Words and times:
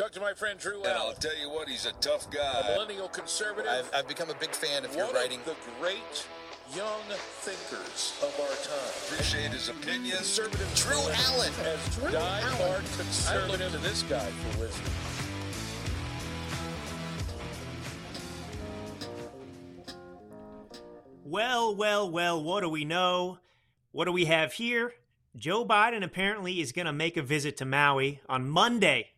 Talk 0.00 0.12
to 0.12 0.20
my 0.20 0.32
friend 0.32 0.58
Drew 0.58 0.82
And 0.82 0.94
I'll 0.94 1.12
tell 1.12 1.36
you 1.38 1.50
what, 1.50 1.68
he's 1.68 1.84
a 1.84 1.92
tough 2.00 2.30
guy. 2.30 2.60
a 2.60 2.72
millennial 2.72 3.06
conservative. 3.08 3.70
I've, 3.70 3.90
I've 3.94 4.08
become 4.08 4.30
a 4.30 4.34
big 4.34 4.52
fan 4.52 4.82
of 4.82 4.96
your 4.96 5.04
one 5.04 5.14
writing. 5.14 5.40
of 5.40 5.44
the 5.44 5.54
great 5.78 6.26
young 6.74 7.02
thinkers 7.42 8.14
of 8.22 8.34
our 8.40 8.48
time. 8.64 9.12
Appreciate 9.12 9.50
his 9.50 9.68
opinion. 9.68 10.16
Conservative 10.16 10.74
Drew 10.74 10.96
Allen. 10.96 11.52
as 11.66 11.96
Drew 11.96 12.10
die-hard 12.12 12.62
Allen. 12.62 12.84
conservative. 12.96 13.60
I 13.60 13.64
look 13.64 13.72
to 13.72 13.78
this 13.86 14.02
guy 14.04 14.24
for 14.24 14.60
wisdom. 14.60 14.86
Well, 21.26 21.76
well, 21.76 22.10
well, 22.10 22.42
what 22.42 22.62
do 22.62 22.70
we 22.70 22.86
know? 22.86 23.38
What 23.92 24.06
do 24.06 24.12
we 24.12 24.24
have 24.24 24.54
here? 24.54 24.94
Joe 25.36 25.66
Biden 25.66 26.02
apparently 26.02 26.62
is 26.62 26.72
going 26.72 26.86
to 26.86 26.92
make 26.94 27.18
a 27.18 27.22
visit 27.22 27.58
to 27.58 27.66
Maui 27.66 28.22
on 28.30 28.48
Monday. 28.48 29.10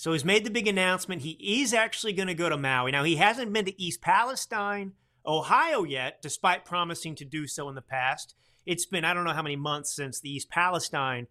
So 0.00 0.12
he's 0.12 0.24
made 0.24 0.46
the 0.46 0.50
big 0.50 0.66
announcement. 0.66 1.20
He 1.20 1.60
is 1.60 1.74
actually 1.74 2.14
going 2.14 2.28
to 2.28 2.34
go 2.34 2.48
to 2.48 2.56
Maui. 2.56 2.90
Now, 2.90 3.04
he 3.04 3.16
hasn't 3.16 3.52
been 3.52 3.66
to 3.66 3.78
East 3.82 4.00
Palestine, 4.00 4.92
Ohio 5.26 5.84
yet, 5.84 6.22
despite 6.22 6.64
promising 6.64 7.14
to 7.16 7.26
do 7.26 7.46
so 7.46 7.68
in 7.68 7.74
the 7.74 7.82
past. 7.82 8.34
It's 8.64 8.86
been, 8.86 9.04
I 9.04 9.12
don't 9.12 9.24
know 9.24 9.34
how 9.34 9.42
many 9.42 9.56
months 9.56 9.94
since 9.94 10.18
the 10.18 10.30
East 10.30 10.48
Palestine 10.48 11.26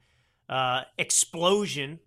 uh, 0.48 0.84
explosion 1.00 1.98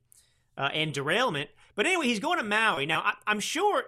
uh, 0.56 0.68
and 0.72 0.94
derailment. 0.94 1.50
But 1.74 1.86
anyway, 1.86 2.06
he's 2.06 2.20
going 2.20 2.38
to 2.38 2.44
Maui. 2.44 2.86
Now, 2.86 3.00
I, 3.00 3.14
I'm 3.26 3.40
sure 3.40 3.82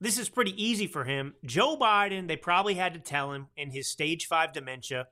this 0.00 0.16
is 0.16 0.28
pretty 0.28 0.54
easy 0.62 0.86
for 0.86 1.02
him. 1.02 1.34
Joe 1.44 1.76
Biden, 1.76 2.28
they 2.28 2.36
probably 2.36 2.74
had 2.74 2.94
to 2.94 3.00
tell 3.00 3.32
him 3.32 3.48
in 3.56 3.72
his 3.72 3.90
stage 3.90 4.26
five 4.26 4.52
dementia, 4.52 5.08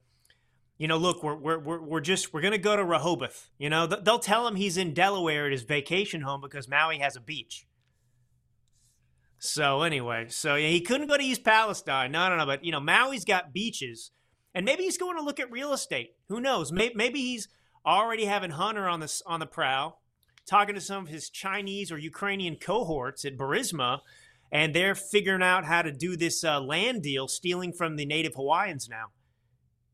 you 0.79 0.87
know, 0.89 0.97
look, 0.97 1.23
we're, 1.23 1.35
we're, 1.35 1.59
we're, 1.59 1.83
we're 1.83 2.01
just, 2.01 2.33
we're 2.33 2.41
going 2.41 2.53
to 2.53 2.59
go 2.59 2.77
to 2.77 2.85
Rehoboth. 2.85 3.51
You 3.59 3.69
know, 3.69 3.87
th- 3.87 4.05
they'll 4.05 4.19
tell 4.19 4.47
him 4.47 4.57
he's 4.57 4.77
in 4.77 4.95
Delaware 4.95 5.47
at 5.47 5.53
his 5.53 5.63
vacation 5.63 6.23
home 6.23 6.41
because 6.41 6.69
Maui 6.69 6.99
has 6.99 7.17
a 7.17 7.21
beach. 7.21 7.67
So 9.39 9.83
anyway, 9.83 10.27
so 10.29 10.55
yeah, 10.55 10.69
he 10.69 10.81
couldn't 10.81 11.09
go 11.09 11.17
to 11.17 11.23
East 11.23 11.45
Palestine. 11.45 12.13
No, 12.13 12.29
no, 12.29 12.37
no. 12.37 12.47
But, 12.47 12.65
you 12.65 12.73
know, 12.73 12.81
Maui's 12.81 13.25
got 13.25 13.53
beaches. 13.53 14.13
And 14.55 14.65
maybe 14.65 14.85
he's 14.85 14.99
going 14.99 15.17
to 15.17 15.23
look 15.23 15.41
at 15.41 15.51
real 15.51 15.73
estate. 15.73 16.11
Who 16.29 16.41
knows? 16.41 16.73
Maybe, 16.73 16.95
maybe 16.95 17.21
he's 17.21 17.49
already 17.85 18.25
having 18.25 18.51
Hunter 18.51 18.89
on 18.89 19.01
the, 19.01 19.23
on 19.27 19.41
the 19.41 19.47
prowl, 19.47 20.01
talking 20.49 20.75
to 20.75 20.81
some 20.81 21.05
of 21.05 21.11
his 21.11 21.29
Chinese 21.29 21.93
or 21.93 21.99
Ukrainian 21.99 22.57
cohorts 22.57 23.25
at 23.25 23.37
Burisma 23.37 24.01
and 24.51 24.75
they're 24.75 24.95
figuring 24.95 25.43
out 25.43 25.65
how 25.65 25.83
to 25.83 25.93
do 25.93 26.17
this 26.17 26.43
uh, 26.43 26.61
land 26.61 27.03
deal, 27.03 27.29
stealing 27.29 27.73
from 27.73 27.97
the 27.97 28.07
native 28.07 28.35
Hawaiians 28.35 28.89
now. 28.89 29.07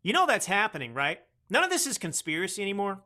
You 0.05 0.13
know 0.13 0.27
that's 0.27 0.47
happening, 0.47 0.93
right? 0.95 1.19
None 1.49 1.65
of 1.65 1.71
this 1.71 1.87
is 1.87 1.97
conspiracy 1.99 2.63
anymore. 2.63 3.03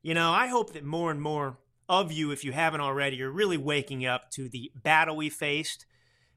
You 0.00 0.14
know, 0.14 0.30
I 0.30 0.46
hope 0.46 0.72
that 0.72 0.84
more 0.84 1.10
and 1.10 1.20
more 1.20 1.58
of 1.88 2.12
you, 2.12 2.30
if 2.30 2.44
you 2.44 2.52
haven't 2.52 2.80
already, 2.80 3.20
are 3.20 3.30
really 3.30 3.56
waking 3.56 4.06
up 4.06 4.30
to 4.30 4.48
the 4.48 4.70
battle 4.76 5.16
we 5.16 5.28
faced, 5.28 5.84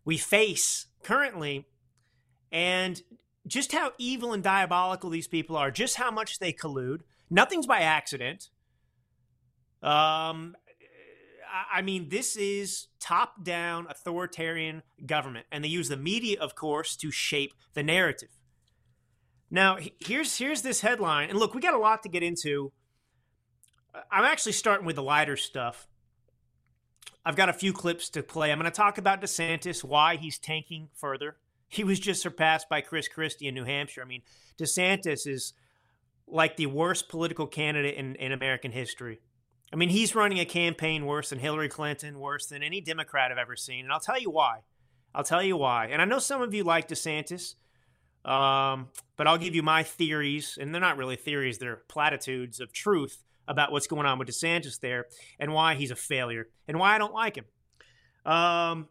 we 0.03 0.17
face 0.17 0.87
currently, 1.03 1.67
and 2.51 3.01
just 3.45 3.71
how 3.71 3.91
evil 3.99 4.33
and 4.33 4.43
diabolical 4.43 5.11
these 5.11 5.27
people 5.27 5.55
are, 5.55 5.69
just 5.69 5.97
how 5.97 6.09
much 6.09 6.39
they 6.39 6.51
collude. 6.51 7.01
Nothing's 7.29 7.67
by 7.67 7.81
accident. 7.81 8.49
Um, 9.83 10.55
I- 11.71 11.83
mean, 11.83 12.09
this 12.09 12.35
is 12.35 12.87
top 12.99 13.43
down 13.43 13.85
authoritarian 13.89 14.81
government, 15.05 15.45
and 15.51 15.63
they 15.63 15.69
use 15.69 15.89
the 15.89 15.97
media, 15.97 16.39
of 16.39 16.55
course, 16.55 16.95
to 16.97 17.11
shape 17.11 17.53
the 17.75 17.83
narrative. 17.83 18.29
Now, 19.49 19.77
here's 19.99 20.37
here's 20.37 20.61
this 20.61 20.81
headline, 20.81 21.29
and 21.29 21.39
look, 21.39 21.53
we 21.53 21.61
got 21.61 21.73
a 21.73 21.79
lot 21.79 22.03
to 22.03 22.09
get 22.09 22.23
into. 22.23 22.71
I'm 24.11 24.25
actually 24.25 24.51
starting 24.51 24.85
with 24.85 24.95
the 24.97 25.03
lighter 25.03 25.37
stuff. 25.37 25.87
I've 27.25 27.35
got 27.35 27.49
a 27.49 27.53
few 27.53 27.73
clips 27.73 28.09
to 28.09 28.23
play. 28.23 28.51
I'm 28.51 28.59
going 28.59 28.69
to 28.69 28.75
talk 28.75 28.97
about 28.97 29.21
DeSantis, 29.21 29.83
why 29.83 30.15
he's 30.17 30.37
tanking 30.37 30.89
further. 30.93 31.37
He 31.67 31.83
was 31.83 31.99
just 31.99 32.21
surpassed 32.21 32.69
by 32.69 32.81
Chris 32.81 33.07
Christie 33.07 33.47
in 33.47 33.55
New 33.55 33.63
Hampshire. 33.63 34.01
I 34.01 34.05
mean, 34.05 34.21
DeSantis 34.59 35.25
is 35.25 35.53
like 36.27 36.57
the 36.57 36.67
worst 36.67 37.09
political 37.09 37.47
candidate 37.47 37.95
in, 37.95 38.15
in 38.15 38.31
American 38.31 38.71
history. 38.71 39.21
I 39.73 39.75
mean, 39.75 39.89
he's 39.89 40.13
running 40.13 40.39
a 40.39 40.45
campaign 40.45 41.05
worse 41.05 41.29
than 41.29 41.39
Hillary 41.39 41.69
Clinton, 41.69 42.19
worse 42.19 42.45
than 42.47 42.61
any 42.61 42.81
Democrat 42.81 43.31
I've 43.31 43.37
ever 43.37 43.55
seen. 43.55 43.85
And 43.85 43.91
I'll 43.91 43.99
tell 43.99 44.19
you 44.19 44.29
why. 44.29 44.59
I'll 45.13 45.23
tell 45.23 45.41
you 45.41 45.57
why. 45.57 45.87
And 45.87 46.01
I 46.01 46.05
know 46.05 46.19
some 46.19 46.41
of 46.41 46.53
you 46.53 46.63
like 46.63 46.87
DeSantis, 46.87 47.55
um, 48.25 48.89
but 49.15 49.27
I'll 49.27 49.37
give 49.37 49.55
you 49.55 49.63
my 49.63 49.83
theories. 49.83 50.57
And 50.59 50.73
they're 50.73 50.81
not 50.81 50.97
really 50.97 51.15
theories, 51.15 51.57
they're 51.57 51.81
platitudes 51.87 52.59
of 52.59 52.73
truth 52.73 53.23
about 53.47 53.71
what's 53.71 53.87
going 53.87 54.05
on 54.05 54.17
with 54.17 54.27
DeSantis 54.27 54.79
there 54.79 55.05
and 55.39 55.53
why 55.53 55.75
he's 55.75 55.91
a 55.91 55.95
failure 55.95 56.47
and 56.67 56.79
why 56.79 56.95
I 56.95 56.97
don't 56.97 57.13
like 57.13 57.37
him. 57.37 57.45
Um, 58.31 58.89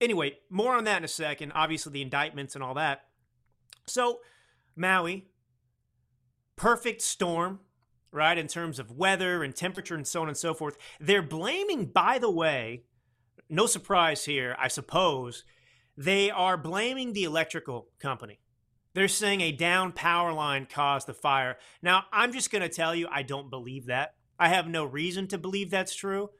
anyway, 0.00 0.38
more 0.48 0.74
on 0.74 0.84
that 0.84 0.98
in 0.98 1.04
a 1.04 1.08
second. 1.08 1.52
Obviously, 1.54 1.92
the 1.92 2.02
indictments 2.02 2.54
and 2.54 2.64
all 2.64 2.74
that. 2.74 3.02
So, 3.86 4.20
Maui, 4.74 5.26
perfect 6.56 7.02
storm 7.02 7.60
right? 8.12 8.38
In 8.38 8.48
terms 8.48 8.78
of 8.78 8.92
weather 8.92 9.42
and 9.42 9.54
temperature 9.54 9.94
and 9.94 10.06
so 10.06 10.22
on 10.22 10.28
and 10.28 10.36
so 10.36 10.54
forth. 10.54 10.76
They're 10.98 11.22
blaming, 11.22 11.86
by 11.86 12.18
the 12.18 12.30
way, 12.30 12.84
no 13.48 13.66
surprise 13.66 14.24
here, 14.24 14.56
I 14.58 14.68
suppose, 14.68 15.44
they 16.00 16.30
are 16.30 16.56
blaming 16.56 17.12
the 17.12 17.24
electrical 17.24 17.86
company. 17.98 18.40
They're 18.94 19.06
saying 19.06 19.42
a 19.42 19.52
down 19.52 19.92
power 19.92 20.32
line 20.32 20.64
caused 20.64 21.06
the 21.06 21.12
fire. 21.12 21.58
Now, 21.82 22.04
I'm 22.10 22.32
just 22.32 22.50
going 22.50 22.62
to 22.62 22.70
tell 22.70 22.94
you, 22.94 23.06
I 23.12 23.22
don't 23.22 23.50
believe 23.50 23.86
that. 23.86 24.14
I 24.38 24.48
have 24.48 24.66
no 24.66 24.86
reason 24.86 25.26
to 25.28 25.36
believe 25.36 25.70
that's 25.70 25.94
true. 25.94 26.30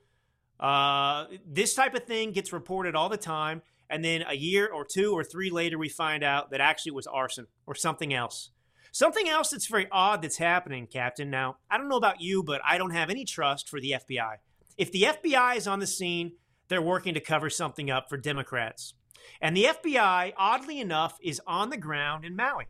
Uh, 0.59 1.27
this 1.47 1.75
type 1.75 1.95
of 1.95 2.05
thing 2.05 2.33
gets 2.33 2.55
reported 2.55 2.97
all 2.97 3.11
the 3.11 3.19
time. 3.19 3.61
And 3.91 4.03
then 4.03 4.25
a 4.27 4.35
year 4.35 4.67
or 4.67 4.87
two 4.91 5.13
or 5.13 5.23
three 5.23 5.51
later, 5.51 5.77
we 5.77 5.91
find 5.91 6.25
out 6.25 6.53
that 6.53 6.63
actually 6.63 6.91
it 6.91 6.97
was 6.97 7.07
arson 7.07 7.47
or 7.67 7.75
something 7.75 8.15
else. 8.15 8.53
Something 8.93 9.29
else 9.29 9.51
that's 9.51 9.67
very 9.67 9.89
odd 9.93 10.23
that's 10.23 10.39
happening, 10.39 10.87
Captain. 10.87 11.29
Now, 11.29 11.57
I 11.71 11.77
don't 11.77 11.91
know 11.91 11.99
about 11.99 12.23
you, 12.23 12.43
but 12.43 12.63
I 12.67 12.79
don't 12.79 12.93
have 12.93 13.11
any 13.11 13.27
trust 13.27 13.69
for 13.69 13.79
the 13.79 13.97
FBI. 14.09 14.37
If 14.79 14.91
the 14.91 15.03
FBI 15.03 15.57
is 15.57 15.67
on 15.67 15.81
the 15.81 15.87
scene, 15.87 16.33
they're 16.69 16.81
working 16.81 17.13
to 17.13 17.21
cover 17.21 17.51
something 17.51 17.91
up 17.91 18.09
for 18.09 18.17
Democrats. 18.17 18.95
And 19.41 19.57
the 19.57 19.65
FBI, 19.65 20.33
oddly 20.37 20.81
enough, 20.81 21.19
is 21.23 21.41
on 21.47 21.71
the 21.71 21.77
ground 21.77 22.25
in 22.25 22.37
Maui. 22.37 22.67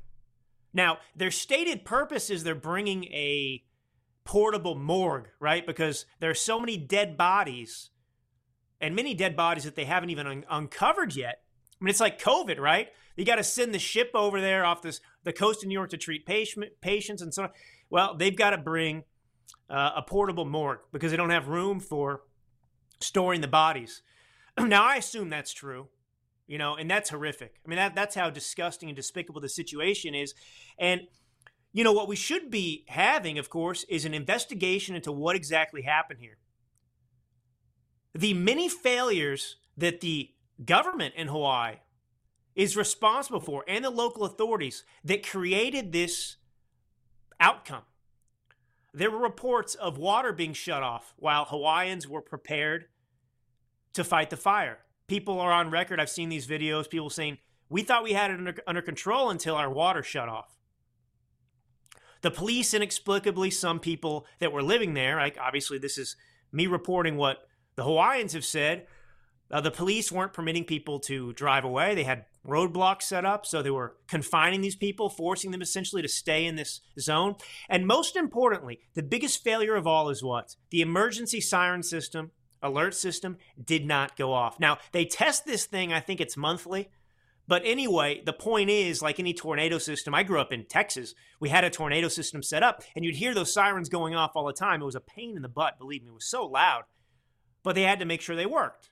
Now, 0.72 0.98
their 1.16 1.30
stated 1.30 1.84
purpose 1.84 2.30
is 2.30 2.44
they're 2.44 2.54
bringing 2.54 3.04
a 3.06 3.64
portable 4.24 4.74
morgue, 4.74 5.28
right? 5.40 5.66
Because 5.66 6.06
there 6.20 6.30
are 6.30 6.34
so 6.34 6.60
many 6.60 6.76
dead 6.76 7.16
bodies 7.16 7.90
and 8.80 8.94
many 8.94 9.14
dead 9.14 9.36
bodies 9.36 9.64
that 9.64 9.74
they 9.74 9.84
haven't 9.84 10.10
even 10.10 10.26
un- 10.26 10.44
uncovered 10.48 11.16
yet. 11.16 11.42
I 11.80 11.84
mean, 11.84 11.90
it's 11.90 12.00
like 12.00 12.20
COVID, 12.20 12.58
right? 12.58 12.88
You 13.16 13.24
got 13.24 13.36
to 13.36 13.44
send 13.44 13.74
the 13.74 13.78
ship 13.78 14.10
over 14.14 14.40
there 14.40 14.64
off 14.64 14.82
this 14.82 15.00
the 15.24 15.32
coast 15.32 15.62
of 15.62 15.68
New 15.68 15.74
York 15.74 15.90
to 15.90 15.96
treat 15.96 16.24
patient, 16.24 16.64
patients 16.80 17.20
and 17.22 17.34
so 17.34 17.44
on. 17.44 17.50
Well, 17.90 18.16
they've 18.16 18.36
got 18.36 18.50
to 18.50 18.58
bring 18.58 19.04
uh, 19.68 19.90
a 19.96 20.02
portable 20.02 20.44
morgue 20.44 20.80
because 20.92 21.10
they 21.10 21.16
don't 21.16 21.30
have 21.30 21.48
room 21.48 21.80
for 21.80 22.22
storing 23.00 23.40
the 23.40 23.48
bodies. 23.48 24.02
now, 24.58 24.84
I 24.84 24.96
assume 24.96 25.30
that's 25.30 25.52
true, 25.52 25.88
you 26.50 26.58
know, 26.58 26.74
and 26.74 26.90
that's 26.90 27.10
horrific. 27.10 27.60
I 27.64 27.68
mean, 27.68 27.76
that, 27.76 27.94
that's 27.94 28.16
how 28.16 28.28
disgusting 28.28 28.88
and 28.88 28.96
despicable 28.96 29.40
the 29.40 29.48
situation 29.48 30.16
is. 30.16 30.34
And, 30.80 31.02
you 31.72 31.84
know, 31.84 31.92
what 31.92 32.08
we 32.08 32.16
should 32.16 32.50
be 32.50 32.84
having, 32.88 33.38
of 33.38 33.48
course, 33.48 33.84
is 33.88 34.04
an 34.04 34.14
investigation 34.14 34.96
into 34.96 35.12
what 35.12 35.36
exactly 35.36 35.82
happened 35.82 36.18
here. 36.18 36.38
The 38.16 38.34
many 38.34 38.68
failures 38.68 39.58
that 39.76 40.00
the 40.00 40.30
government 40.64 41.14
in 41.16 41.28
Hawaii 41.28 41.76
is 42.56 42.76
responsible 42.76 43.38
for 43.38 43.64
and 43.68 43.84
the 43.84 43.90
local 43.90 44.24
authorities 44.24 44.82
that 45.04 45.24
created 45.24 45.92
this 45.92 46.34
outcome. 47.38 47.84
There 48.92 49.12
were 49.12 49.18
reports 49.18 49.76
of 49.76 49.98
water 49.98 50.32
being 50.32 50.54
shut 50.54 50.82
off 50.82 51.14
while 51.16 51.44
Hawaiians 51.44 52.08
were 52.08 52.20
prepared 52.20 52.86
to 53.92 54.02
fight 54.02 54.30
the 54.30 54.36
fire. 54.36 54.80
People 55.10 55.40
are 55.40 55.50
on 55.50 55.72
record. 55.72 55.98
I've 55.98 56.08
seen 56.08 56.28
these 56.28 56.46
videos, 56.46 56.88
people 56.88 57.10
saying, 57.10 57.38
We 57.68 57.82
thought 57.82 58.04
we 58.04 58.12
had 58.12 58.30
it 58.30 58.34
under, 58.34 58.54
under 58.64 58.80
control 58.80 59.28
until 59.30 59.56
our 59.56 59.68
water 59.68 60.04
shut 60.04 60.28
off. 60.28 60.56
The 62.20 62.30
police, 62.30 62.72
inexplicably, 62.74 63.50
some 63.50 63.80
people 63.80 64.24
that 64.38 64.52
were 64.52 64.62
living 64.62 64.94
there, 64.94 65.16
like 65.16 65.36
obviously, 65.36 65.78
this 65.78 65.98
is 65.98 66.14
me 66.52 66.68
reporting 66.68 67.16
what 67.16 67.38
the 67.74 67.82
Hawaiians 67.82 68.34
have 68.34 68.44
said. 68.44 68.86
Uh, 69.50 69.60
the 69.60 69.72
police 69.72 70.12
weren't 70.12 70.32
permitting 70.32 70.62
people 70.62 71.00
to 71.00 71.32
drive 71.32 71.64
away. 71.64 71.96
They 71.96 72.04
had 72.04 72.26
roadblocks 72.46 73.02
set 73.02 73.24
up, 73.24 73.44
so 73.44 73.62
they 73.62 73.70
were 73.70 73.96
confining 74.06 74.60
these 74.60 74.76
people, 74.76 75.10
forcing 75.10 75.50
them 75.50 75.60
essentially 75.60 76.02
to 76.02 76.08
stay 76.08 76.46
in 76.46 76.54
this 76.54 76.82
zone. 77.00 77.34
And 77.68 77.84
most 77.84 78.14
importantly, 78.14 78.78
the 78.94 79.02
biggest 79.02 79.42
failure 79.42 79.74
of 79.74 79.88
all 79.88 80.08
is 80.08 80.22
what? 80.22 80.54
The 80.70 80.82
emergency 80.82 81.40
siren 81.40 81.82
system, 81.82 82.30
alert 82.62 82.94
system, 82.94 83.36
did 83.62 83.86
not 83.86 84.16
go 84.16 84.32
off. 84.32 84.60
Now, 84.60 84.78
they 84.92 85.04
test 85.04 85.44
this 85.44 85.66
thing, 85.66 85.92
I 85.92 86.00
think 86.00 86.20
it's 86.20 86.36
monthly. 86.36 86.90
But 87.48 87.62
anyway, 87.64 88.22
the 88.24 88.32
point 88.32 88.70
is, 88.70 89.02
like 89.02 89.18
any 89.18 89.34
tornado 89.34 89.78
system, 89.78 90.14
I 90.14 90.22
grew 90.22 90.40
up 90.40 90.52
in 90.52 90.66
Texas. 90.66 91.14
We 91.40 91.48
had 91.48 91.64
a 91.64 91.70
tornado 91.70 92.06
system 92.08 92.42
set 92.44 92.62
up, 92.62 92.82
and 92.94 93.04
you'd 93.04 93.16
hear 93.16 93.34
those 93.34 93.52
sirens 93.52 93.88
going 93.88 94.14
off 94.14 94.32
all 94.36 94.46
the 94.46 94.52
time. 94.52 94.82
It 94.82 94.84
was 94.84 94.94
a 94.94 95.00
pain 95.00 95.34
in 95.34 95.42
the 95.42 95.48
butt, 95.48 95.78
believe 95.78 96.02
me. 96.02 96.10
It 96.10 96.14
was 96.14 96.30
so 96.30 96.46
loud. 96.46 96.84
but 97.62 97.74
they 97.74 97.82
had 97.82 97.98
to 97.98 98.04
make 98.04 98.20
sure 98.20 98.36
they 98.36 98.46
worked. 98.46 98.90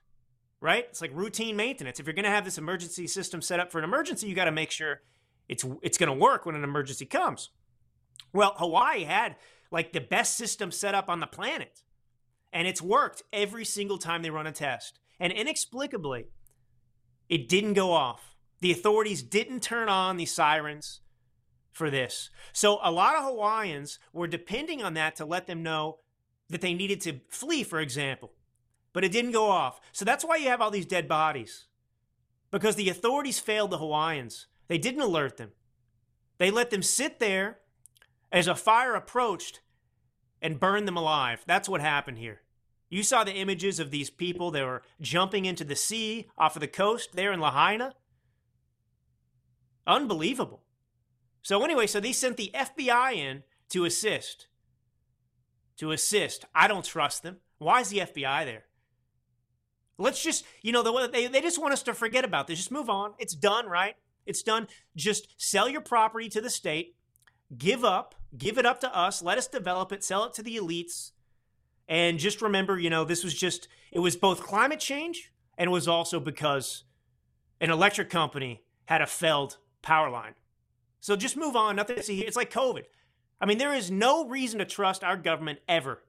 Right? 0.61 0.87
It's 0.89 1.01
like 1.01 1.13
routine 1.15 1.55
maintenance. 1.55 2.01
If 2.01 2.07
you're 2.07 2.15
going 2.15 2.25
to 2.25 2.31
have 2.31 2.45
this 2.45 2.59
emergency 2.59 3.07
system 3.07 3.41
set 3.41 3.61
up 3.61 3.71
for 3.71 3.79
an 3.79 3.85
emergency, 3.85 4.27
you 4.27 4.35
got 4.35 4.47
to 4.47 4.53
make 4.53 4.73
sure 4.73 5.03
it's 5.49 5.65
it's 5.83 5.99
going 5.99 6.09
to 6.09 6.19
work 6.19 6.47
when 6.47 6.57
an 6.57 6.65
emergency 6.65 7.07
comes. 7.07 7.51
Well, 8.33 8.55
Hawaii 8.57 9.05
had 9.05 9.37
like 9.71 9.93
the 9.93 10.01
best 10.01 10.37
system 10.37 10.73
set 10.73 10.97
up 10.97 11.09
on 11.09 11.21
the 11.21 11.29
planet. 11.29 11.85
And 12.53 12.67
it's 12.67 12.83
worked 12.83 13.23
every 13.33 13.65
single 13.65 13.99
time 13.99 14.23
they 14.23 14.31
run 14.31 14.47
a 14.47 14.53
test. 14.53 14.99
And 15.21 15.33
inexplicably, 15.33 16.27
it 17.29 17.49
didn't 17.49 17.75
go 17.75 17.93
off. 17.93 18.37
The 18.61 18.73
authorities 18.73 19.23
didn't 19.23 19.61
turn 19.61 19.89
on 19.89 20.17
the 20.17 20.27
sirens 20.27 21.01
for 21.73 21.91
this. 21.91 22.31
So 22.53 22.79
a 22.83 22.91
lot 22.91 23.17
of 23.17 23.25
Hawaiians 23.25 23.99
were 24.13 24.27
depending 24.27 24.83
on 24.83 24.95
that 24.95 25.17
to 25.17 25.25
let 25.25 25.47
them 25.47 25.63
know 25.63 25.99
that 26.49 26.61
they 26.61 26.75
needed 26.75 27.01
to 27.03 27.21
flee, 27.29 27.63
for 27.63 27.79
example. 27.81 28.33
But 28.93 29.05
it 29.05 29.13
didn't 29.13 29.33
go 29.33 29.49
off. 29.49 29.81
So 29.93 30.05
that's 30.05 30.25
why 30.25 30.37
you 30.37 30.49
have 30.49 30.61
all 30.61 30.71
these 30.71 30.87
dead 30.87 31.07
bodies. 31.07 31.67
Because 32.51 32.77
the 32.77 32.89
authorities 32.89 33.39
failed 33.39 33.71
the 33.71 33.79
Hawaiians. 33.79 34.47
They 34.67 34.79
didn't 34.79 35.03
alert 35.03 35.37
them. 35.37 35.53
They 36.39 36.51
let 36.51 36.71
them 36.71 36.83
sit 36.83 37.21
there 37.21 37.59
as 38.33 38.47
a 38.47 38.55
fire 38.55 38.95
approached 38.95 39.61
and 40.41 40.61
burn 40.61 40.85
them 40.85 40.97
alive. 40.97 41.43
That's 41.47 41.69
what 41.69 41.81
happened 41.81 42.19
here. 42.19 42.43
You 42.91 43.03
saw 43.03 43.25
the 43.25 43.35
images 43.35 43.79
of 43.79 43.91
these 43.91 44.11
people 44.11 44.51
that 44.53 44.65
were 44.65 44.83
jumping 45.01 45.45
into 45.45 45.65
the 45.65 45.77
sea 45.77 46.29
off 46.39 46.57
of 46.57 46.61
the 46.61 46.69
coast 46.69 47.11
there 47.15 47.33
in 47.33 47.41
Lahaina. 47.41 47.95
Unbelievable. 49.87 50.63
So, 51.43 51.63
anyway, 51.63 51.87
so 51.87 52.01
they 52.01 52.13
sent 52.13 52.37
the 52.37 52.51
FBI 52.55 53.15
in 53.15 53.43
to 53.71 53.85
assist. 53.85 54.49
To 55.79 55.93
assist. 55.93 56.45
I 56.55 56.67
don't 56.67 56.85
trust 56.85 57.23
them. 57.23 57.39
Why 57.59 57.81
is 57.81 57.91
the 57.91 58.01
FBI 58.01 58.45
there? 58.45 58.65
Let's 59.99 60.23
just, 60.23 60.45
you 60.63 60.73
know, 60.73 61.09
they, 61.09 61.27
they 61.27 61.41
just 61.41 61.61
want 61.61 61.73
us 61.73 61.83
to 61.85 61.95
forget 61.95 62.25
about 62.25 62.47
this. 62.47 62.59
Just 62.59 62.71
move 62.71 62.89
on. 62.89 63.15
It's 63.19 63.35
done, 63.35 63.67
right? 63.67 63.97
It's 64.27 64.43
done. 64.43 64.69
Just 64.95 65.35
sell 65.37 65.69
your 65.69 65.81
property 65.81 66.29
to 66.31 66.41
the 66.41 66.51
state, 66.51 66.95
give 67.57 67.85
up, 67.85 68.15
give 68.37 68.59
it 68.59 68.67
up 68.67 68.81
to 68.81 68.97
us, 68.97 69.23
let 69.23 69.39
us 69.39 69.47
develop 69.47 69.93
it, 69.93 70.05
sell 70.05 70.25
it 70.25 70.35
to 70.35 70.43
the 70.43 70.57
elites. 70.57 71.13
And 71.89 72.19
just 72.19 72.43
remember, 72.43 72.79
you 72.79 72.91
know, 72.91 73.05
this 73.05 73.25
was 73.25 73.35
just, 73.35 73.69
it 73.93 74.01
was 74.01 74.17
both 74.17 74.43
climate 74.43 74.81
change 74.81 75.33
and 75.57 75.69
it 75.69 75.73
was 75.73 75.89
also 75.89 76.21
because 76.21 76.85
an 77.61 77.71
electric 77.71 78.11
company 78.11 78.63
had 78.85 79.01
a 79.01 79.07
failed 79.07 79.59
power 79.83 80.11
line. 80.11 80.35
So 81.01 81.17
just 81.17 81.37
move 81.37 81.57
on. 81.57 81.77
Nothing 81.77 81.97
to 81.97 82.03
see 82.03 82.17
here. 82.17 82.27
It's 82.27 82.37
like 82.37 82.53
COVID. 82.53 82.85
I 83.41 83.47
mean, 83.47 83.59
there 83.59 83.75
is 83.75 83.91
no 83.91 84.27
reason 84.27 84.59
to 84.59 84.65
trust 84.65 85.05
our 85.05 85.17
government 85.17 85.61
ever. 85.69 86.03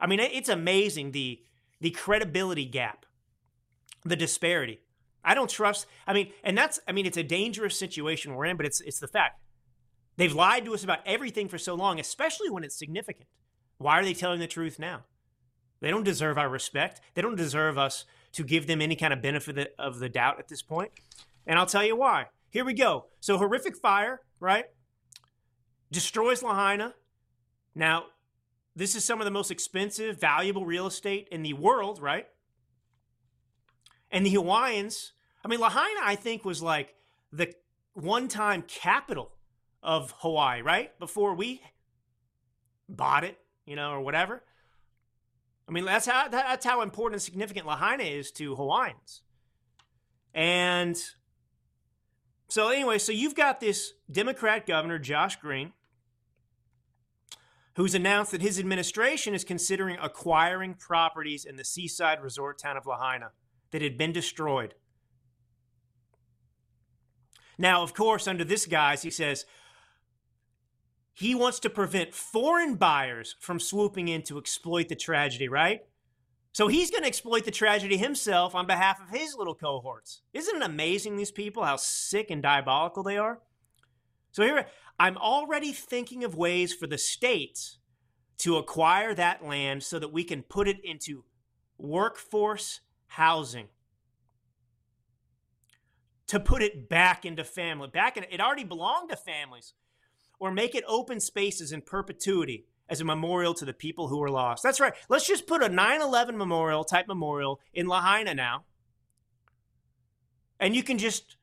I 0.00 0.06
mean, 0.06 0.20
it's 0.20 0.48
amazing 0.48 1.12
the 1.12 1.40
the 1.80 1.90
credibility 1.90 2.64
gap, 2.64 3.06
the 4.04 4.16
disparity. 4.16 4.80
I 5.24 5.34
don't 5.34 5.50
trust. 5.50 5.86
I 6.06 6.12
mean, 6.12 6.32
and 6.42 6.56
that's. 6.56 6.80
I 6.86 6.92
mean, 6.92 7.06
it's 7.06 7.16
a 7.16 7.22
dangerous 7.22 7.78
situation 7.78 8.34
we're 8.34 8.46
in, 8.46 8.56
but 8.56 8.66
it's 8.66 8.80
it's 8.80 9.00
the 9.00 9.08
fact. 9.08 9.40
They've 10.18 10.34
lied 10.34 10.64
to 10.64 10.74
us 10.74 10.82
about 10.82 10.98
everything 11.06 11.48
for 11.48 11.58
so 11.58 11.74
long, 11.74 12.00
especially 12.00 12.50
when 12.50 12.64
it's 12.64 12.76
significant. 12.76 13.28
Why 13.78 14.00
are 14.00 14.04
they 14.04 14.14
telling 14.14 14.40
the 14.40 14.48
truth 14.48 14.78
now? 14.80 15.04
They 15.80 15.90
don't 15.90 16.02
deserve 16.02 16.36
our 16.36 16.48
respect. 16.48 17.00
They 17.14 17.22
don't 17.22 17.36
deserve 17.36 17.78
us 17.78 18.04
to 18.32 18.42
give 18.42 18.66
them 18.66 18.82
any 18.82 18.96
kind 18.96 19.12
of 19.12 19.22
benefit 19.22 19.76
of 19.78 20.00
the 20.00 20.08
doubt 20.08 20.40
at 20.40 20.48
this 20.48 20.60
point. 20.60 20.90
And 21.46 21.56
I'll 21.56 21.66
tell 21.66 21.84
you 21.84 21.94
why. 21.94 22.26
Here 22.50 22.64
we 22.64 22.74
go. 22.74 23.06
So, 23.20 23.38
horrific 23.38 23.76
fire, 23.76 24.20
right? 24.40 24.64
Destroys 25.92 26.42
Lahaina. 26.42 26.94
Now, 27.76 28.06
this 28.74 28.96
is 28.96 29.04
some 29.04 29.20
of 29.20 29.24
the 29.24 29.30
most 29.30 29.52
expensive, 29.52 30.20
valuable 30.20 30.66
real 30.66 30.88
estate 30.88 31.28
in 31.30 31.44
the 31.44 31.52
world, 31.52 32.02
right? 32.02 32.26
And 34.10 34.26
the 34.26 34.30
Hawaiians, 34.30 35.12
I 35.44 35.48
mean, 35.48 35.60
Lahaina, 35.60 36.00
I 36.02 36.16
think, 36.16 36.44
was 36.44 36.60
like 36.60 36.96
the 37.32 37.54
one 37.94 38.26
time 38.26 38.62
capital 38.66 39.37
of 39.82 40.14
Hawaii, 40.18 40.62
right? 40.62 40.98
Before 40.98 41.34
we 41.34 41.62
bought 42.88 43.24
it, 43.24 43.38
you 43.66 43.76
know, 43.76 43.92
or 43.92 44.00
whatever. 44.00 44.42
I 45.68 45.72
mean, 45.72 45.84
that's 45.84 46.06
how 46.06 46.28
that's 46.28 46.64
how 46.64 46.80
important 46.80 47.14
and 47.14 47.22
significant 47.22 47.66
Lahaina 47.66 48.04
is 48.04 48.30
to 48.32 48.56
Hawaiians. 48.56 49.22
And 50.32 50.96
so 52.48 52.68
anyway, 52.68 52.98
so 52.98 53.12
you've 53.12 53.34
got 53.34 53.60
this 53.60 53.92
Democrat 54.10 54.66
governor 54.66 54.98
Josh 54.98 55.36
Green 55.36 55.72
who's 57.78 57.94
announced 57.94 58.32
that 58.32 58.42
his 58.42 58.58
administration 58.58 59.34
is 59.34 59.44
considering 59.44 59.96
acquiring 60.02 60.74
properties 60.74 61.44
in 61.44 61.54
the 61.54 61.64
seaside 61.64 62.20
resort 62.20 62.58
town 62.58 62.76
of 62.76 62.86
Lahaina 62.86 63.30
that 63.70 63.82
had 63.82 63.96
been 63.96 64.10
destroyed. 64.10 64.74
Now, 67.56 67.84
of 67.84 67.94
course, 67.94 68.26
under 68.26 68.42
this 68.42 68.66
guise, 68.66 69.02
he 69.02 69.10
says, 69.10 69.44
he 71.18 71.34
wants 71.34 71.58
to 71.58 71.68
prevent 71.68 72.14
foreign 72.14 72.76
buyers 72.76 73.34
from 73.40 73.58
swooping 73.58 74.06
in 74.06 74.22
to 74.22 74.38
exploit 74.38 74.88
the 74.88 74.94
tragedy, 74.94 75.48
right? 75.48 75.80
So 76.52 76.68
he's 76.68 76.92
going 76.92 77.02
to 77.02 77.08
exploit 77.08 77.44
the 77.44 77.50
tragedy 77.50 77.96
himself 77.96 78.54
on 78.54 78.68
behalf 78.68 79.00
of 79.02 79.10
his 79.10 79.34
little 79.34 79.56
cohorts. 79.56 80.22
Isn't 80.32 80.62
it 80.62 80.62
amazing, 80.62 81.16
these 81.16 81.32
people, 81.32 81.64
how 81.64 81.74
sick 81.74 82.30
and 82.30 82.40
diabolical 82.40 83.02
they 83.02 83.18
are? 83.18 83.40
So 84.30 84.44
here, 84.44 84.66
I'm 85.00 85.16
already 85.16 85.72
thinking 85.72 86.22
of 86.22 86.36
ways 86.36 86.72
for 86.72 86.86
the 86.86 86.98
states 86.98 87.78
to 88.38 88.56
acquire 88.56 89.12
that 89.14 89.44
land 89.44 89.82
so 89.82 89.98
that 89.98 90.12
we 90.12 90.22
can 90.22 90.44
put 90.44 90.68
it 90.68 90.78
into 90.84 91.24
workforce 91.78 92.78
housing. 93.08 93.66
To 96.28 96.38
put 96.38 96.62
it 96.62 96.88
back 96.88 97.24
into 97.24 97.42
family. 97.42 97.88
Back 97.88 98.16
in 98.16 98.24
it 98.30 98.40
already 98.40 98.62
belonged 98.62 99.10
to 99.10 99.16
families 99.16 99.72
or 100.38 100.52
make 100.52 100.74
it 100.74 100.84
open 100.86 101.20
spaces 101.20 101.72
in 101.72 101.82
perpetuity 101.82 102.66
as 102.88 103.00
a 103.00 103.04
memorial 103.04 103.54
to 103.54 103.64
the 103.64 103.72
people 103.72 104.08
who 104.08 104.18
were 104.18 104.30
lost. 104.30 104.62
That's 104.62 104.80
right. 104.80 104.94
Let's 105.08 105.26
just 105.26 105.46
put 105.46 105.62
a 105.62 105.68
9 105.68 106.00
11 106.00 106.36
memorial 106.36 106.84
type 106.84 107.06
memorial 107.06 107.60
in 107.72 107.86
Lahaina 107.86 108.34
now. 108.34 108.64
And 110.60 110.74
you 110.74 110.82
can 110.82 110.98
just, 110.98 111.36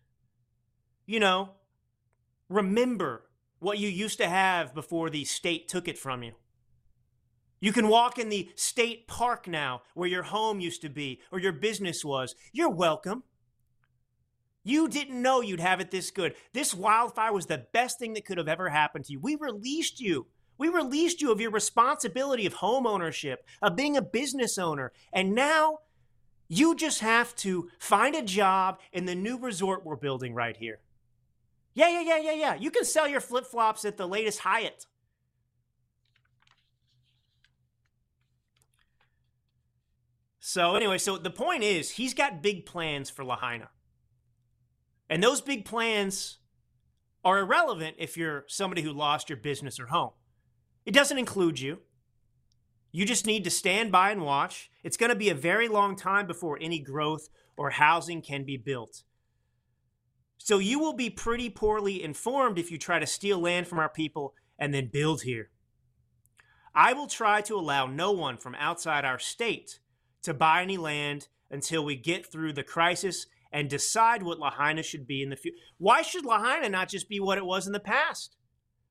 you 1.05 1.19
know, 1.19 1.51
remember 2.49 3.23
what 3.59 3.79
you 3.79 3.87
used 3.87 4.17
to 4.17 4.27
have 4.27 4.73
before 4.73 5.09
the 5.09 5.23
state 5.23 5.67
took 5.67 5.87
it 5.87 5.97
from 5.97 6.23
you. 6.23 6.33
You 7.59 7.71
can 7.71 7.87
walk 7.87 8.19
in 8.19 8.29
the 8.29 8.49
state 8.55 9.07
park 9.07 9.47
now 9.47 9.81
where 9.93 10.09
your 10.09 10.23
home 10.23 10.59
used 10.59 10.81
to 10.81 10.89
be 10.89 11.21
or 11.31 11.39
your 11.39 11.53
business 11.53 12.03
was. 12.03 12.35
You're 12.51 12.69
welcome. 12.69 13.23
You 14.67 14.87
didn't 14.89 15.21
know 15.21 15.41
you'd 15.41 15.59
have 15.59 15.79
it 15.79 15.91
this 15.91 16.09
good. 16.09 16.33
This 16.51 16.73
wildfire 16.73 17.31
was 17.31 17.45
the 17.45 17.67
best 17.71 17.99
thing 17.99 18.15
that 18.15 18.25
could 18.25 18.39
have 18.39 18.47
ever 18.47 18.67
happened 18.67 19.05
to 19.05 19.13
you. 19.13 19.19
We 19.19 19.35
released 19.35 20.01
you. 20.01 20.25
We 20.57 20.69
released 20.69 21.21
you 21.21 21.31
of 21.31 21.39
your 21.39 21.51
responsibility 21.51 22.47
of 22.47 22.53
home 22.53 22.87
ownership, 22.87 23.45
of 23.61 23.75
being 23.75 23.95
a 23.95 24.01
business 24.01 24.57
owner. 24.57 24.91
And 25.13 25.35
now 25.35 25.81
you 26.47 26.75
just 26.75 27.01
have 27.01 27.35
to 27.37 27.69
find 27.77 28.15
a 28.15 28.23
job 28.23 28.79
in 28.91 29.05
the 29.05 29.13
new 29.13 29.37
resort 29.37 29.85
we're 29.85 29.97
building 29.97 30.33
right 30.33 30.57
here. 30.57 30.79
Yeah, 31.75 31.89
yeah, 31.89 32.01
yeah, 32.01 32.17
yeah, 32.17 32.33
yeah. 32.33 32.55
You 32.55 32.71
can 32.71 32.85
sell 32.85 33.07
your 33.07 33.21
flip 33.21 33.45
flops 33.45 33.85
at 33.85 33.97
the 33.97 34.07
latest 34.07 34.39
Hyatt. 34.39 34.87
So, 40.39 40.75
anyway, 40.75 40.97
so 40.97 41.17
the 41.17 41.29
point 41.29 41.61
is, 41.63 41.91
he's 41.91 42.15
got 42.15 42.41
big 42.41 42.65
plans 42.65 43.11
for 43.11 43.23
Lahaina. 43.23 43.69
And 45.09 45.23
those 45.23 45.41
big 45.41 45.65
plans 45.65 46.39
are 47.23 47.39
irrelevant 47.39 47.95
if 47.99 48.17
you're 48.17 48.45
somebody 48.47 48.81
who 48.81 48.91
lost 48.91 49.29
your 49.29 49.37
business 49.37 49.79
or 49.79 49.87
home. 49.87 50.11
It 50.85 50.93
doesn't 50.93 51.17
include 51.17 51.59
you. 51.59 51.79
You 52.91 53.05
just 53.05 53.25
need 53.25 53.43
to 53.43 53.49
stand 53.49 53.91
by 53.91 54.11
and 54.11 54.21
watch. 54.21 54.69
It's 54.83 54.97
going 54.97 55.09
to 55.09 55.15
be 55.15 55.29
a 55.29 55.35
very 55.35 55.67
long 55.67 55.95
time 55.95 56.27
before 56.27 56.57
any 56.61 56.79
growth 56.79 57.27
or 57.57 57.71
housing 57.71 58.21
can 58.21 58.45
be 58.45 58.57
built. 58.57 59.03
So 60.37 60.59
you 60.59 60.79
will 60.79 60.93
be 60.93 61.09
pretty 61.09 61.49
poorly 61.49 62.03
informed 62.03 62.59
if 62.59 62.71
you 62.71 62.77
try 62.77 62.99
to 62.99 63.07
steal 63.07 63.39
land 63.39 63.67
from 63.67 63.79
our 63.79 63.89
people 63.89 64.33
and 64.59 64.73
then 64.73 64.89
build 64.93 65.23
here. 65.23 65.49
I 66.73 66.93
will 66.93 67.07
try 67.07 67.41
to 67.41 67.55
allow 67.55 67.87
no 67.87 68.11
one 68.11 68.37
from 68.37 68.55
outside 68.55 69.05
our 69.05 69.19
state 69.19 69.79
to 70.23 70.33
buy 70.33 70.61
any 70.61 70.77
land 70.77 71.27
until 71.49 71.83
we 71.83 71.95
get 71.95 72.31
through 72.31 72.53
the 72.53 72.63
crisis 72.63 73.27
and 73.55 73.69
decide 73.69 74.21
what 74.21 74.37
Lahaina 74.37 74.83
should 74.83 75.07
be 75.07 75.23
in 75.23 75.29
the 75.29 75.37
future. 75.37 75.55
Why 75.77 76.01
should 76.01 76.25
Lahaina 76.25 76.67
not 76.67 76.89
just 76.89 77.07
be 77.07 77.21
what 77.21 77.37
it 77.37 77.45
was 77.45 77.65
in 77.65 77.71
the 77.71 77.79
past? 77.79 78.35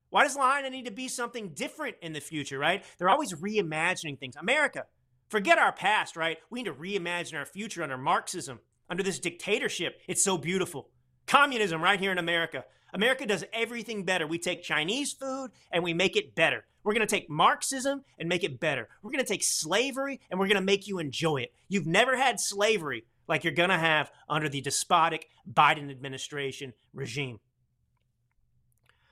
Why 0.09 0.23
does 0.23 0.35
Lahaina 0.35 0.71
need 0.71 0.85
to 0.85 0.91
be 0.91 1.07
something 1.07 1.49
different 1.49 1.97
in 2.01 2.13
the 2.13 2.19
future, 2.19 2.57
right? 2.57 2.83
They're 2.97 3.09
always 3.09 3.33
reimagining 3.33 4.19
things. 4.19 4.35
America, 4.35 4.85
forget 5.29 5.59
our 5.59 5.71
past, 5.71 6.15
right? 6.15 6.39
We 6.49 6.63
need 6.63 6.69
to 6.69 6.73
reimagine 6.73 7.37
our 7.37 7.45
future 7.45 7.83
under 7.83 7.95
Marxism, 7.95 8.59
under 8.89 9.03
this 9.03 9.19
dictatorship. 9.19 10.01
It's 10.07 10.23
so 10.23 10.35
beautiful. 10.35 10.89
Communism 11.27 11.79
right 11.79 11.99
here 11.99 12.11
in 12.11 12.17
America. 12.17 12.65
America 12.91 13.27
does 13.27 13.45
everything 13.53 14.03
better. 14.03 14.25
We 14.25 14.39
take 14.39 14.63
Chinese 14.63 15.13
food 15.13 15.49
and 15.71 15.83
we 15.83 15.93
make 15.93 16.15
it 16.15 16.33
better. 16.33 16.65
We're 16.83 16.93
going 16.93 17.07
to 17.07 17.15
take 17.15 17.29
Marxism 17.29 18.03
and 18.17 18.27
make 18.27 18.43
it 18.43 18.59
better. 18.59 18.89
We're 19.03 19.11
going 19.11 19.23
to 19.23 19.31
take 19.31 19.43
slavery 19.43 20.21
and 20.31 20.39
we're 20.39 20.47
going 20.47 20.55
to 20.55 20.61
make 20.61 20.87
you 20.87 20.97
enjoy 20.97 21.37
it. 21.41 21.53
You've 21.67 21.85
never 21.85 22.17
had 22.17 22.39
slavery 22.39 23.05
like 23.27 23.43
you're 23.43 23.53
going 23.53 23.69
to 23.69 23.77
have 23.77 24.11
under 24.29 24.49
the 24.49 24.61
despotic 24.61 25.27
Biden 25.51 25.89
administration 25.89 26.73
regime. 26.93 27.39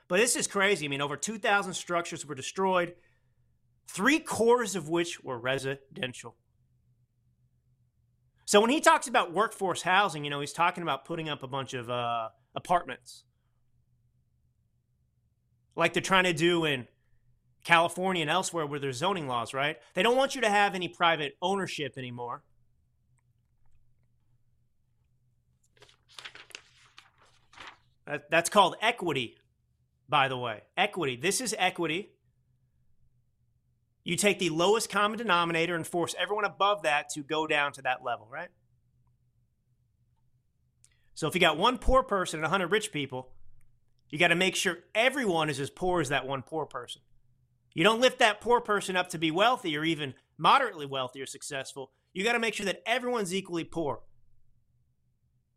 But 0.07 0.19
this 0.19 0.35
is 0.35 0.47
crazy. 0.47 0.85
I 0.85 0.89
mean, 0.89 1.01
over 1.01 1.17
2,000 1.17 1.73
structures 1.73 2.25
were 2.25 2.35
destroyed, 2.35 2.93
three 3.87 4.19
quarters 4.19 4.75
of 4.75 4.89
which 4.89 5.23
were 5.23 5.39
residential. 5.39 6.35
So 8.45 8.59
when 8.61 8.69
he 8.69 8.81
talks 8.81 9.07
about 9.07 9.33
workforce 9.33 9.81
housing, 9.81 10.23
you 10.23 10.29
know, 10.29 10.41
he's 10.41 10.53
talking 10.53 10.83
about 10.83 11.05
putting 11.05 11.29
up 11.29 11.43
a 11.43 11.47
bunch 11.47 11.73
of 11.73 11.89
uh, 11.89 12.29
apartments 12.55 13.23
like 15.75 15.93
they're 15.93 16.01
trying 16.01 16.25
to 16.25 16.33
do 16.33 16.65
in 16.65 16.87
California 17.63 18.21
and 18.21 18.29
elsewhere 18.29 18.65
where 18.65 18.79
there's 18.79 18.97
zoning 18.97 19.27
laws, 19.27 19.53
right? 19.53 19.77
They 19.93 20.03
don't 20.03 20.17
want 20.17 20.35
you 20.35 20.41
to 20.41 20.49
have 20.49 20.75
any 20.75 20.87
private 20.87 21.35
ownership 21.41 21.93
anymore. 21.97 22.43
That's 28.05 28.49
called 28.49 28.75
equity, 28.81 29.37
by 30.09 30.27
the 30.27 30.37
way. 30.37 30.63
Equity. 30.77 31.15
This 31.15 31.41
is 31.41 31.55
equity. 31.57 32.11
You 34.03 34.17
take 34.17 34.39
the 34.39 34.49
lowest 34.49 34.89
common 34.89 35.17
denominator 35.17 35.75
and 35.75 35.87
force 35.87 36.13
everyone 36.19 36.45
above 36.45 36.83
that 36.83 37.09
to 37.09 37.23
go 37.23 37.47
down 37.47 37.71
to 37.73 37.81
that 37.83 38.03
level, 38.03 38.27
right? 38.29 38.49
So 41.13 41.27
if 41.27 41.35
you 41.35 41.41
got 41.41 41.57
one 41.57 41.77
poor 41.77 42.03
person 42.03 42.39
and 42.39 42.43
100 42.43 42.67
rich 42.71 42.91
people, 42.91 43.29
you 44.09 44.19
got 44.19 44.27
to 44.29 44.35
make 44.35 44.55
sure 44.55 44.79
everyone 44.93 45.49
is 45.49 45.59
as 45.59 45.69
poor 45.69 46.01
as 46.01 46.09
that 46.09 46.27
one 46.27 46.41
poor 46.41 46.65
person. 46.65 47.01
You 47.73 47.83
don't 47.83 48.01
lift 48.01 48.19
that 48.19 48.41
poor 48.41 48.61
person 48.61 48.95
up 48.95 49.09
to 49.09 49.17
be 49.17 49.31
wealthy 49.31 49.77
or 49.77 49.83
even 49.83 50.13
moderately 50.37 50.85
wealthy 50.85 51.21
or 51.21 51.25
successful. 51.25 51.91
You 52.13 52.23
got 52.23 52.33
to 52.33 52.39
make 52.39 52.53
sure 52.53 52.65
that 52.65 52.83
everyone's 52.85 53.33
equally 53.33 53.63
poor. 53.63 54.01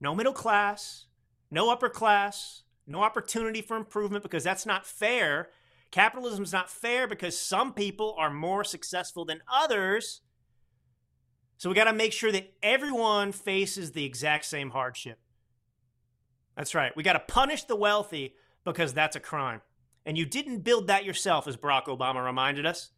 No 0.00 0.14
middle 0.14 0.32
class, 0.32 1.05
no 1.50 1.70
upper 1.70 1.88
class, 1.88 2.62
no 2.86 3.02
opportunity 3.02 3.62
for 3.62 3.76
improvement 3.76 4.22
because 4.22 4.44
that's 4.44 4.66
not 4.66 4.86
fair. 4.86 5.48
Capitalism 5.90 6.44
is 6.44 6.52
not 6.52 6.70
fair 6.70 7.06
because 7.06 7.38
some 7.38 7.72
people 7.72 8.14
are 8.18 8.30
more 8.30 8.64
successful 8.64 9.24
than 9.24 9.40
others. 9.52 10.22
So 11.58 11.68
we 11.68 11.74
got 11.74 11.84
to 11.84 11.92
make 11.92 12.12
sure 12.12 12.32
that 12.32 12.52
everyone 12.62 13.32
faces 13.32 13.92
the 13.92 14.04
exact 14.04 14.44
same 14.44 14.70
hardship. 14.70 15.18
That's 16.56 16.74
right. 16.74 16.94
We 16.96 17.02
got 17.02 17.14
to 17.14 17.20
punish 17.20 17.64
the 17.64 17.76
wealthy 17.76 18.34
because 18.64 18.92
that's 18.92 19.16
a 19.16 19.20
crime. 19.20 19.62
And 20.04 20.16
you 20.16 20.26
didn't 20.26 20.60
build 20.60 20.86
that 20.86 21.04
yourself, 21.04 21.48
as 21.48 21.56
Barack 21.56 21.86
Obama 21.86 22.24
reminded 22.24 22.66
us. 22.66 22.90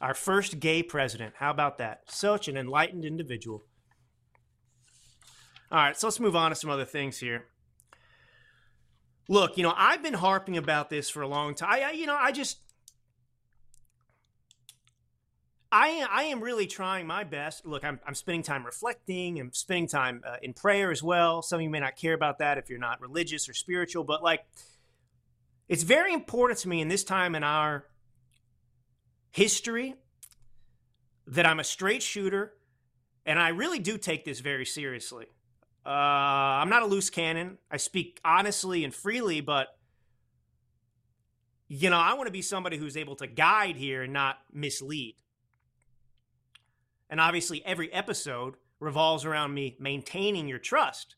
Our 0.00 0.14
first 0.14 0.60
gay 0.60 0.82
president. 0.82 1.34
How 1.36 1.50
about 1.50 1.78
that? 1.78 2.02
Such 2.10 2.48
an 2.48 2.56
enlightened 2.56 3.04
individual. 3.04 3.64
All 5.72 5.78
right, 5.78 5.96
so 5.96 6.08
let's 6.08 6.18
move 6.18 6.34
on 6.34 6.50
to 6.50 6.56
some 6.56 6.70
other 6.70 6.84
things 6.84 7.18
here. 7.18 7.46
Look, 9.28 9.56
you 9.56 9.62
know, 9.62 9.72
I've 9.76 10.02
been 10.02 10.14
harping 10.14 10.56
about 10.56 10.90
this 10.90 11.08
for 11.08 11.22
a 11.22 11.28
long 11.28 11.54
time. 11.54 11.82
I, 11.84 11.92
you 11.92 12.06
know, 12.06 12.16
I 12.16 12.32
just 12.32 12.58
I, 15.72 16.04
I 16.10 16.24
am 16.24 16.40
really 16.40 16.66
trying 16.66 17.06
my 17.06 17.22
best. 17.22 17.64
Look, 17.64 17.84
I'm, 17.84 18.00
I'm 18.04 18.16
spending 18.16 18.42
time 18.42 18.66
reflecting. 18.66 19.38
I'm 19.38 19.52
spending 19.52 19.86
time 19.86 20.22
uh, 20.26 20.36
in 20.42 20.52
prayer 20.52 20.90
as 20.90 21.02
well. 21.02 21.42
Some 21.42 21.58
of 21.58 21.62
you 21.62 21.70
may 21.70 21.78
not 21.78 21.94
care 21.94 22.14
about 22.14 22.38
that 22.38 22.58
if 22.58 22.68
you're 22.68 22.80
not 22.80 23.00
religious 23.00 23.48
or 23.48 23.54
spiritual, 23.54 24.02
but 24.02 24.22
like, 24.22 24.44
it's 25.68 25.84
very 25.84 26.12
important 26.12 26.58
to 26.60 26.68
me 26.68 26.80
in 26.80 26.88
this 26.88 27.04
time 27.04 27.36
in 27.36 27.44
our 27.44 27.86
history 29.30 29.94
that 31.28 31.46
I'm 31.46 31.60
a 31.60 31.64
straight 31.64 32.02
shooter, 32.02 32.54
and 33.24 33.38
I 33.38 33.50
really 33.50 33.78
do 33.78 33.96
take 33.96 34.24
this 34.24 34.40
very 34.40 34.66
seriously. 34.66 35.26
Uh, 35.84 35.88
I'm 35.88 36.68
not 36.68 36.82
a 36.82 36.86
loose 36.86 37.10
cannon. 37.10 37.58
I 37.70 37.78
speak 37.78 38.20
honestly 38.24 38.84
and 38.84 38.94
freely, 38.94 39.40
but 39.40 39.68
you 41.68 41.88
know, 41.88 41.98
I 41.98 42.14
want 42.14 42.26
to 42.26 42.32
be 42.32 42.42
somebody 42.42 42.76
who's 42.76 42.96
able 42.96 43.14
to 43.16 43.26
guide 43.26 43.76
here 43.76 44.02
and 44.02 44.12
not 44.12 44.38
mislead. 44.52 45.14
And 47.08 47.20
obviously, 47.20 47.64
every 47.64 47.92
episode 47.92 48.54
revolves 48.80 49.24
around 49.24 49.54
me 49.54 49.76
maintaining 49.78 50.48
your 50.48 50.58
trust. 50.58 51.16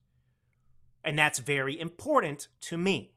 And 1.05 1.19
that's 1.19 1.39
very 1.39 1.79
important 1.79 2.49
to 2.63 2.77
me. 2.77 3.13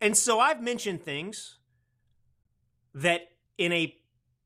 And 0.00 0.16
so 0.16 0.40
I've 0.40 0.62
mentioned 0.62 1.02
things 1.02 1.58
that 2.94 3.22
in 3.58 3.72
a, 3.72 3.96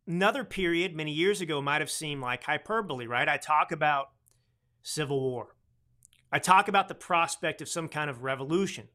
another 0.06 0.44
period 0.44 0.94
many 0.94 1.12
years 1.12 1.40
ago 1.40 1.60
might 1.60 1.80
have 1.80 1.90
seemed 1.90 2.22
like 2.22 2.44
hyperbole, 2.44 3.06
right? 3.06 3.28
I 3.28 3.36
talk 3.36 3.72
about 3.72 4.10
civil 4.82 5.20
war. 5.20 5.56
I 6.30 6.38
talk 6.38 6.68
about 6.68 6.88
the 6.88 6.94
prospect 6.94 7.62
of 7.62 7.68
some 7.68 7.88
kind 7.88 8.10
of 8.10 8.22
revolution 8.22 8.88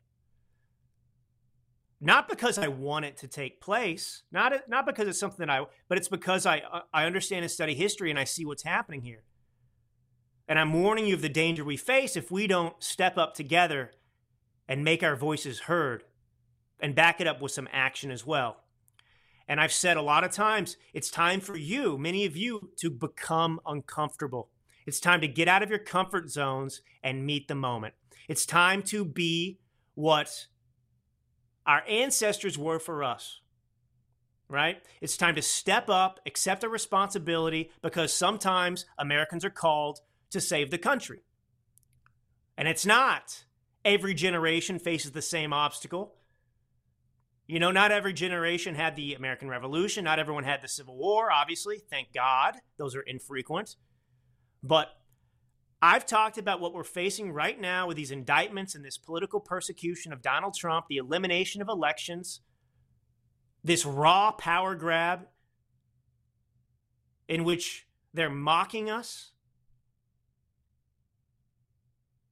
not 2.01 2.29
because 2.29 2.57
I 2.57 2.67
want 2.69 3.05
it 3.05 3.17
to 3.17 3.27
take 3.27 3.59
place, 3.59 4.23
not 4.31 4.53
not 4.69 4.85
because 4.85 5.07
it's 5.07 5.19
something 5.19 5.45
that 5.45 5.49
I, 5.49 5.65
but 5.87 5.97
it's 5.97 6.07
because 6.07 6.45
I 6.45 6.61
I 6.93 7.05
understand 7.05 7.43
and 7.43 7.51
study 7.51 7.75
history 7.75 8.09
and 8.09 8.17
I 8.17 8.23
see 8.23 8.45
what's 8.45 8.63
happening 8.63 9.01
here. 9.01 9.23
And 10.47 10.57
I'm 10.57 10.73
warning 10.73 11.05
you 11.05 11.13
of 11.13 11.21
the 11.21 11.29
danger 11.29 11.63
we 11.63 11.77
face 11.77 12.15
if 12.15 12.31
we 12.31 12.47
don't 12.47 12.81
step 12.81 13.17
up 13.17 13.35
together 13.35 13.91
and 14.67 14.83
make 14.83 15.03
our 15.03 15.15
voices 15.15 15.61
heard 15.61 16.03
and 16.79 16.95
back 16.95 17.19
it 17.19 17.27
up 17.27 17.41
with 17.41 17.51
some 17.51 17.67
action 17.71 18.09
as 18.11 18.25
well. 18.25 18.63
And 19.49 19.59
I've 19.59 19.73
said 19.73 19.97
a 19.97 20.01
lot 20.03 20.23
of 20.23 20.31
times, 20.31 20.77
it's 20.93 21.09
time 21.09 21.41
for 21.41 21.57
you, 21.57 21.97
many 21.97 22.23
of 22.25 22.37
you, 22.37 22.69
to 22.77 22.91
become 22.91 23.59
uncomfortable. 23.65 24.49
It's 24.85 24.99
time 24.99 25.21
to 25.21 25.27
get 25.27 25.47
out 25.47 25.63
of 25.63 25.71
your 25.71 25.79
comfort 25.79 26.29
zones 26.29 26.81
and 27.03 27.25
meet 27.25 27.47
the 27.47 27.55
moment. 27.55 27.95
It's 28.27 28.45
time 28.45 28.83
to 28.83 29.03
be 29.03 29.57
what 29.95 30.45
our 31.65 31.83
ancestors 31.89 32.59
were 32.59 32.77
for 32.77 33.03
us. 33.03 33.41
Right? 34.47 34.83
It's 35.01 35.17
time 35.17 35.35
to 35.35 35.41
step 35.41 35.89
up, 35.89 36.19
accept 36.27 36.63
a 36.63 36.69
responsibility 36.69 37.71
because 37.81 38.13
sometimes 38.13 38.85
Americans 38.97 39.43
are 39.45 39.51
called 39.51 39.99
to 40.29 40.39
save 40.39 40.69
the 40.69 40.77
country. 40.77 41.21
And 42.55 42.67
it's 42.67 42.85
not 42.85 43.45
every 43.83 44.13
generation 44.13 44.77
faces 44.77 45.11
the 45.11 45.21
same 45.21 45.53
obstacle. 45.53 46.15
You 47.49 47.59
know, 47.59 47.71
not 47.71 47.91
every 47.91 48.13
generation 48.13 48.75
had 48.75 48.95
the 48.95 49.15
American 49.15 49.49
Revolution, 49.49 50.03
not 50.03 50.19
everyone 50.19 50.43
had 50.43 50.61
the 50.61 50.67
Civil 50.67 50.95
War, 50.95 51.31
obviously. 51.31 51.81
Thank 51.89 52.13
God. 52.13 52.57
Those 52.77 52.95
are 52.95 53.01
infrequent. 53.01 53.75
But 54.61 54.89
I've 55.81 56.05
talked 56.05 56.37
about 56.37 56.61
what 56.61 56.75
we're 56.75 56.83
facing 56.83 57.31
right 57.31 57.59
now 57.59 57.87
with 57.87 57.97
these 57.97 58.11
indictments 58.11 58.75
and 58.75 58.85
this 58.85 58.99
political 58.99 59.39
persecution 59.39 60.13
of 60.13 60.21
Donald 60.21 60.53
Trump, 60.53 60.85
the 60.89 60.97
elimination 60.97 61.59
of 61.59 61.69
elections, 61.69 62.41
this 63.63 63.83
raw 63.83 64.31
power 64.31 64.75
grab 64.75 65.21
in 67.27 67.43
which 67.43 67.87
they're 68.13 68.29
mocking 68.29 68.91
us, 68.91 69.31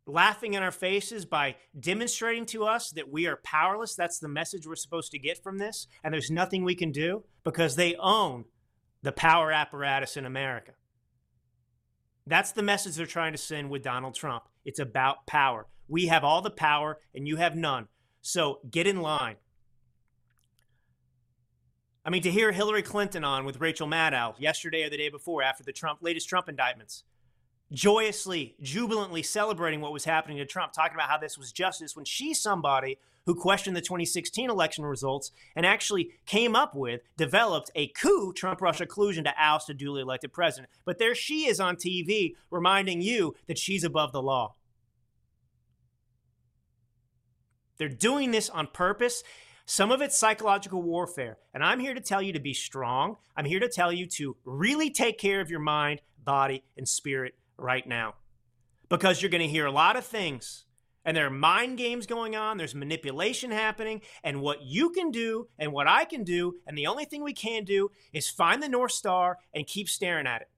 laughing 0.07 0.53
in 0.53 0.63
our 0.63 0.71
faces 0.71 1.25
by 1.25 1.55
demonstrating 1.79 2.45
to 2.47 2.65
us 2.65 2.91
that 2.91 3.11
we 3.11 3.27
are 3.27 3.37
powerless. 3.43 3.95
That's 3.95 4.19
the 4.19 4.27
message 4.27 4.65
we're 4.65 4.75
supposed 4.75 5.11
to 5.11 5.19
get 5.19 5.43
from 5.43 5.57
this. 5.57 5.87
And 6.03 6.13
there's 6.13 6.31
nothing 6.31 6.63
we 6.63 6.75
can 6.75 6.91
do 6.91 7.23
because 7.43 7.75
they 7.75 7.95
own 7.95 8.45
the 9.03 9.11
power 9.11 9.51
apparatus 9.51 10.17
in 10.17 10.25
America. 10.25 10.71
That's 12.25 12.51
the 12.51 12.63
message 12.63 12.95
they're 12.95 13.05
trying 13.05 13.33
to 13.33 13.37
send 13.37 13.69
with 13.69 13.83
Donald 13.83 14.15
Trump. 14.15 14.43
It's 14.65 14.79
about 14.79 15.27
power. 15.27 15.67
We 15.87 16.07
have 16.07 16.23
all 16.23 16.41
the 16.41 16.49
power 16.49 16.99
and 17.13 17.27
you 17.27 17.37
have 17.37 17.55
none. 17.55 17.87
So 18.21 18.59
get 18.69 18.87
in 18.87 19.01
line. 19.01 19.37
I 22.03 22.09
mean, 22.09 22.21
to 22.23 22.31
hear 22.31 22.53
Hillary 22.53 22.83
Clinton 22.83 23.25
on 23.25 23.43
with 23.43 23.59
Rachel 23.59 23.87
Maddow 23.87 24.35
yesterday 24.39 24.83
or 24.83 24.89
the 24.89 24.97
day 24.97 25.09
before 25.09 25.43
after 25.43 25.63
the 25.63 25.73
Trump 25.73 25.99
latest 26.01 26.29
Trump 26.29 26.47
indictments, 26.47 27.03
joyously, 27.71 28.55
jubilantly 28.61 29.23
celebrating 29.23 29.81
what 29.81 29.93
was 29.93 30.05
happening 30.05 30.37
to 30.37 30.45
Trump, 30.45 30.73
talking 30.73 30.95
about 30.95 31.09
how 31.09 31.17
this 31.17 31.37
was 31.37 31.51
justice 31.51 31.95
when 31.95 32.05
she's 32.05 32.41
somebody 32.41 32.97
who 33.25 33.35
questioned 33.35 33.75
the 33.75 33.81
2016 33.81 34.49
election 34.49 34.85
results 34.85 35.31
and 35.55 35.65
actually 35.65 36.11
came 36.25 36.55
up 36.55 36.73
with, 36.73 37.01
developed 37.17 37.69
a 37.75 37.87
coup 37.87 38.31
Trump 38.31 38.61
Russia 38.61 38.85
collusion 38.85 39.25
to 39.25 39.33
oust 39.37 39.69
a 39.69 39.73
duly 39.73 40.01
elected 40.01 40.31
president. 40.31 40.71
But 40.85 40.97
there 40.97 41.13
she 41.13 41.45
is 41.45 41.59
on 41.59 41.75
TV 41.75 42.35
reminding 42.49 43.01
you 43.01 43.35
that 43.47 43.57
she's 43.57 43.83
above 43.83 44.13
the 44.13 44.21
law. 44.21 44.55
They're 47.77 47.89
doing 47.89 48.31
this 48.31 48.49
on 48.49 48.67
purpose. 48.67 49.23
Some 49.65 49.91
of 49.91 50.01
it's 50.01 50.17
psychological 50.17 50.81
warfare. 50.81 51.37
And 51.53 51.61
I'm 51.61 51.81
here 51.81 51.93
to 51.93 51.99
tell 51.99 52.21
you 52.21 52.31
to 52.31 52.39
be 52.39 52.53
strong. 52.53 53.17
I'm 53.35 53.45
here 53.45 53.59
to 53.59 53.67
tell 53.67 53.91
you 53.91 54.05
to 54.15 54.37
really 54.45 54.89
take 54.89 55.19
care 55.19 55.41
of 55.41 55.51
your 55.51 55.59
mind, 55.59 56.01
body, 56.23 56.63
and 56.77 56.87
spirit 56.87 57.35
right 57.57 57.87
now. 57.87 58.15
Because 58.89 59.21
you're 59.21 59.31
going 59.31 59.41
to 59.41 59.47
hear 59.47 59.65
a 59.65 59.71
lot 59.71 59.95
of 59.97 60.05
things 60.05 60.65
And 61.07 61.15
there 61.15 61.25
are 61.25 61.31
mind 61.31 61.77
games 61.77 62.05
going 62.05 62.35
on, 62.35 62.57
there's 62.57 62.75
manipulation 62.75 63.49
happening, 63.49 64.01
and 64.25 64.41
what 64.41 64.63
you 64.63 64.89
can 64.89 65.09
do 65.09 65.47
and 65.57 65.71
what 65.71 65.87
I 65.87 66.03
can 66.03 66.25
do, 66.25 66.55
and 66.67 66.77
the 66.77 66.87
only 66.87 67.05
thing 67.05 67.23
we 67.23 67.33
can 67.33 67.63
do 67.63 67.91
is 68.11 68.29
find 68.29 68.61
the 68.61 68.67
North 68.67 68.91
Star 68.91 69.37
and 69.53 69.65
keep 69.65 69.87
staring 69.87 70.27
at 70.27 70.41
it. 70.41 70.49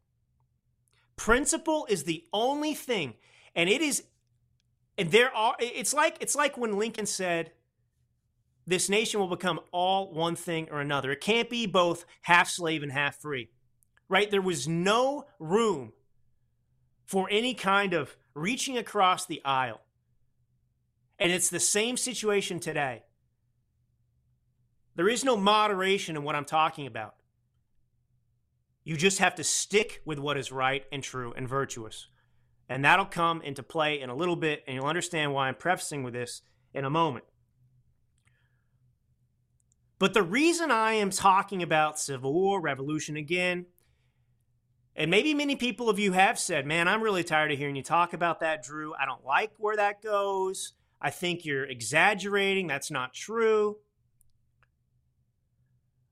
Principle 1.15 1.85
is 1.87 2.03
the 2.05 2.25
only 2.33 2.73
thing, 2.73 3.13
and 3.53 3.69
it 3.69 3.81
is 3.81 4.05
and 4.97 5.11
there 5.11 5.31
are 5.35 5.55
it's 5.59 5.93
like 5.93 6.17
it's 6.19 6.35
like 6.35 6.57
when 6.57 6.79
Lincoln 6.79 7.05
said 7.05 7.51
this 8.65 8.89
nation 8.89 9.19
will 9.19 9.27
become 9.27 9.59
all 9.71 10.11
one 10.11 10.35
thing 10.35 10.67
or 10.71 10.81
another. 10.81 11.11
It 11.11 11.21
can't 11.21 11.49
be 11.49 11.67
both 11.67 12.05
half 12.23 12.49
slave 12.49 12.81
and 12.81 12.91
half 12.91 13.17
free. 13.21 13.49
Right? 14.07 14.31
There 14.31 14.41
was 14.41 14.67
no 14.67 15.27
room 15.37 15.93
for 17.09 17.27
any 17.31 17.55
kind 17.55 17.95
of 17.95 18.15
reaching 18.35 18.77
across 18.77 19.25
the 19.25 19.43
aisle. 19.43 19.81
And 21.17 21.31
it's 21.31 21.49
the 21.49 21.59
same 21.59 21.97
situation 21.97 22.59
today. 22.59 23.01
There 24.95 25.09
is 25.09 25.25
no 25.25 25.35
moderation 25.35 26.15
in 26.15 26.21
what 26.21 26.35
I'm 26.35 26.45
talking 26.45 26.85
about. 26.85 27.15
You 28.83 28.95
just 28.95 29.17
have 29.17 29.33
to 29.35 29.43
stick 29.43 30.03
with 30.05 30.19
what 30.19 30.37
is 30.37 30.51
right 30.51 30.83
and 30.91 31.01
true 31.01 31.33
and 31.35 31.49
virtuous. 31.49 32.09
And 32.69 32.85
that'll 32.85 33.05
come 33.05 33.41
into 33.41 33.63
play 33.63 33.99
in 33.99 34.11
a 34.11 34.15
little 34.15 34.35
bit, 34.35 34.63
and 34.67 34.75
you'll 34.75 34.85
understand 34.85 35.33
why 35.33 35.47
I'm 35.47 35.55
prefacing 35.55 36.03
with 36.03 36.13
this 36.13 36.43
in 36.75 36.85
a 36.85 36.91
moment. 36.91 37.25
But 39.97 40.13
the 40.13 40.21
reason 40.21 40.69
I 40.69 40.93
am 40.93 41.09
talking 41.09 41.63
about 41.63 41.99
Civil 41.99 42.31
War, 42.35 42.61
Revolution 42.61 43.17
again, 43.17 43.65
and 44.99 45.09
maybe 45.09 45.33
many 45.33 45.55
people 45.55 45.89
of 45.89 45.97
you 45.97 46.11
have 46.11 46.37
said, 46.37 46.65
man, 46.65 46.89
I'm 46.89 47.01
really 47.01 47.23
tired 47.23 47.53
of 47.53 47.57
hearing 47.57 47.77
you 47.77 47.81
talk 47.81 48.11
about 48.11 48.41
that, 48.41 48.61
Drew. 48.61 48.93
I 48.93 49.05
don't 49.05 49.23
like 49.25 49.51
where 49.57 49.77
that 49.77 50.01
goes. 50.01 50.73
I 51.01 51.09
think 51.09 51.45
you're 51.45 51.63
exaggerating. 51.63 52.67
That's 52.67 52.91
not 52.91 53.13
true. 53.13 53.77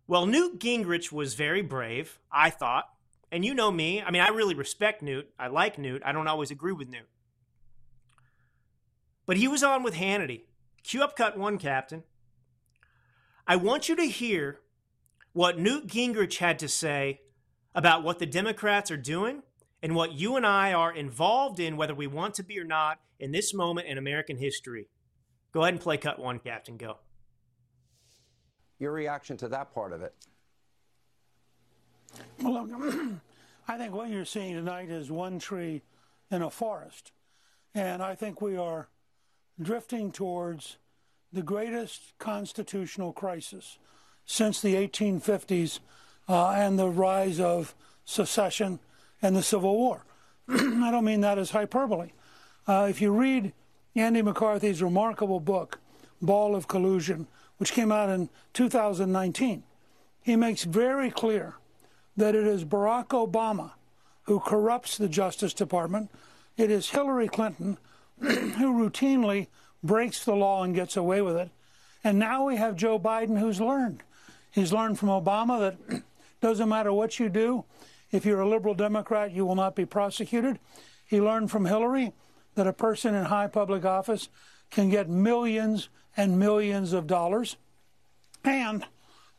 Well, 0.07 0.25
Newt 0.25 0.61
Gingrich 0.61 1.11
was 1.11 1.33
very 1.33 1.61
brave, 1.61 2.17
I 2.31 2.49
thought. 2.49 2.85
And 3.29 3.43
you 3.43 3.53
know 3.53 3.71
me. 3.71 4.01
I 4.01 4.09
mean, 4.09 4.21
I 4.21 4.29
really 4.29 4.55
respect 4.55 5.01
Newt. 5.01 5.27
I 5.37 5.47
like 5.47 5.77
Newt. 5.77 6.01
I 6.05 6.13
don't 6.13 6.29
always 6.29 6.49
agree 6.49 6.71
with 6.71 6.87
Newt. 6.87 7.09
But 9.25 9.35
he 9.35 9.49
was 9.49 9.63
on 9.63 9.83
with 9.83 9.95
Hannity. 9.95 10.43
Cue 10.83 11.03
up 11.03 11.17
cut 11.17 11.37
one, 11.37 11.57
Captain. 11.57 12.03
I 13.45 13.57
want 13.57 13.89
you 13.89 13.97
to 13.97 14.05
hear 14.05 14.61
what 15.33 15.59
Newt 15.59 15.87
Gingrich 15.87 16.37
had 16.37 16.57
to 16.59 16.69
say 16.69 17.19
about 17.77 18.03
what 18.03 18.17
the 18.17 18.25
Democrats 18.25 18.89
are 18.89 18.97
doing 18.97 19.43
and 19.83 19.95
what 19.95 20.11
you 20.11 20.35
and 20.35 20.47
I 20.47 20.73
are 20.73 20.91
involved 20.91 21.59
in, 21.59 21.77
whether 21.77 21.93
we 21.93 22.07
want 22.07 22.33
to 22.33 22.43
be 22.43 22.59
or 22.59 22.63
not, 22.63 22.99
in 23.19 23.31
this 23.31 23.53
moment 23.53 23.87
in 23.87 23.99
American 23.99 24.35
history. 24.35 24.87
Go 25.53 25.61
ahead 25.61 25.75
and 25.75 25.81
play 25.81 25.97
cut 25.97 26.17
one, 26.17 26.39
Captain. 26.39 26.75
Go. 26.75 26.97
Your 28.79 28.91
reaction 28.91 29.37
to 29.37 29.47
that 29.49 29.75
part 29.75 29.93
of 29.93 30.01
it? 30.01 30.15
Well, 32.41 32.65
look, 32.65 32.95
I 33.67 33.77
think 33.77 33.93
what 33.93 34.09
you're 34.09 34.25
seeing 34.25 34.55
tonight 34.55 34.89
is 34.89 35.11
one 35.11 35.37
tree 35.37 35.83
in 36.31 36.41
a 36.41 36.49
forest. 36.49 37.11
And 37.75 38.01
I 38.01 38.15
think 38.15 38.41
we 38.41 38.57
are 38.57 38.89
drifting 39.61 40.11
towards 40.11 40.77
the 41.31 41.43
greatest 41.43 42.13
constitutional 42.17 43.13
crisis 43.13 43.77
since 44.25 44.61
the 44.61 44.73
1850s 44.73 45.79
uh, 46.27 46.49
and 46.51 46.77
the 46.77 46.89
rise 46.89 47.39
of 47.39 47.73
secession 48.05 48.79
and 49.21 49.35
the 49.35 49.43
Civil 49.43 49.75
War. 49.75 50.05
I 50.49 50.91
don't 50.91 51.05
mean 51.05 51.21
that 51.21 51.37
as 51.37 51.51
hyperbole. 51.51 52.11
Uh, 52.67 52.87
if 52.89 53.01
you 53.01 53.11
read 53.11 53.53
Andy 53.95 54.21
McCarthy's 54.21 54.83
remarkable 54.83 55.39
book, 55.39 55.79
Ball 56.21 56.55
of 56.55 56.67
Collusion, 56.67 57.27
which 57.57 57.73
came 57.73 57.91
out 57.91 58.09
in 58.09 58.29
2019, 58.53 59.63
he 60.21 60.35
makes 60.35 60.63
very 60.63 61.09
clear 61.09 61.55
that 62.15 62.35
it 62.35 62.45
is 62.45 62.65
Barack 62.65 63.07
Obama 63.09 63.71
who 64.23 64.39
corrupts 64.39 64.97
the 64.97 65.07
Justice 65.07 65.53
Department. 65.53 66.11
It 66.57 66.69
is 66.69 66.89
Hillary 66.89 67.27
Clinton 67.27 67.77
who 68.19 68.73
routinely 68.73 69.47
breaks 69.83 70.25
the 70.25 70.35
law 70.35 70.63
and 70.63 70.75
gets 70.75 70.97
away 70.97 71.21
with 71.21 71.37
it. 71.37 71.49
And 72.03 72.19
now 72.19 72.45
we 72.45 72.57
have 72.57 72.75
Joe 72.75 72.99
Biden 72.99 73.39
who's 73.39 73.61
learned. 73.61 74.03
He's 74.51 74.73
learned 74.73 74.99
from 74.99 75.09
Obama 75.09 75.59
that 75.59 76.03
doesn't 76.41 76.69
matter 76.69 76.93
what 76.93 77.19
you 77.19 77.29
do, 77.29 77.65
if 78.11 78.25
you're 78.25 78.41
a 78.41 78.47
liberal 78.49 78.73
Democrat, 78.73 79.31
you 79.31 79.45
will 79.45 79.55
not 79.55 79.75
be 79.75 79.85
prosecuted. 79.85 80.59
He 81.05 81.19
learned 81.19 81.51
from 81.51 81.65
Hillary 81.65 82.13
that 82.55 82.67
a 82.67 82.73
person 82.73 83.15
in 83.15 83.25
high 83.25 83.47
public 83.47 83.85
office 83.85 84.29
can 84.69 84.89
get 84.89 85.09
millions 85.09 85.89
and 86.15 86.39
millions 86.39 86.93
of 86.93 87.07
dollars. 87.07 87.57
And 88.43 88.85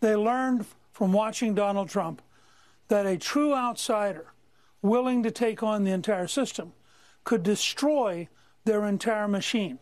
they 0.00 0.16
learned 0.16 0.66
from 0.92 1.12
watching 1.12 1.54
Donald 1.54 1.88
Trump 1.88 2.22
that 2.88 3.06
a 3.06 3.18
true 3.18 3.54
outsider 3.54 4.32
willing 4.82 5.22
to 5.22 5.30
take 5.30 5.62
on 5.62 5.84
the 5.84 5.90
entire 5.90 6.28
system 6.28 6.72
could 7.24 7.42
destroy 7.42 8.28
their 8.64 8.86
entire 8.86 9.28
machine. 9.28 9.78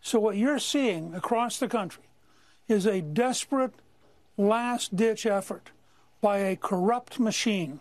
So, 0.00 0.20
what 0.20 0.36
you're 0.36 0.58
seeing 0.58 1.14
across 1.14 1.58
the 1.58 1.68
country 1.68 2.04
is 2.68 2.86
a 2.86 3.00
desperate 3.00 3.72
last 4.36 4.94
ditch 4.94 5.26
effort 5.26 5.70
by 6.20 6.38
a 6.38 6.56
corrupt 6.56 7.18
machine 7.18 7.80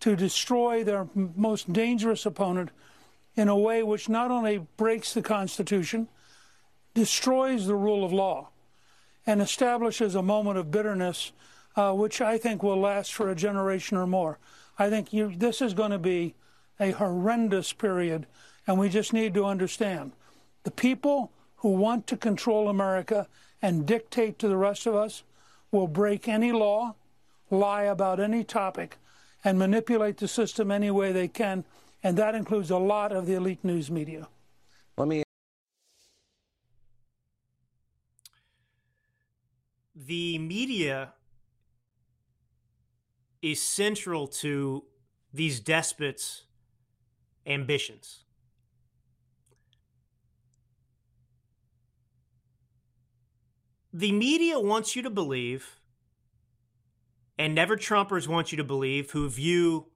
to 0.00 0.16
destroy 0.16 0.82
their 0.82 1.06
most 1.14 1.72
dangerous 1.72 2.26
opponent 2.26 2.70
in 3.36 3.48
a 3.48 3.56
way 3.56 3.82
which 3.82 4.08
not 4.08 4.30
only 4.30 4.66
breaks 4.76 5.14
the 5.14 5.22
Constitution, 5.22 6.08
destroys 6.94 7.66
the 7.66 7.74
rule 7.74 8.04
of 8.04 8.12
law, 8.12 8.48
and 9.26 9.40
establishes 9.40 10.14
a 10.14 10.22
moment 10.22 10.58
of 10.58 10.70
bitterness, 10.70 11.32
uh, 11.76 11.92
which 11.92 12.20
I 12.20 12.36
think 12.36 12.62
will 12.62 12.80
last 12.80 13.14
for 13.14 13.30
a 13.30 13.34
generation 13.34 13.96
or 13.96 14.06
more. 14.06 14.38
I 14.78 14.90
think 14.90 15.12
you, 15.12 15.32
this 15.34 15.62
is 15.62 15.74
going 15.74 15.92
to 15.92 15.98
be 15.98 16.34
a 16.80 16.90
horrendous 16.90 17.72
period, 17.72 18.26
and 18.66 18.78
we 18.78 18.88
just 18.88 19.12
need 19.12 19.34
to 19.34 19.44
understand 19.44 20.12
the 20.64 20.70
people 20.70 21.30
who 21.56 21.70
want 21.70 22.06
to 22.08 22.16
control 22.16 22.68
America 22.68 23.28
and 23.60 23.86
dictate 23.86 24.38
to 24.40 24.48
the 24.48 24.56
rest 24.56 24.86
of 24.86 24.94
us 24.94 25.22
will 25.70 25.86
break 25.86 26.28
any 26.28 26.52
law, 26.52 26.94
lie 27.52 27.84
about 27.84 28.18
any 28.18 28.42
topic, 28.42 28.96
and 29.44 29.58
manipulate 29.58 30.16
the 30.16 30.26
system 30.26 30.70
any 30.70 30.90
way 30.90 31.12
they 31.12 31.28
can, 31.28 31.64
and 32.02 32.16
that 32.16 32.34
includes 32.34 32.70
a 32.70 32.78
lot 32.78 33.12
of 33.12 33.26
the 33.26 33.34
elite 33.34 33.62
news 33.62 33.90
media. 33.90 34.28
Let 34.96 35.08
me. 35.08 35.22
The 39.94 40.38
media 40.38 41.12
is 43.42 43.62
central 43.62 44.26
to 44.26 44.84
these 45.32 45.60
despots' 45.60 46.44
ambitions. 47.46 48.24
The 53.92 54.12
media 54.12 54.58
wants 54.58 54.96
you 54.96 55.02
to 55.02 55.10
believe 55.10 55.81
and 57.38 57.54
never 57.54 57.76
Trumpers 57.76 58.28
want 58.28 58.52
you 58.52 58.56
to 58.56 58.64
believe 58.64 59.10
who 59.10 59.28
view 59.28 59.86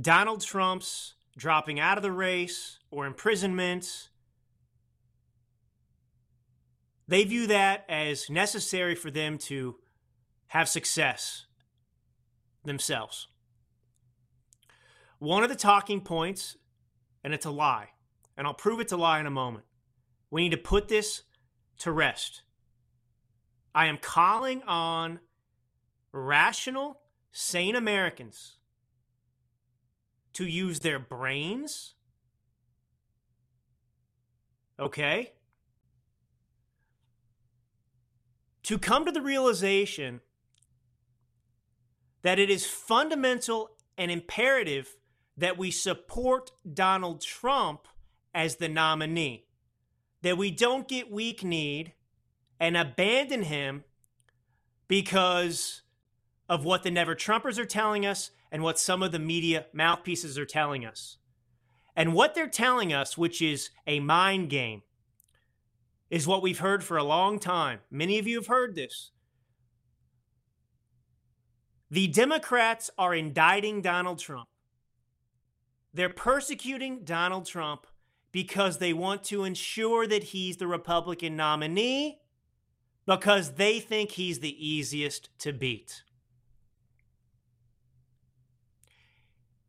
Donald 0.00 0.40
Trump's 0.42 1.14
dropping 1.36 1.80
out 1.80 1.96
of 1.96 2.02
the 2.02 2.12
race 2.12 2.78
or 2.90 3.06
imprisonment. 3.06 4.08
They 7.08 7.24
view 7.24 7.46
that 7.48 7.84
as 7.88 8.30
necessary 8.30 8.94
for 8.94 9.10
them 9.10 9.38
to 9.38 9.76
have 10.48 10.68
success 10.68 11.46
themselves. 12.64 13.28
One 15.18 15.42
of 15.42 15.48
the 15.48 15.56
talking 15.56 16.00
points, 16.00 16.56
and 17.22 17.32
it's 17.32 17.46
a 17.46 17.50
lie, 17.50 17.90
and 18.36 18.46
I'll 18.46 18.54
prove 18.54 18.80
it's 18.80 18.92
a 18.92 18.96
lie 18.96 19.20
in 19.20 19.26
a 19.26 19.30
moment. 19.30 19.64
We 20.30 20.42
need 20.42 20.50
to 20.50 20.56
put 20.56 20.88
this 20.88 21.22
to 21.78 21.92
rest. 21.92 22.42
I 23.74 23.86
am 23.86 23.98
calling 23.98 24.62
on 24.64 25.20
rational, 26.12 27.00
sane 27.30 27.74
Americans 27.74 28.56
to 30.34 30.46
use 30.46 30.80
their 30.80 30.98
brains. 30.98 31.94
Okay? 34.78 35.32
To 38.64 38.78
come 38.78 39.04
to 39.04 39.12
the 39.12 39.20
realization 39.20 40.20
that 42.22 42.38
it 42.38 42.48
is 42.50 42.66
fundamental 42.66 43.70
and 43.98 44.10
imperative 44.10 44.96
that 45.36 45.58
we 45.58 45.70
support 45.70 46.52
Donald 46.72 47.20
Trump 47.20 47.88
as 48.34 48.56
the 48.56 48.68
nominee, 48.68 49.46
that 50.22 50.38
we 50.38 50.50
don't 50.50 50.88
get 50.88 51.10
weak 51.10 51.42
kneed 51.42 51.92
and 52.60 52.76
abandon 52.76 53.42
him 53.42 53.84
because 54.88 55.82
of 56.52 56.66
what 56.66 56.82
the 56.82 56.90
Never 56.90 57.14
Trumpers 57.14 57.58
are 57.58 57.64
telling 57.64 58.04
us 58.04 58.30
and 58.50 58.62
what 58.62 58.78
some 58.78 59.02
of 59.02 59.10
the 59.10 59.18
media 59.18 59.64
mouthpieces 59.72 60.36
are 60.36 60.44
telling 60.44 60.84
us. 60.84 61.16
And 61.96 62.12
what 62.12 62.34
they're 62.34 62.46
telling 62.46 62.92
us, 62.92 63.16
which 63.16 63.40
is 63.40 63.70
a 63.86 64.00
mind 64.00 64.50
game, 64.50 64.82
is 66.10 66.26
what 66.26 66.42
we've 66.42 66.58
heard 66.58 66.84
for 66.84 66.98
a 66.98 67.04
long 67.04 67.38
time. 67.38 67.78
Many 67.90 68.18
of 68.18 68.26
you 68.26 68.36
have 68.36 68.48
heard 68.48 68.74
this. 68.74 69.12
The 71.90 72.06
Democrats 72.08 72.90
are 72.98 73.14
indicting 73.14 73.80
Donald 73.80 74.18
Trump. 74.18 74.50
They're 75.94 76.10
persecuting 76.10 77.02
Donald 77.02 77.46
Trump 77.46 77.86
because 78.30 78.76
they 78.76 78.92
want 78.92 79.24
to 79.24 79.44
ensure 79.44 80.06
that 80.06 80.24
he's 80.24 80.58
the 80.58 80.66
Republican 80.66 81.34
nominee 81.34 82.20
because 83.06 83.52
they 83.52 83.80
think 83.80 84.10
he's 84.10 84.40
the 84.40 84.68
easiest 84.68 85.30
to 85.38 85.54
beat. 85.54 86.02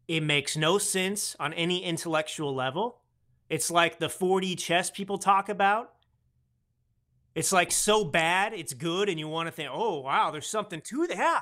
It 0.08 0.22
makes 0.22 0.58
no 0.58 0.78
sense 0.78 1.36
on 1.40 1.54
any 1.54 1.84
intellectual 1.84 2.54
level. 2.54 3.00
It's 3.50 3.72
like 3.72 4.00
the 4.00 4.08
4D 4.08 4.58
chess 4.58 4.90
people 4.92 5.18
talk 5.18 5.50
about. 5.50 5.94
It's 7.36 7.52
like 7.52 7.72
so 7.72 8.04
bad, 8.04 8.54
it's 8.54 8.74
good, 8.74 9.10
and 9.10 9.20
you 9.20 9.28
want 9.28 9.48
to 9.48 9.52
think, 9.52 9.70
oh, 9.72 10.00
wow, 10.02 10.30
there's 10.32 10.48
something 10.48 10.82
to 10.82 11.08
that. 11.08 11.18
Yeah. 11.18 11.40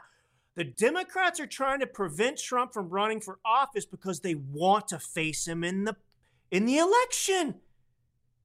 The 0.56 0.64
Democrats 0.66 1.40
are 1.40 1.48
trying 1.48 1.80
to 1.80 1.88
prevent 1.88 2.38
Trump 2.38 2.74
from 2.74 2.90
running 2.90 3.22
for 3.22 3.40
office 3.46 3.86
because 3.86 4.20
they 4.20 4.36
want 4.36 4.90
to 4.90 5.00
face 5.00 5.48
him 5.48 5.64
in 5.64 5.86
the 5.86 5.96
in 6.50 6.66
the 6.66 6.78
election. 6.78 7.56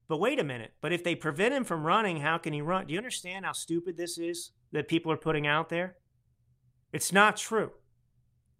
But 0.07 0.19
wait 0.19 0.39
a 0.39 0.43
minute. 0.43 0.73
But 0.79 0.93
if 0.93 1.03
they 1.03 1.15
prevent 1.15 1.53
him 1.53 1.65
from 1.65 1.85
running, 1.85 2.21
how 2.21 2.37
can 2.37 2.53
he 2.53 2.61
run? 2.61 2.87
Do 2.87 2.93
you 2.93 2.99
understand 2.99 3.45
how 3.45 3.51
stupid 3.51 3.97
this 3.97 4.17
is 4.17 4.51
that 4.71 4.87
people 4.87 5.11
are 5.11 5.17
putting 5.17 5.45
out 5.45 5.67
there? 5.67 5.97
It's 6.93 7.11
not 7.11 7.35
true. 7.35 7.71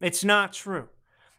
It's 0.02 0.26
not 0.26 0.52
true. 0.52 0.90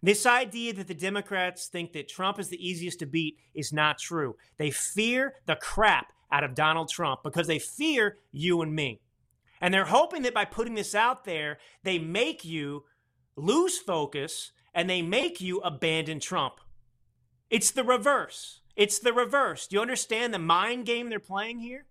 This 0.02 0.26
idea 0.26 0.72
that 0.74 0.87
the 0.87 0.94
Democrats 0.94 1.66
think 1.66 1.92
that 1.92 2.08
Trump 2.08 2.38
is 2.38 2.48
the 2.48 2.66
easiest 2.68 3.00
to 3.00 3.06
beat 3.06 3.38
is 3.54 3.72
not 3.72 3.98
true. 3.98 4.37
They 4.56 4.70
fear 4.70 5.34
the 5.46 5.56
crap 5.56 6.12
out 6.30 6.44
of 6.44 6.54
Donald 6.54 6.88
Trump 6.88 7.22
because 7.24 7.46
they 7.46 7.58
fear 7.58 8.18
you 8.30 8.62
and 8.62 8.74
me. 8.74 9.00
And 9.61 9.74
they're 9.74 9.87
hoping 9.87 10.22
that 10.22 10.34
by 10.34 10.44
putting 10.44 10.74
this 10.74 10.94
out 10.94 11.24
there, 11.24 11.58
they 11.82 11.98
make 11.98 12.44
you 12.44 12.84
lose 13.34 13.78
focus 13.78 14.52
and 14.72 14.88
they 14.88 15.02
make 15.02 15.40
you 15.40 15.58
abandon 15.61 16.20
Trump. 16.20 16.54
It's 17.50 17.72
the 17.72 17.82
reverse. 17.82 18.61
It's 18.76 19.00
the 19.00 19.12
reverse. 19.12 19.66
Do 19.66 19.76
you 19.76 19.82
understand 19.82 20.32
the 20.32 20.38
mind 20.38 20.87
game 20.87 21.08
they're 21.08 21.18
playing 21.18 21.58
here? 21.58 21.87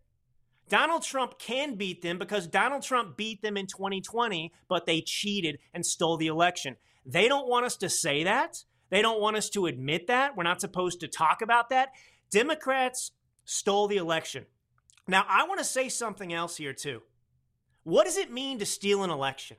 Donald 0.70 1.04
Trump 1.04 1.40
can 1.40 1.76
beat 1.76 2.02
them 2.02 2.18
because 2.18 2.48
Donald 2.48 2.84
Trump 2.84 3.18
beat 3.18 3.42
them 3.42 3.58
in 3.58 3.68
2020, 3.68 4.54
but 4.68 4.86
they 4.86 5.02
cheated 5.02 5.60
and 5.74 5.86
stole 5.86 6.18
the 6.18 6.28
election. 6.28 6.76
They 7.08 7.30
don't 7.30 7.48
want 7.48 7.66
us 7.66 7.78
to 7.78 7.90
say 7.90 8.26
that. 8.26 8.64
They 8.90 9.02
don't 9.02 9.22
want 9.22 9.38
us 9.38 9.50
to 9.52 9.66
admit 9.66 10.08
that. 10.08 10.36
We're 10.36 10.44
not 10.44 10.62
supposed 10.62 11.00
to 11.00 11.08
talk 11.08 11.42
about 11.42 11.70
that. 11.70 11.94
Democrats 12.30 13.12
stole 13.46 13.88
the 13.88 13.98
election. 13.98 14.46
Now, 15.08 15.26
I 15.28 15.48
want 15.48 15.60
to 15.60 15.66
say 15.66 15.88
something 15.88 16.34
else 16.34 16.58
here, 16.58 16.74
too. 16.74 17.02
What 17.84 18.04
does 18.04 18.18
it 18.18 18.32
mean 18.32 18.60
to 18.60 18.66
steal 18.66 19.04
an 19.04 19.10
election? 19.10 19.56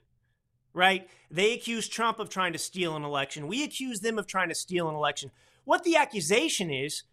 Right? 0.75 1.09
They 1.31 1.55
accuse 1.55 1.89
Trump 1.89 2.19
of 2.19 2.29
trying 2.29 2.53
to 2.53 2.59
steal 2.59 2.95
an 2.95 3.03
election. 3.03 3.49
We 3.49 3.65
accuse 3.65 4.01
them 4.01 4.19
of 4.19 4.27
trying 4.27 4.51
to 4.51 4.55
steal 4.55 4.89
an 4.89 4.95
election. 4.95 5.31
What 5.65 5.85
the 5.85 5.97
accusation 5.97 6.71
is, 6.71 7.05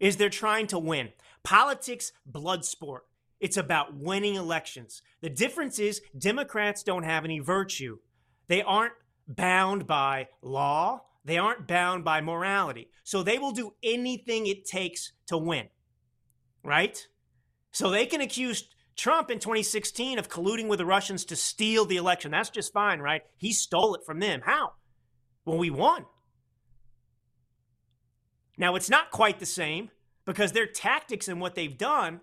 is 0.00 0.16
they're 0.16 0.30
trying 0.30 0.66
to 0.68 0.78
win. 0.78 1.10
Politics, 1.42 2.12
blood 2.26 2.64
sport. 2.64 3.04
It's 3.40 3.56
about 3.56 3.94
winning 3.94 4.36
elections. 4.36 5.02
The 5.20 5.30
difference 5.30 5.78
is 5.78 6.00
Democrats 6.16 6.82
don't 6.82 7.04
have 7.04 7.24
any 7.24 7.40
virtue. 7.40 7.98
They 8.48 8.62
aren't 8.62 8.94
bound 9.26 9.86
by 9.86 10.28
law, 10.40 11.02
they 11.24 11.38
aren't 11.38 11.66
bound 11.66 12.04
by 12.04 12.20
morality. 12.20 12.88
So 13.04 13.22
they 13.22 13.38
will 13.38 13.52
do 13.52 13.74
anything 13.82 14.46
it 14.46 14.64
takes 14.64 15.12
to 15.26 15.38
win. 15.38 15.68
Right? 16.64 17.06
So 17.70 17.90
they 17.90 18.06
can 18.06 18.20
accuse 18.20 18.68
Trump 18.96 19.30
in 19.30 19.38
2016 19.38 20.18
of 20.18 20.28
colluding 20.28 20.68
with 20.68 20.78
the 20.78 20.86
Russians 20.86 21.24
to 21.26 21.36
steal 21.36 21.84
the 21.84 21.96
election. 21.96 22.30
That's 22.30 22.50
just 22.50 22.72
fine, 22.72 23.00
right? 23.00 23.22
He 23.36 23.52
stole 23.52 23.94
it 23.94 24.04
from 24.04 24.20
them. 24.20 24.42
How? 24.44 24.72
Well, 25.44 25.58
we 25.58 25.70
won. 25.70 26.06
Now, 28.58 28.74
it's 28.74 28.90
not 28.90 29.10
quite 29.10 29.40
the 29.40 29.46
same 29.46 29.90
because 30.24 30.52
their 30.52 30.66
tactics 30.66 31.26
and 31.26 31.40
what 31.40 31.54
they've 31.54 31.76
done, 31.76 32.20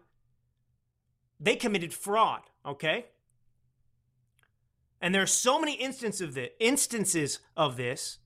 they 1.39 1.55
committed 1.55 1.93
fraud, 1.93 2.41
okay? 2.65 3.07
And 5.01 5.15
there 5.15 5.21
are 5.21 5.27
so 5.27 5.59
many 5.59 5.73
instances 5.73 6.21
of 6.21 6.33
this, 6.33 6.49
instances 6.59 7.39
of 7.55 7.77
this. 7.77 8.19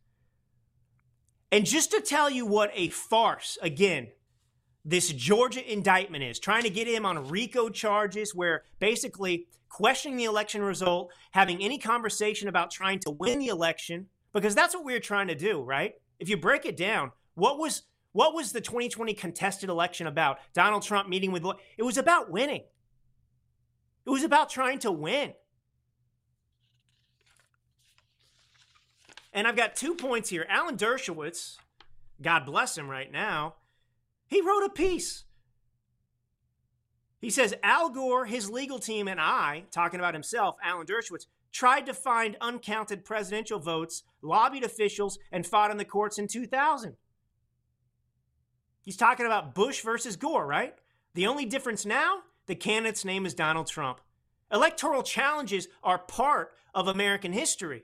And 1.52 1.66
just 1.66 1.92
to 1.92 2.02
tell 2.02 2.30
you 2.30 2.46
what 2.46 2.72
a 2.74 2.90
farce, 2.90 3.58
again, 3.62 4.08
this 4.84 5.10
Georgia 5.10 5.72
indictment 5.72 6.24
is 6.24 6.40
trying 6.40 6.64
to 6.64 6.70
get 6.70 6.88
him 6.88 7.06
on 7.06 7.30
RICO 7.30 7.70
charges 7.70 8.34
where 8.34 8.64
basically 8.80 9.48
questioning 9.70 10.18
the 10.18 10.26
election 10.26 10.62
result, 10.62 11.12
having 11.32 11.64
any 11.64 11.78
conversation 11.78 12.48
about 12.48 12.72
trying 12.72 13.00
to 13.00 13.12
win 13.12 13.40
the 13.40 13.48
election, 13.48 14.08
because 14.34 14.56
that's 14.56 14.76
what 14.76 14.84
we 14.84 14.94
we're 14.94 15.00
trying 15.00 15.28
to 15.28 15.36
do, 15.36 15.62
right? 15.62 15.94
If 16.20 16.28
you 16.28 16.38
break 16.38 16.66
it 16.66 16.76
down, 16.76 17.12
what 17.36 17.58
was 17.58 17.84
what 18.12 18.36
was 18.36 18.52
the 18.52 18.62
2020 18.62 19.14
contested 19.16 19.70
election 19.70 20.06
about? 20.06 20.38
Donald 20.54 20.84
Trump 20.84 21.10
meeting 21.10 21.32
with 21.32 21.44
it 21.78 21.84
was 21.84 21.98
about 21.98 22.30
winning. 22.30 22.64
It 24.06 24.10
was 24.10 24.24
about 24.24 24.50
trying 24.50 24.80
to 24.80 24.92
win. 24.92 25.34
And 29.34 29.48
I've 29.48 29.56
got 29.56 29.76
two 29.76 29.96
points 29.96 30.30
here. 30.30 30.46
Alan 30.48 30.78
Dershowitz, 30.78 31.58
God 32.22 32.46
bless 32.46 32.78
him 32.78 32.90
right 32.90 33.12
now, 33.12 33.56
he 34.28 34.42
wrote 34.42 34.64
a 34.64 34.70
piece. 34.70 35.26
He 37.20 37.30
says 37.30 37.56
Al 37.64 37.90
Gore, 37.90 38.26
his 38.26 38.50
legal 38.50 38.80
team, 38.80 39.08
and 39.08 39.20
I, 39.20 39.64
talking 39.72 40.00
about 40.00 40.14
himself, 40.14 40.56
Alan 40.64 40.86
Dershowitz, 40.86 41.26
tried 41.52 41.86
to 41.86 41.94
find 41.94 42.36
uncounted 42.42 43.06
presidential 43.06 43.60
votes, 43.60 44.04
lobbied 44.22 44.64
officials, 44.64 45.18
and 45.32 45.46
fought 45.46 45.72
in 45.72 45.78
the 45.78 45.86
courts 45.86 46.18
in 46.18 46.28
2000. 46.28 46.96
He's 48.82 48.98
talking 48.98 49.26
about 49.26 49.56
Bush 49.56 49.82
versus 49.82 50.18
Gore, 50.18 50.46
right? 50.46 50.76
The 51.14 51.28
only 51.28 51.46
difference 51.46 51.86
now, 51.86 52.24
the 52.48 52.56
candidate's 52.56 53.06
name 53.06 53.26
is 53.26 53.34
Donald 53.34 53.68
Trump. 53.68 54.02
Electoral 54.52 55.04
challenges 55.04 55.68
are 55.84 56.00
part 56.00 56.52
of 56.76 56.88
American 56.88 57.32
history, 57.32 57.84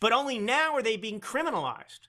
but 0.00 0.12
only 0.12 0.38
now 0.38 0.74
are 0.74 0.82
they 0.82 0.96
being 0.96 1.20
criminalized. 1.20 2.08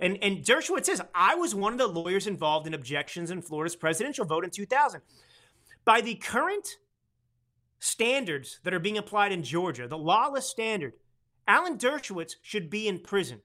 And, 0.00 0.18
and 0.22 0.44
Dershowitz 0.44 0.86
says, 0.86 1.02
I 1.14 1.34
was 1.34 1.54
one 1.54 1.72
of 1.72 1.78
the 1.78 1.88
lawyers 1.88 2.26
involved 2.26 2.66
in 2.66 2.74
objections 2.74 3.30
in 3.30 3.42
Florida's 3.42 3.76
presidential 3.76 4.24
vote 4.24 4.44
in 4.44 4.50
2000. 4.50 5.00
By 5.84 6.00
the 6.00 6.14
current 6.14 6.76
standards 7.80 8.60
that 8.62 8.74
are 8.74 8.78
being 8.78 8.98
applied 8.98 9.32
in 9.32 9.42
Georgia, 9.42 9.88
the 9.88 9.98
lawless 9.98 10.46
standard, 10.46 10.94
Alan 11.46 11.78
Dershowitz 11.78 12.34
should 12.42 12.70
be 12.70 12.86
in 12.86 13.00
prison. 13.00 13.40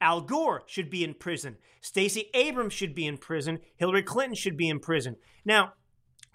Al 0.00 0.20
Gore 0.20 0.64
should 0.66 0.90
be 0.90 1.04
in 1.04 1.14
prison. 1.14 1.56
Stacey 1.80 2.28
Abrams 2.34 2.74
should 2.74 2.94
be 2.94 3.06
in 3.06 3.16
prison. 3.16 3.60
Hillary 3.76 4.02
Clinton 4.02 4.34
should 4.34 4.56
be 4.56 4.68
in 4.68 4.80
prison. 4.80 5.16
Now, 5.44 5.72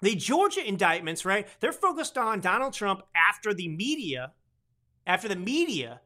the 0.00 0.16
Georgia 0.16 0.66
indictments, 0.66 1.24
right? 1.24 1.46
They're 1.60 1.72
focused 1.72 2.18
on 2.18 2.40
Donald 2.40 2.72
Trump 2.72 3.02
after 3.14 3.54
the 3.54 3.68
media, 3.68 4.32
after 5.06 5.28
the 5.28 5.36
media 5.36 6.00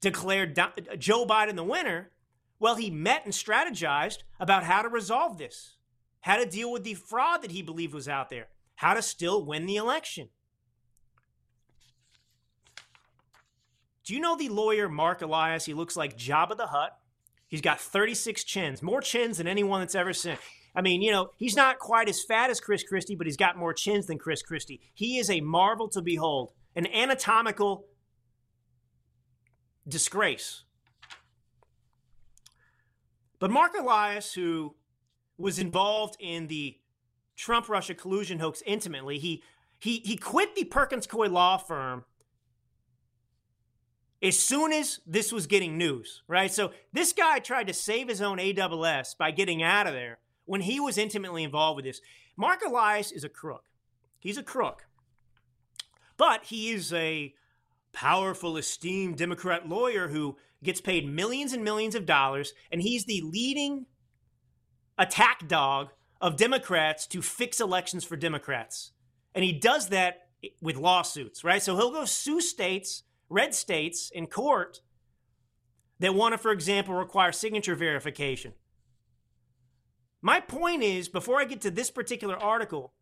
declared 0.00 0.58
Joe 0.98 1.26
Biden 1.26 1.56
the 1.56 1.64
winner. 1.64 2.10
Well, 2.60 2.76
he 2.76 2.90
met 2.90 3.24
and 3.24 3.32
strategized 3.32 4.18
about 4.40 4.64
how 4.64 4.82
to 4.82 4.88
resolve 4.88 5.38
this, 5.38 5.76
how 6.22 6.36
to 6.36 6.46
deal 6.46 6.72
with 6.72 6.84
the 6.84 6.94
fraud 6.94 7.42
that 7.42 7.52
he 7.52 7.62
believed 7.62 7.94
was 7.94 8.08
out 8.08 8.30
there, 8.30 8.48
how 8.76 8.94
to 8.94 9.02
still 9.02 9.44
win 9.44 9.66
the 9.66 9.76
election. 9.76 10.28
Do 14.04 14.14
you 14.14 14.20
know 14.20 14.36
the 14.36 14.48
lawyer 14.48 14.88
Mark 14.88 15.20
Elias? 15.22 15.66
He 15.66 15.74
looks 15.74 15.96
like 15.96 16.16
Jabba 16.16 16.56
the 16.56 16.68
Hutt. 16.68 16.96
He's 17.46 17.60
got 17.60 17.80
36 17.80 18.42
chins, 18.44 18.82
more 18.82 19.00
chins 19.00 19.38
than 19.38 19.46
anyone 19.46 19.80
that's 19.80 19.94
ever 19.94 20.12
seen. 20.12 20.38
I 20.74 20.80
mean, 20.80 21.02
you 21.02 21.10
know, 21.10 21.30
he's 21.36 21.56
not 21.56 21.78
quite 21.78 22.08
as 22.08 22.22
fat 22.22 22.50
as 22.50 22.60
Chris 22.60 22.82
Christie, 22.82 23.16
but 23.16 23.26
he's 23.26 23.36
got 23.36 23.56
more 23.56 23.72
chins 23.72 24.06
than 24.06 24.18
Chris 24.18 24.42
Christie. 24.42 24.80
He 24.94 25.18
is 25.18 25.30
a 25.30 25.40
marvel 25.40 25.88
to 25.90 26.02
behold, 26.02 26.52
an 26.74 26.86
anatomical 26.86 27.84
disgrace. 29.88 30.64
But 33.38 33.50
Mark 33.50 33.72
Elias, 33.78 34.34
who 34.34 34.74
was 35.36 35.58
involved 35.58 36.16
in 36.20 36.48
the 36.48 36.78
Trump 37.36 37.68
Russia 37.68 37.94
collusion 37.94 38.40
hoax 38.40 38.62
intimately, 38.66 39.18
he, 39.18 39.42
he, 39.78 40.00
he 40.00 40.16
quit 40.16 40.56
the 40.56 40.64
Perkins 40.64 41.06
Coie 41.06 41.30
law 41.30 41.56
firm 41.56 42.04
as 44.20 44.36
soon 44.38 44.72
as 44.72 45.00
this 45.06 45.32
was 45.32 45.46
getting 45.46 45.78
news, 45.78 46.22
right? 46.26 46.52
So 46.52 46.72
this 46.92 47.12
guy 47.12 47.38
tried 47.38 47.68
to 47.68 47.74
save 47.74 48.08
his 48.08 48.20
own 48.20 48.38
AWS 48.38 49.16
by 49.16 49.30
getting 49.30 49.62
out 49.62 49.86
of 49.86 49.92
there 49.92 50.18
when 50.44 50.62
he 50.62 50.80
was 50.80 50.98
intimately 50.98 51.44
involved 51.44 51.76
with 51.76 51.84
this. 51.84 52.00
Mark 52.36 52.62
Elias 52.66 53.12
is 53.12 53.22
a 53.22 53.28
crook. 53.28 53.64
He's 54.18 54.38
a 54.38 54.42
crook. 54.42 54.86
But 56.16 56.44
he 56.46 56.70
is 56.70 56.92
a 56.92 57.32
powerful, 57.92 58.56
esteemed 58.56 59.16
Democrat 59.16 59.68
lawyer 59.68 60.08
who 60.08 60.36
gets 60.62 60.80
paid 60.80 61.08
millions 61.08 61.52
and 61.52 61.62
millions 61.64 61.94
of 61.94 62.06
dollars, 62.06 62.52
and 62.70 62.82
he's 62.82 63.04
the 63.04 63.22
leading 63.24 63.86
attack 64.98 65.46
dog 65.46 65.90
of 66.20 66.36
Democrats 66.36 67.06
to 67.06 67.22
fix 67.22 67.60
elections 67.60 68.04
for 68.04 68.16
Democrats. 68.16 68.92
And 69.34 69.44
he 69.44 69.52
does 69.52 69.88
that 69.90 70.28
with 70.60 70.76
lawsuits, 70.76 71.44
right? 71.44 71.62
So 71.62 71.76
he'll 71.76 71.92
go 71.92 72.04
sue 72.04 72.40
states, 72.40 73.04
red 73.28 73.54
states, 73.54 74.10
in 74.12 74.26
court 74.26 74.80
that 76.00 76.14
want 76.14 76.32
to, 76.32 76.38
for 76.38 76.52
example, 76.52 76.94
require 76.94 77.32
signature 77.32 77.74
verification. 77.74 78.54
My 80.20 80.40
point 80.40 80.82
is, 80.82 81.08
before 81.08 81.40
I 81.40 81.44
get 81.44 81.60
to 81.62 81.70
this 81.70 81.90
particular 81.90 82.36
article, 82.36 82.92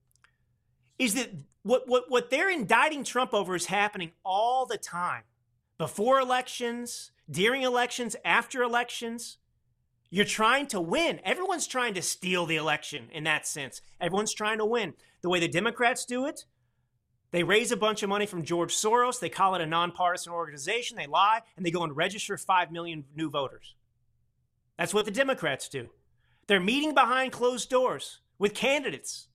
is 0.98 1.14
that 1.14 1.30
what, 1.62 1.88
what, 1.88 2.04
what 2.08 2.30
they're 2.30 2.50
indicting 2.50 3.04
Trump 3.04 3.34
over 3.34 3.54
is 3.54 3.66
happening 3.66 4.12
all 4.24 4.66
the 4.66 4.78
time. 4.78 5.22
Before 5.78 6.20
elections, 6.20 7.10
during 7.30 7.62
elections, 7.62 8.16
after 8.24 8.62
elections. 8.62 9.38
You're 10.08 10.24
trying 10.24 10.68
to 10.68 10.80
win. 10.80 11.20
Everyone's 11.24 11.66
trying 11.66 11.94
to 11.94 12.02
steal 12.02 12.46
the 12.46 12.56
election 12.56 13.08
in 13.12 13.24
that 13.24 13.46
sense. 13.46 13.82
Everyone's 14.00 14.32
trying 14.32 14.58
to 14.58 14.64
win. 14.64 14.94
The 15.22 15.28
way 15.28 15.40
the 15.40 15.48
Democrats 15.48 16.04
do 16.04 16.26
it, 16.26 16.44
they 17.32 17.42
raise 17.42 17.72
a 17.72 17.76
bunch 17.76 18.02
of 18.02 18.08
money 18.08 18.24
from 18.24 18.44
George 18.44 18.74
Soros. 18.74 19.18
They 19.18 19.28
call 19.28 19.56
it 19.56 19.60
a 19.60 19.66
nonpartisan 19.66 20.32
organization. 20.32 20.96
They 20.96 21.06
lie 21.08 21.40
and 21.56 21.66
they 21.66 21.72
go 21.72 21.82
and 21.82 21.96
register 21.96 22.36
5 22.36 22.70
million 22.70 23.04
new 23.16 23.28
voters. 23.28 23.74
That's 24.78 24.94
what 24.94 25.04
the 25.04 25.10
Democrats 25.10 25.68
do. 25.68 25.90
They're 26.46 26.60
meeting 26.60 26.94
behind 26.94 27.32
closed 27.32 27.68
doors 27.68 28.20
with 28.38 28.54
candidates, 28.54 29.28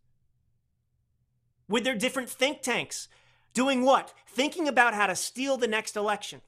with 1.72 1.84
their 1.84 1.96
different 1.96 2.30
think 2.30 2.62
tanks. 2.62 3.08
Doing 3.54 3.84
what? 3.84 4.14
Thinking 4.28 4.68
about 4.68 4.94
how 4.94 5.08
to 5.08 5.16
steal 5.16 5.58
the 5.58 5.68
next 5.68 5.96
election. 5.96 6.42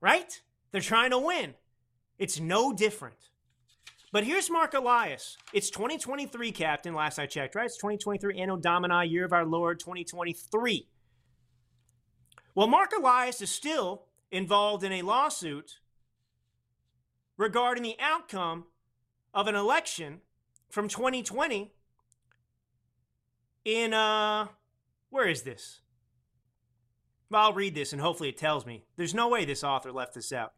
Right? 0.00 0.40
They're 0.72 0.80
trying 0.80 1.10
to 1.10 1.18
win. 1.18 1.54
It's 2.18 2.40
no 2.40 2.72
different. 2.72 3.16
But 4.12 4.24
here's 4.24 4.50
Mark 4.50 4.74
Elias. 4.74 5.36
It's 5.52 5.68
2023, 5.70 6.50
Captain, 6.52 6.94
last 6.94 7.18
I 7.18 7.26
checked, 7.26 7.54
right? 7.54 7.66
It's 7.66 7.76
2023, 7.76 8.40
Anno 8.40 8.56
Domini, 8.56 9.06
year 9.08 9.24
of 9.24 9.32
our 9.32 9.44
Lord, 9.44 9.78
2023. 9.78 10.88
Well, 12.54 12.66
Mark 12.66 12.92
Elias 12.98 13.42
is 13.42 13.50
still 13.50 14.04
involved 14.30 14.84
in 14.84 14.92
a 14.92 15.02
lawsuit 15.02 15.80
regarding 17.36 17.82
the 17.82 17.96
outcome 18.00 18.64
of 19.34 19.48
an 19.48 19.54
election 19.54 20.20
from 20.70 20.88
2020 20.88 21.72
in, 23.66 23.92
uh, 23.92 24.46
where 25.10 25.28
is 25.28 25.42
this? 25.42 25.80
I'll 27.32 27.52
read 27.52 27.74
this 27.74 27.92
and 27.92 28.00
hopefully 28.00 28.28
it 28.28 28.38
tells 28.38 28.64
me. 28.64 28.84
There's 28.96 29.12
no 29.12 29.28
way 29.28 29.44
this 29.44 29.64
author 29.64 29.90
left 29.90 30.14
this 30.14 30.32
out. 30.32 30.52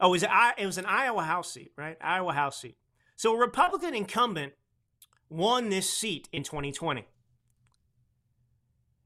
Oh, 0.00 0.08
it 0.08 0.10
was, 0.10 0.24
it 0.56 0.66
was 0.66 0.78
an 0.78 0.86
Iowa 0.86 1.22
House 1.22 1.52
seat, 1.52 1.72
right? 1.76 1.98
Iowa 2.00 2.32
House 2.32 2.60
seat. 2.60 2.76
So 3.16 3.34
a 3.34 3.38
Republican 3.38 3.94
incumbent 3.94 4.54
won 5.28 5.68
this 5.68 5.90
seat 5.90 6.28
in 6.32 6.44
2020. 6.44 7.06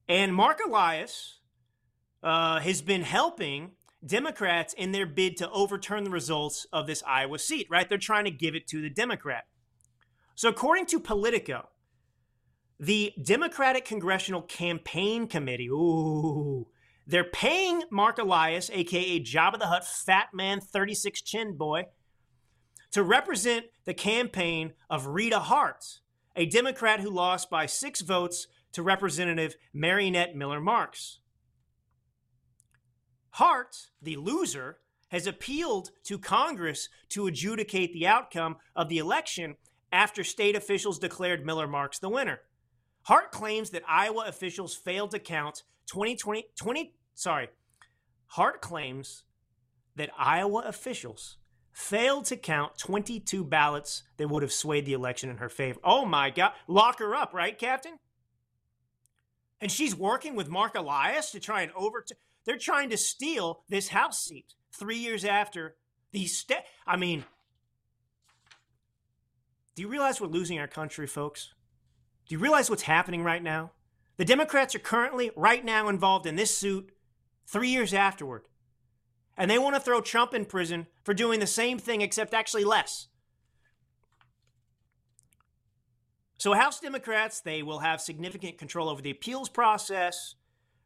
And 0.08 0.34
Mark 0.34 0.60
Elias 0.64 1.40
uh, 2.22 2.60
has 2.60 2.82
been 2.82 3.02
helping 3.02 3.72
Democrats 4.04 4.74
in 4.74 4.92
their 4.92 5.06
bid 5.06 5.36
to 5.38 5.50
overturn 5.50 6.04
the 6.04 6.10
results 6.10 6.66
of 6.72 6.86
this 6.86 7.02
Iowa 7.04 7.38
seat, 7.38 7.66
right? 7.68 7.88
They're 7.88 7.98
trying 7.98 8.26
to 8.26 8.30
give 8.30 8.54
it 8.54 8.68
to 8.68 8.80
the 8.80 8.90
Democrat. 8.90 9.44
So, 10.42 10.48
according 10.48 10.86
to 10.86 10.98
Politico, 10.98 11.68
the 12.80 13.12
Democratic 13.22 13.84
Congressional 13.84 14.42
Campaign 14.42 15.28
Committee, 15.28 15.68
ooh, 15.68 16.66
they're 17.06 17.22
paying 17.22 17.84
Mark 17.92 18.18
Elias, 18.18 18.68
aka 18.72 19.20
Jabba 19.20 19.60
the 19.60 19.68
Hutt, 19.68 19.86
Fat 19.86 20.30
Man 20.34 20.60
36 20.60 21.22
Chin 21.22 21.56
Boy, 21.56 21.84
to 22.90 23.04
represent 23.04 23.66
the 23.84 23.94
campaign 23.94 24.72
of 24.90 25.06
Rita 25.06 25.38
Hart, 25.38 26.00
a 26.34 26.44
Democrat 26.44 26.98
who 26.98 27.10
lost 27.10 27.48
by 27.48 27.66
six 27.66 28.00
votes 28.00 28.48
to 28.72 28.82
Representative 28.82 29.54
Mariannette 29.72 30.34
Miller 30.34 30.60
Marks. 30.60 31.20
Hart, 33.30 33.76
the 34.02 34.16
loser, 34.16 34.78
has 35.10 35.28
appealed 35.28 35.92
to 36.02 36.18
Congress 36.18 36.88
to 37.10 37.28
adjudicate 37.28 37.92
the 37.92 38.08
outcome 38.08 38.56
of 38.74 38.88
the 38.88 38.98
election 38.98 39.54
after 39.92 40.24
state 40.24 40.56
officials 40.56 40.98
declared 40.98 41.44
Miller 41.44 41.68
Marks 41.68 41.98
the 41.98 42.08
winner. 42.08 42.40
Hart 43.02 43.30
claims 43.30 43.70
that 43.70 43.82
Iowa 43.88 44.24
officials 44.26 44.74
failed 44.74 45.10
to 45.10 45.18
count 45.18 45.62
2020, 45.86 46.46
20, 46.56 46.94
sorry. 47.14 47.48
Hart 48.28 48.62
claims 48.62 49.24
that 49.96 50.10
Iowa 50.18 50.62
officials 50.66 51.36
failed 51.72 52.26
to 52.26 52.36
count 52.36 52.78
22 52.78 53.44
ballots 53.44 54.04
that 54.16 54.28
would 54.28 54.42
have 54.42 54.52
swayed 54.52 54.86
the 54.86 54.92
election 54.92 55.30
in 55.30 55.38
her 55.38 55.48
favor. 55.48 55.80
Oh 55.82 56.04
my 56.04 56.30
God. 56.30 56.52
Lock 56.68 56.98
her 57.00 57.14
up, 57.14 57.34
right, 57.34 57.58
Captain? 57.58 57.98
And 59.60 59.70
she's 59.70 59.94
working 59.94 60.34
with 60.34 60.48
Mark 60.48 60.74
Elias 60.74 61.30
to 61.32 61.40
try 61.40 61.62
and 61.62 61.72
overturn. 61.72 62.18
They're 62.44 62.58
trying 62.58 62.90
to 62.90 62.96
steal 62.96 63.62
this 63.68 63.88
House 63.88 64.24
seat 64.24 64.54
three 64.76 64.98
years 64.98 65.24
after 65.24 65.76
the 66.12 66.26
state. 66.26 66.64
I 66.86 66.96
mean, 66.96 67.24
do 69.74 69.82
you 69.82 69.88
realize 69.88 70.20
we're 70.20 70.26
losing 70.26 70.58
our 70.58 70.68
country, 70.68 71.06
folks? 71.06 71.54
Do 72.28 72.34
you 72.34 72.38
realize 72.38 72.68
what's 72.68 72.82
happening 72.82 73.24
right 73.24 73.42
now? 73.42 73.72
The 74.18 74.24
Democrats 74.24 74.74
are 74.74 74.80
currently, 74.80 75.30
right 75.34 75.64
now, 75.64 75.88
involved 75.88 76.26
in 76.26 76.36
this 76.36 76.56
suit 76.56 76.90
three 77.46 77.68
years 77.68 77.94
afterward. 77.94 78.42
And 79.36 79.50
they 79.50 79.58
want 79.58 79.74
to 79.74 79.80
throw 79.80 80.00
Trump 80.00 80.34
in 80.34 80.44
prison 80.44 80.86
for 81.04 81.14
doing 81.14 81.40
the 81.40 81.46
same 81.46 81.78
thing, 81.78 82.02
except 82.02 82.34
actually 82.34 82.64
less. 82.64 83.08
So, 86.36 86.52
House 86.52 86.80
Democrats, 86.80 87.40
they 87.40 87.62
will 87.62 87.78
have 87.78 88.00
significant 88.00 88.58
control 88.58 88.88
over 88.88 89.00
the 89.00 89.10
appeals 89.10 89.48
process, 89.48 90.34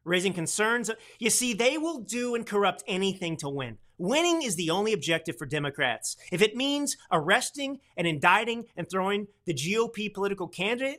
raising 0.05 0.33
concerns. 0.33 0.91
You 1.19 1.31
see, 1.31 1.55
they 1.55 1.77
will 1.77 1.99
do 1.99 2.35
and 2.35 2.47
corrupt 2.47 2.85
anything 2.87 3.37
to 3.39 3.49
win. 3.49 3.79
Winning 3.99 4.43
is 4.43 4.57
the 4.57 4.71
only 4.71 4.93
objective 4.93 5.37
for 5.39 5.47
Democrats. 5.47 6.17
If 6.31 6.43
it 6.43 6.55
means 6.55 6.97
arresting 7.11 7.81
and 7.97 8.07
indicting 8.07 8.67
and 8.77 8.89
throwing 8.89 9.29
the 9.47 9.55
GOP 9.55 10.13
political 10.13 10.49
candidate, 10.49 10.99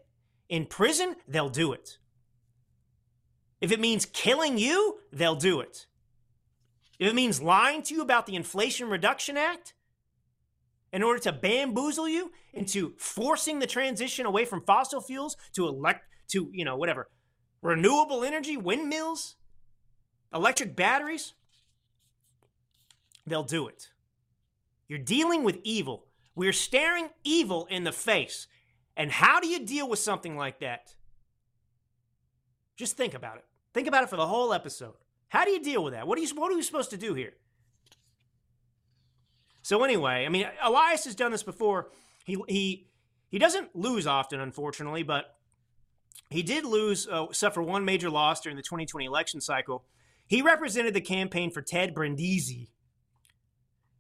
in 0.49 0.65
prison, 0.65 1.15
they'll 1.27 1.49
do 1.49 1.73
it. 1.73 1.97
If 3.59 3.71
it 3.71 3.79
means 3.79 4.05
killing 4.05 4.57
you, 4.57 4.99
they'll 5.11 5.35
do 5.35 5.59
it. 5.59 5.87
If 6.99 7.07
it 7.09 7.15
means 7.15 7.41
lying 7.41 7.83
to 7.83 7.93
you 7.93 8.01
about 8.01 8.25
the 8.25 8.35
Inflation 8.35 8.89
Reduction 8.89 9.37
Act 9.37 9.73
in 10.91 11.03
order 11.03 11.19
to 11.19 11.31
bamboozle 11.31 12.07
you 12.07 12.31
into 12.53 12.93
forcing 12.97 13.59
the 13.59 13.67
transition 13.67 14.25
away 14.25 14.45
from 14.45 14.61
fossil 14.61 15.01
fuels 15.01 15.35
to 15.53 15.67
elect 15.67 16.05
to, 16.29 16.49
you 16.53 16.65
know, 16.65 16.75
whatever, 16.75 17.09
renewable 17.61 18.23
energy, 18.23 18.57
windmills, 18.57 19.35
electric 20.33 20.75
batteries, 20.75 21.33
they'll 23.27 23.43
do 23.43 23.67
it. 23.67 23.89
You're 24.87 24.99
dealing 24.99 25.43
with 25.43 25.59
evil. 25.63 26.05
We're 26.35 26.53
staring 26.53 27.09
evil 27.23 27.67
in 27.69 27.83
the 27.83 27.91
face. 27.91 28.47
And 28.95 29.11
how 29.11 29.39
do 29.39 29.47
you 29.47 29.65
deal 29.65 29.87
with 29.87 29.99
something 29.99 30.35
like 30.35 30.59
that? 30.59 30.93
Just 32.75 32.97
think 32.97 33.13
about 33.13 33.37
it. 33.37 33.45
Think 33.73 33.87
about 33.87 34.03
it 34.03 34.09
for 34.09 34.15
the 34.15 34.27
whole 34.27 34.53
episode. 34.53 34.93
How 35.29 35.45
do 35.45 35.51
you 35.51 35.61
deal 35.61 35.83
with 35.83 35.93
that? 35.93 36.07
What 36.07 36.17
are 36.17 36.21
you 36.21 36.27
what 36.35 36.51
are 36.51 36.55
we 36.55 36.63
supposed 36.63 36.91
to 36.91 36.97
do 36.97 37.13
here? 37.13 37.33
So 39.61 39.83
anyway, 39.83 40.25
I 40.25 40.29
mean 40.29 40.47
Elias 40.63 41.05
has 41.05 41.15
done 41.15 41.31
this 41.31 41.43
before. 41.43 41.89
He 42.23 42.37
he 42.47 42.87
he 43.29 43.39
doesn't 43.39 43.75
lose 43.75 44.07
often, 44.07 44.39
unfortunately, 44.39 45.03
but 45.03 45.35
he 46.29 46.43
did 46.43 46.65
lose, 46.65 47.07
uh, 47.07 47.27
suffer 47.31 47.61
one 47.61 47.85
major 47.85 48.09
loss 48.09 48.41
during 48.41 48.55
the 48.55 48.63
2020 48.63 49.05
election 49.05 49.41
cycle. 49.41 49.85
He 50.25 50.41
represented 50.41 50.93
the 50.93 51.01
campaign 51.01 51.51
for 51.51 51.61
Ted 51.61 51.93
Brindisi, 51.93 52.69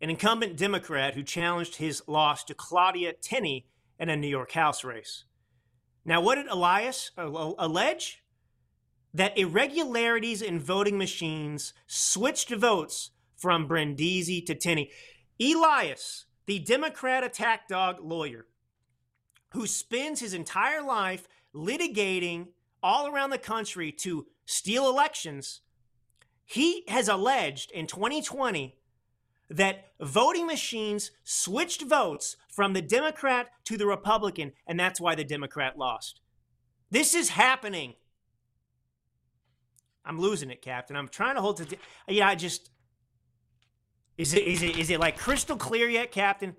an 0.01 0.09
incumbent 0.09 0.57
Democrat 0.57 1.15
who 1.15 1.23
challenged 1.23 1.77
his 1.77 2.03
loss 2.07 2.43
to 2.45 2.53
Claudia 2.53 3.13
Tenney 3.13 3.67
in 3.99 4.09
a 4.09 4.15
New 4.15 4.27
York 4.27 4.51
House 4.51 4.83
race. 4.83 5.23
Now, 6.05 6.21
what 6.21 6.35
did 6.35 6.47
Elias 6.47 7.11
uh, 7.17 7.53
allege? 7.57 8.23
That 9.13 9.37
irregularities 9.37 10.41
in 10.41 10.59
voting 10.59 10.97
machines 10.97 11.73
switched 11.87 12.51
votes 12.51 13.11
from 13.35 13.67
Brindisi 13.67 14.41
to 14.45 14.53
Tenney. 14.53 14.91
Elias, 15.39 16.25
the 16.45 16.59
Democrat 16.59 17.23
attack 17.23 17.67
dog 17.67 17.97
lawyer, 18.01 18.45
who 19.53 19.65
spends 19.65 20.19
his 20.19 20.33
entire 20.33 20.83
life 20.83 21.27
litigating 21.55 22.49
all 22.83 23.07
around 23.07 23.31
the 23.31 23.37
country 23.37 23.91
to 23.91 24.27
steal 24.45 24.87
elections, 24.87 25.61
he 26.45 26.83
has 26.87 27.07
alleged 27.07 27.71
in 27.71 27.87
2020 27.87 28.77
that 29.49 29.85
voting 30.01 30.45
machines 30.45 31.11
switched 31.23 31.83
votes 31.83 32.35
from 32.49 32.73
the 32.73 32.81
Democrat 32.81 33.47
to 33.65 33.77
the 33.77 33.85
Republican, 33.85 34.51
and 34.67 34.79
that's 34.79 34.99
why 34.99 35.15
the 35.15 35.23
Democrat 35.23 35.77
lost. 35.77 36.21
This 36.89 37.13
is 37.13 37.29
happening. 37.29 37.95
I'm 40.05 40.19
losing 40.19 40.49
it, 40.49 40.61
Captain. 40.61 40.95
I'm 40.95 41.07
trying 41.07 41.35
to 41.35 41.41
hold 41.41 41.59
it. 41.59 41.79
Yeah, 42.07 42.27
I 42.27 42.35
just. 42.35 42.69
Is 44.17 44.33
it, 44.33 44.43
is 44.43 44.63
it 44.63 44.77
is 44.77 44.89
it 44.89 44.99
like 44.99 45.17
crystal 45.17 45.57
clear 45.57 45.87
yet, 45.87 46.11
Captain? 46.11 46.55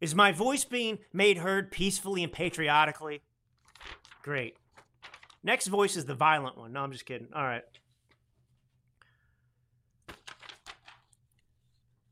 Is 0.00 0.14
my 0.14 0.32
voice 0.32 0.64
being 0.64 0.98
made 1.12 1.38
heard 1.38 1.70
peacefully 1.70 2.24
and 2.24 2.32
patriotically? 2.32 3.22
Great. 4.22 4.56
Next 5.42 5.66
voice 5.66 5.96
is 5.96 6.06
the 6.06 6.14
violent 6.14 6.58
one. 6.58 6.72
No, 6.72 6.80
I'm 6.80 6.92
just 6.92 7.06
kidding. 7.06 7.28
All 7.34 7.44
right. 7.44 7.62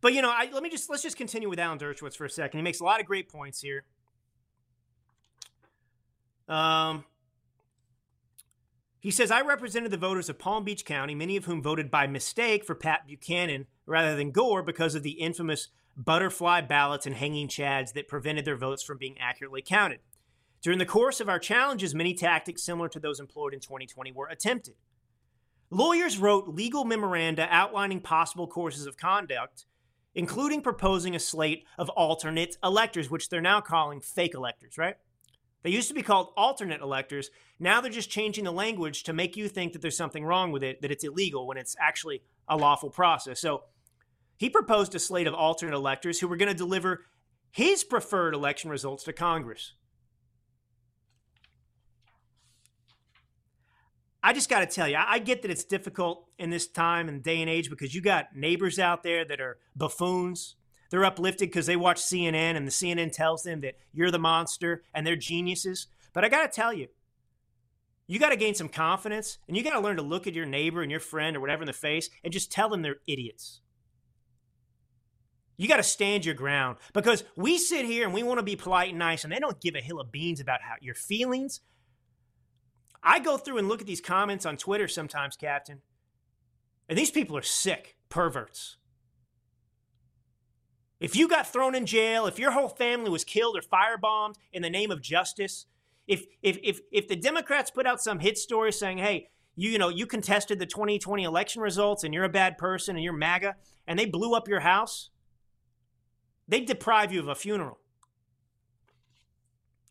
But 0.03 0.13
you 0.13 0.21
know, 0.21 0.31
I, 0.31 0.51
let 0.53 0.63
me 0.63 0.69
just 0.69 0.91
let's 0.91 1.03
just 1.03 1.17
continue 1.17 1.49
with 1.49 1.59
Alan 1.59 1.79
Dershowitz 1.79 2.17
for 2.17 2.27
a 2.27 2.31
second. 2.31 2.59
He 2.59 2.63
makes 2.63 2.81
a 2.81 2.85
lot 2.85 3.01
of 3.01 3.07
great 3.07 3.31
points 3.31 3.63
here. 3.63 3.85
Um, 6.49 7.05
he 8.99 9.11
says, 9.11 9.31
I 9.31 9.41
represented 9.41 9.91
the 9.91 9.97
voters 9.97 10.29
of 10.29 10.39
Palm 10.39 10.65
Beach 10.65 10.85
County, 10.85 11.15
many 11.15 11.37
of 11.37 11.47
whom 11.47 11.63
voted 11.63 11.91
by 11.91 12.07
mistake 12.07 12.65
for 12.65 12.75
Pat 12.75 13.07
Buchanan 13.07 13.67
rather 13.87 14.17
than 14.17 14.33
Gore 14.33 14.63
because 14.63 14.95
of 14.95 15.03
the 15.03 15.13
infamous 15.13 15.69
butterfly 15.97 16.61
ballots 16.63 17.07
and 17.07 17.17
hanging 17.17 17.49
chads 17.49 17.93
that 17.93 18.09
prevented 18.09 18.45
their 18.45 18.57
votes 18.57 18.83
from 18.83 18.99
being 18.99 19.17
accurately 19.19 19.63
counted. 19.63 20.01
During 20.63 20.79
the 20.79 20.87
course 20.87 21.21
of 21.21 21.29
our 21.29 21.39
challenges, 21.39 21.95
many 21.95 22.15
tactics 22.15 22.63
similar 22.63 22.89
to 22.91 23.01
those 23.01 23.21
employed 23.21 23.55
in 23.55 23.61
2020 23.61 24.13
were 24.13 24.29
attempted. 24.29 24.75
Lawyers 25.71 26.19
wrote 26.19 26.49
legal 26.49 26.85
memoranda 26.85 27.49
outlining 27.51 28.01
possible 28.01 28.47
courses 28.47 28.87
of 28.87 28.97
conduct, 28.97 29.65
including 30.15 30.61
proposing 30.61 31.15
a 31.15 31.21
slate 31.21 31.65
of 31.79 31.89
alternate 31.91 32.57
electors, 32.63 33.11
which 33.11 33.29
they're 33.29 33.41
now 33.41 33.61
calling 33.61 34.01
fake 34.01 34.35
electors, 34.35 34.77
right? 34.77 34.97
They 35.63 35.71
used 35.71 35.89
to 35.89 35.95
be 35.95 36.03
called 36.03 36.33
alternate 36.37 36.81
electors. 36.81 37.31
Now 37.59 37.81
they're 37.81 37.91
just 37.91 38.11
changing 38.11 38.45
the 38.45 38.53
language 38.53 39.05
to 39.05 39.13
make 39.13 39.37
you 39.37 39.49
think 39.49 39.73
that 39.73 39.83
there's 39.83 39.97
something 39.97 40.25
wrong 40.25 40.51
with 40.51 40.63
it, 40.63 40.83
that 40.83 40.91
it's 40.91 41.05
illegal 41.05 41.47
when 41.47 41.57
it's 41.57 41.77
actually 41.81 42.23
a 42.49 42.57
lawful 42.57 42.91
process. 42.91 43.41
So 43.41 43.65
he 44.37 44.51
proposed 44.51 44.95
a 44.95 44.99
slate 44.99 45.29
of 45.29 45.35
alternate 45.35 45.77
electors 45.77 46.19
who 46.19 46.27
were 46.27 46.37
going 46.37 46.51
to 46.51 46.55
deliver 46.55 47.05
his 47.53 47.85
preferred 47.85 48.35
election 48.35 48.71
results 48.71 49.05
to 49.05 49.13
Congress. 49.13 49.75
I 54.23 54.33
just 54.33 54.49
got 54.49 54.61
to 54.61 54.67
tell 54.67 54.89
you, 54.89 54.97
I 54.99 55.19
get 55.19 55.43
that 55.43 55.51
it's 55.51 55.65
difficult 55.65 56.29
in 56.39 56.51
this 56.51 56.69
time 56.69 57.09
and 57.09 57.23
day 57.23 57.41
and 57.41 57.51
age 57.51 57.69
because 57.69 57.95
you 57.95 58.01
got 58.01 58.37
neighbors 58.37 58.79
out 58.79 59.03
there 59.03 59.25
that 59.25 59.41
are 59.41 59.59
buffoons. 59.75 60.55
They're 60.91 61.05
uplifted 61.05 61.49
because 61.49 61.67
they 61.67 61.77
watch 61.77 62.01
CNN 62.01 62.57
and 62.57 62.67
the 62.67 62.71
CNN 62.71 63.13
tells 63.13 63.43
them 63.43 63.63
that 63.63 63.77
you're 63.93 64.11
the 64.11 64.19
monster 64.19 64.85
and 64.95 65.07
they're 65.07 65.17
geniuses. 65.17 65.89
But 66.13 66.25
I 66.25 66.29
got 66.29 66.43
to 66.43 66.55
tell 66.55 66.73
you, 66.73 66.89
you 68.07 68.19
got 68.19 68.29
to 68.29 68.37
gain 68.37 68.55
some 68.55 68.69
confidence 68.69 69.39
and 69.49 69.57
you 69.57 69.65
got 69.65 69.73
to 69.73 69.81
learn 69.81 69.97
to 69.97 70.03
look 70.03 70.27
at 70.27 70.35
your 70.35 70.47
neighbor 70.47 70.83
and 70.83 70.91
your 70.91 71.01
friend 71.01 71.37
or 71.37 71.41
whatever 71.41 71.63
in 71.63 71.67
the 71.67 71.73
face 71.73 72.11
and 72.23 72.33
just 72.33 72.53
tell 72.53 72.69
them 72.69 72.83
they're 72.83 72.97
idiots. 73.09 73.61
You 75.57 75.69
got 75.69 75.77
to 75.79 75.83
stand 75.83 76.25
your 76.25 76.35
ground 76.35 76.79
because 76.93 77.25
we 77.37 77.59
sit 77.59 77.87
here 77.87 78.05
and 78.05 78.15
we 78.15 78.23
want 78.23 78.39
to 78.39 78.45
be 78.45 78.57
polite 78.57 78.91
and 78.91 78.99
nice, 78.99 79.25
and 79.25 79.33
they 79.33 79.39
don't 79.39 79.61
give 79.61 79.75
a 79.75 79.81
hill 79.81 80.01
of 80.01 80.11
beans 80.11 80.41
about 80.41 80.61
how 80.63 80.75
your 80.81 80.95
feelings. 80.95 81.61
I 83.03 83.19
go 83.19 83.37
through 83.37 83.59
and 83.59 83.69
look 83.69 83.81
at 83.81 83.87
these 83.87 84.01
comments 84.01 84.47
on 84.47 84.57
Twitter 84.57 84.87
sometimes, 84.87 85.37
Captain, 85.37 85.81
and 86.89 86.97
these 86.97 87.11
people 87.11 87.37
are 87.37 87.43
sick 87.43 87.97
perverts. 88.09 88.77
If 91.01 91.17
you 91.17 91.27
got 91.27 91.53
thrown 91.53 91.75
in 91.75 91.85
jail, 91.85 92.27
if 92.27 92.39
your 92.39 92.53
whole 92.53 92.69
family 92.69 93.11
was 93.11 93.25
killed 93.25 93.57
or 93.57 93.61
firebombed 93.61 94.37
in 94.53 94.63
the 94.63 94.71
name 94.71 94.93
of 94.93 95.03
justice, 95.03 95.67
if 96.07 96.27
if 96.43 96.59
if 96.63 96.81
if 96.93 97.09
the 97.09 97.17
Democrats 97.17 97.73
put 97.73 97.87
out 97.87 98.01
some 98.01 98.21
hit 98.21 98.39
story 98.39 98.73
saying, 98.73 98.99
"Hey, 98.99 99.29
you 99.57 99.71
you 99.71 99.79
know 99.79 99.89
you 99.89 100.07
contested 100.07 100.61
the 100.61 100.67
2020 100.67 101.25
election 101.25 101.61
results 101.61 102.05
and 102.05 102.15
you're 102.15 102.23
a 102.23 102.29
bad 102.29 102.57
person 102.57 102.95
and 102.95 103.03
you're 103.03 103.13
MAGA," 103.13 103.57
and 103.87 103.99
they 103.99 104.07
blew 104.07 104.35
up 104.35 104.47
your 104.47 104.61
house, 104.61 105.11
they'd 106.47 106.67
deprive 106.67 107.13
you 107.13 107.19
of 107.19 107.29
a 107.29 107.35
funeral. 107.35 107.81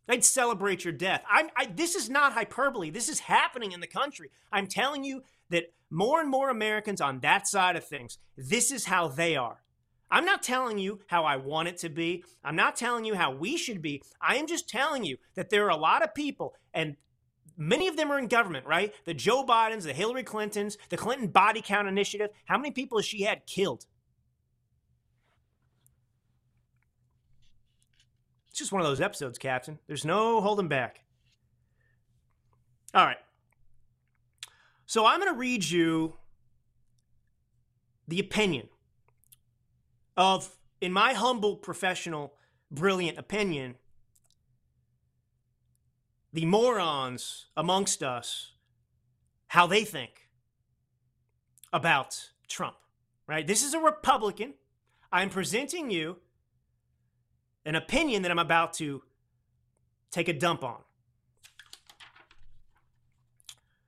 They'd 0.07 0.25
celebrate 0.25 0.83
your 0.83 0.93
death. 0.93 1.23
I, 1.29 1.49
I, 1.55 1.65
this 1.65 1.95
is 1.95 2.09
not 2.09 2.33
hyperbole. 2.33 2.89
This 2.89 3.09
is 3.09 3.19
happening 3.19 3.71
in 3.71 3.79
the 3.79 3.87
country. 3.87 4.29
I'm 4.51 4.67
telling 4.67 5.03
you 5.03 5.23
that 5.49 5.73
more 5.89 6.19
and 6.19 6.29
more 6.29 6.49
Americans 6.49 7.01
on 7.01 7.19
that 7.19 7.47
side 7.47 7.75
of 7.75 7.85
things, 7.85 8.17
this 8.35 8.71
is 8.71 8.85
how 8.85 9.07
they 9.07 9.35
are. 9.35 9.63
I'm 10.09 10.25
not 10.25 10.43
telling 10.43 10.77
you 10.77 10.99
how 11.07 11.23
I 11.23 11.37
want 11.37 11.69
it 11.69 11.77
to 11.77 11.89
be. 11.89 12.23
I'm 12.43 12.55
not 12.55 12.75
telling 12.75 13.05
you 13.05 13.15
how 13.15 13.33
we 13.33 13.55
should 13.55 13.81
be. 13.81 14.01
I 14.21 14.35
am 14.35 14.47
just 14.47 14.67
telling 14.67 15.05
you 15.05 15.17
that 15.35 15.49
there 15.49 15.65
are 15.65 15.69
a 15.69 15.77
lot 15.77 16.03
of 16.03 16.13
people, 16.13 16.53
and 16.73 16.97
many 17.55 17.87
of 17.87 17.95
them 17.95 18.11
are 18.11 18.19
in 18.19 18.27
government, 18.27 18.65
right? 18.65 18.93
The 19.05 19.13
Joe 19.13 19.45
Bidens, 19.45 19.83
the 19.83 19.93
Hillary 19.93 20.23
Clintons, 20.23 20.77
the 20.89 20.97
Clinton 20.97 21.27
body 21.27 21.61
count 21.63 21.87
initiative. 21.87 22.29
How 22.45 22.57
many 22.57 22.71
people 22.71 22.97
has 22.97 23.05
she 23.05 23.21
had 23.21 23.45
killed? 23.45 23.85
Just 28.61 28.71
one 28.71 28.81
of 28.81 28.87
those 28.87 29.01
episodes, 29.01 29.37
Captain. 29.37 29.79
There's 29.87 30.05
no 30.05 30.39
holding 30.39 30.67
back. 30.67 31.01
All 32.93 33.05
right. 33.05 33.17
So 34.85 35.05
I'm 35.05 35.19
going 35.19 35.33
to 35.33 35.37
read 35.37 35.69
you 35.69 36.17
the 38.07 38.19
opinion 38.19 38.67
of, 40.15 40.55
in 40.79 40.91
my 40.91 41.13
humble, 41.13 41.55
professional, 41.55 42.33
brilliant 42.69 43.17
opinion, 43.17 43.75
the 46.33 46.45
morons 46.45 47.47
amongst 47.57 48.03
us, 48.03 48.51
how 49.47 49.65
they 49.65 49.83
think 49.83 50.29
about 51.73 52.31
Trump, 52.47 52.75
right? 53.27 53.47
This 53.47 53.63
is 53.63 53.73
a 53.73 53.79
Republican. 53.79 54.53
I'm 55.11 55.29
presenting 55.29 55.89
you 55.89 56.17
an 57.65 57.75
opinion 57.75 58.23
that 58.23 58.31
I'm 58.31 58.39
about 58.39 58.73
to 58.73 59.03
take 60.11 60.27
a 60.27 60.33
dump 60.33 60.63
on. 60.63 60.79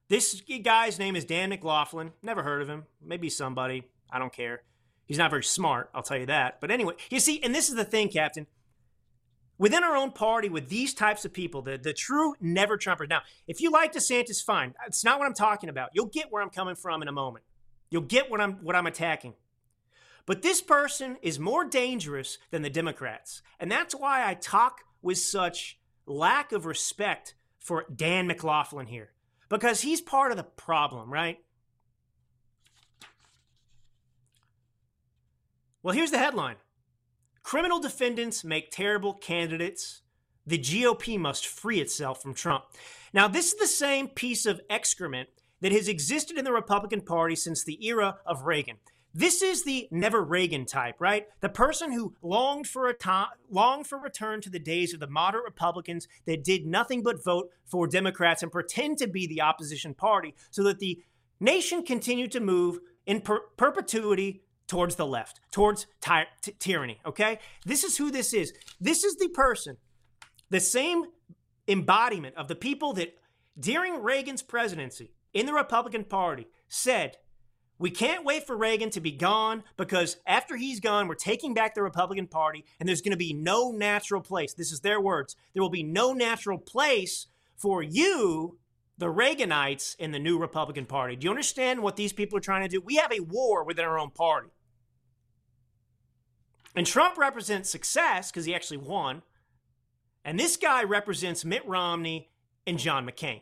This 0.10 0.42
guy's 0.64 1.00
name 1.00 1.16
is 1.16 1.26
Dan 1.26 1.50
McLaughlin. 1.50 2.12
Never 2.22 2.44
heard 2.44 2.62
of 2.62 2.70
him. 2.70 2.86
Maybe 3.02 3.30
somebody. 3.30 3.84
I 4.12 4.20
don't 4.20 4.34
care. 4.34 4.62
He's 5.06 5.18
not 5.18 5.32
very 5.32 5.44
smart, 5.44 5.90
I'll 5.94 6.04
tell 6.04 6.18
you 6.18 6.28
that. 6.28 6.62
But 6.62 6.72
anyway, 6.72 6.94
you 7.10 7.20
see, 7.20 7.42
and 7.44 7.54
this 7.54 7.70
is 7.70 7.76
the 7.76 7.84
thing, 7.84 8.10
Captain. 8.10 8.48
Within 9.58 9.84
our 9.84 9.96
own 9.96 10.12
party, 10.12 10.50
with 10.50 10.70
these 10.70 10.94
types 10.94 11.26
of 11.26 11.34
people, 11.34 11.62
the, 11.62 11.78
the 11.78 11.94
true 11.94 12.36
never 12.42 12.78
Trumpers. 12.78 13.10
Now, 13.10 13.22
if 13.48 13.62
you 13.62 13.72
like 13.72 13.94
DeSantis, 13.94 14.44
fine. 14.44 14.74
It's 14.88 15.04
not 15.04 15.20
what 15.20 15.26
I'm 15.26 15.34
talking 15.34 15.70
about. 15.70 15.90
You'll 15.94 16.08
get 16.08 16.32
where 16.32 16.42
I'm 16.42 16.50
coming 16.50 16.76
from 16.76 17.02
in 17.02 17.08
a 17.08 17.12
moment. 17.12 17.46
You'll 17.90 18.02
get 18.02 18.32
what 18.32 18.42
I'm 18.42 18.54
what 18.64 18.76
I'm 18.76 18.88
attacking. 18.88 19.36
But 20.26 20.42
this 20.42 20.62
person 20.62 21.18
is 21.22 21.40
more 21.40 21.66
dangerous 21.66 22.38
than 22.52 22.62
the 22.62 22.70
Democrats. 22.70 23.42
And 23.60 23.72
that's 23.72 23.94
why 23.94 24.28
I 24.28 24.36
talk 24.36 24.82
with 25.02 25.18
such 25.18 25.80
lack 26.06 26.52
of 26.52 26.66
respect 26.66 27.36
for 27.60 27.86
Dan 27.94 28.28
McLaughlin 28.28 28.88
here. 28.88 29.12
Because 29.50 29.82
he's 29.82 30.02
part 30.02 30.32
of 30.32 30.38
the 30.38 30.44
problem, 30.44 31.12
right? 31.12 31.40
Well, 35.82 35.94
here's 35.94 36.12
the 36.12 36.18
headline 36.18 36.56
Criminal 37.44 37.80
defendants 37.80 38.44
make 38.44 38.72
terrible 38.72 39.14
candidates. 39.14 40.02
The 40.46 40.58
GOP 40.58 41.18
must 41.18 41.48
free 41.48 41.80
itself 41.80 42.22
from 42.22 42.34
Trump. 42.34 42.66
Now, 43.14 43.28
this 43.28 43.54
is 43.54 43.60
the 43.60 43.68
same 43.68 44.08
piece 44.08 44.46
of 44.46 44.62
excrement 44.70 45.30
that 45.62 45.72
has 45.72 45.88
existed 45.88 46.38
in 46.38 46.44
the 46.44 46.52
Republican 46.52 47.02
Party 47.02 47.36
since 47.36 47.64
the 47.64 47.86
era 47.86 48.18
of 48.26 48.44
Reagan. 48.44 48.78
This 49.14 49.44
is 49.44 49.64
the 49.64 49.88
never 49.92 50.24
Reagan 50.24 50.66
type, 50.66 50.96
right? 51.00 51.28
The 51.42 51.50
person 51.50 51.92
who 51.92 52.16
longed 52.24 52.68
for 52.68 52.88
a 52.88 52.98
to- 52.98 53.30
longed 53.50 53.86
for 53.86 54.00
return 54.00 54.42
to 54.42 54.50
the 54.50 54.60
days 54.60 54.94
of 54.94 55.00
the 55.00 55.08
moderate 55.08 55.44
Republicans 55.44 56.08
that 56.26 56.44
did 56.44 56.66
nothing 56.66 57.04
but 57.04 57.24
vote 57.24 57.50
for 57.66 57.88
Democrats 57.88 58.42
and 58.42 58.52
pretend 58.52 58.98
to 58.98 59.08
be 59.08 59.28
the 59.28 59.42
opposition 59.42 59.94
party 59.94 60.34
so 60.50 60.64
that 60.64 60.80
the 60.80 61.04
nation 61.40 61.84
continued 61.84 62.32
to 62.32 62.40
move 62.40 62.80
in 63.06 63.22
per- 63.22 63.42
perpetuity 63.56 64.42
towards 64.66 64.96
the 64.96 65.06
left, 65.06 65.40
towards 65.52 65.86
ty- 66.02 66.28
t- 66.42 66.54
tyranny, 66.58 67.00
okay? 67.06 67.38
This 67.66 67.84
is 67.84 67.98
who 67.98 68.10
this 68.10 68.34
is. 68.34 68.54
This 68.82 69.04
is 69.04 69.18
the 69.18 69.28
person, 69.28 69.78
the 70.50 70.60
same 70.60 71.04
embodiment 71.68 72.36
of 72.36 72.48
the 72.48 72.56
people 72.56 72.94
that 72.94 73.16
during 73.60 74.02
Reagan's 74.02 74.42
presidency 74.42 75.12
in 75.34 75.46
the 75.46 75.54
Republican 75.54 76.06
Party 76.06 76.48
said, 76.68 77.18
we 77.80 77.90
can't 77.90 78.26
wait 78.26 78.46
for 78.46 78.56
Reagan 78.56 78.90
to 78.92 79.02
be 79.02 79.12
gone 79.12 79.64
because 79.78 80.18
after 80.26 80.56
he's 80.56 80.80
gone, 80.80 81.08
we're 81.08 81.16
taking 81.16 81.54
back 81.54 81.74
the 81.74 81.84
Republican 81.84 82.28
Party 82.28 82.66
and 82.80 82.88
there's 82.88 83.02
going 83.02 83.12
to 83.12 83.18
be 83.18 83.34
no 83.34 83.72
natural 83.72 84.22
place. 84.22 84.54
This 84.54 84.72
is 84.72 84.82
their 84.82 85.02
words. 85.02 85.36
There 85.54 85.62
will 85.62 85.70
be 85.70 85.84
no 85.84 86.14
natural 86.14 86.58
place 86.58 87.28
for 87.56 87.82
you 87.82 88.58
the 88.98 89.08
Reaganites 89.08 89.96
in 89.98 90.12
the 90.12 90.20
new 90.20 90.38
Republican 90.38 90.86
Party. 90.86 91.16
Do 91.16 91.26
you 91.26 91.32
understand 91.32 91.82
what 91.82 91.96
these 91.96 92.14
people 92.14 92.38
are 92.38 92.42
trying 92.42 92.62
to 92.62 92.68
do? 92.68 92.80
We 92.80 92.96
have 92.98 93.12
a 93.12 93.22
war 93.22 93.64
within 93.64 93.86
our 93.86 93.98
own 93.98 94.12
party. 94.12 94.50
And 96.76 96.86
Trump 96.86 97.18
represents 97.18 97.70
success 97.70 98.32
because 98.32 98.46
he 98.46 98.56
actually 98.56 98.78
won. 98.78 99.24
And 100.24 100.40
this 100.40 100.58
guy 100.58 100.84
represents 100.84 101.44
Mitt 101.44 101.68
Romney 101.68 102.30
and 102.66 102.80
John 102.80 103.08
McCain. 103.08 103.42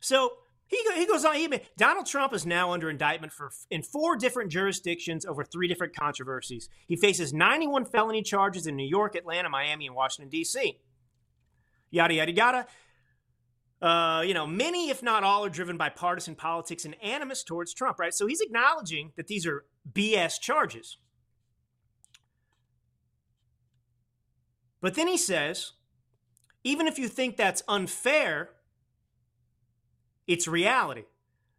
So 0.00 0.32
He, 0.68 0.78
he 0.96 1.06
goes 1.06 1.24
on. 1.24 1.34
He, 1.34 1.48
Donald 1.76 2.06
Trump 2.06 2.32
is 2.32 2.46
now 2.46 2.72
under 2.72 2.88
indictment 2.90 3.32
for 3.32 3.50
in 3.70 3.82
four 3.82 4.16
different 4.16 4.50
jurisdictions 4.50 5.26
over 5.26 5.44
three 5.44 5.66
different 5.68 5.94
controversies. 5.96 6.68
He 6.86 6.96
faces 6.96 7.32
91 7.32 7.86
felony 7.86 8.22
charges 8.22 8.66
in 8.66 8.76
New 8.76 8.86
York, 8.88 9.14
Atlanta, 9.16 9.48
Miami, 9.48 9.86
and 9.86 9.96
Washington 9.96 10.30
D.C. 10.30 10.78
Yada 11.90 12.14
yada 12.14 12.32
yada. 12.32 12.66
Uh, 13.82 14.22
you 14.26 14.34
know, 14.34 14.46
many, 14.46 14.90
if 14.90 15.02
not 15.02 15.24
all, 15.24 15.44
are 15.44 15.48
driven 15.50 15.76
by 15.76 15.88
partisan 15.88 16.34
politics 16.36 16.84
and 16.84 16.94
animus 17.02 17.42
towards 17.42 17.74
Trump. 17.74 17.98
Right. 17.98 18.14
So 18.14 18.26
he's 18.26 18.40
acknowledging 18.40 19.12
that 19.16 19.26
these 19.26 19.46
are 19.46 19.64
BS 19.92 20.38
charges. 20.38 20.98
But 24.80 24.94
then 24.94 25.08
he 25.08 25.16
says, 25.16 25.72
even 26.62 26.86
if 26.86 26.98
you 26.98 27.08
think 27.08 27.36
that's 27.36 27.62
unfair, 27.66 28.50
it's 30.30 30.46
reality. 30.46 31.02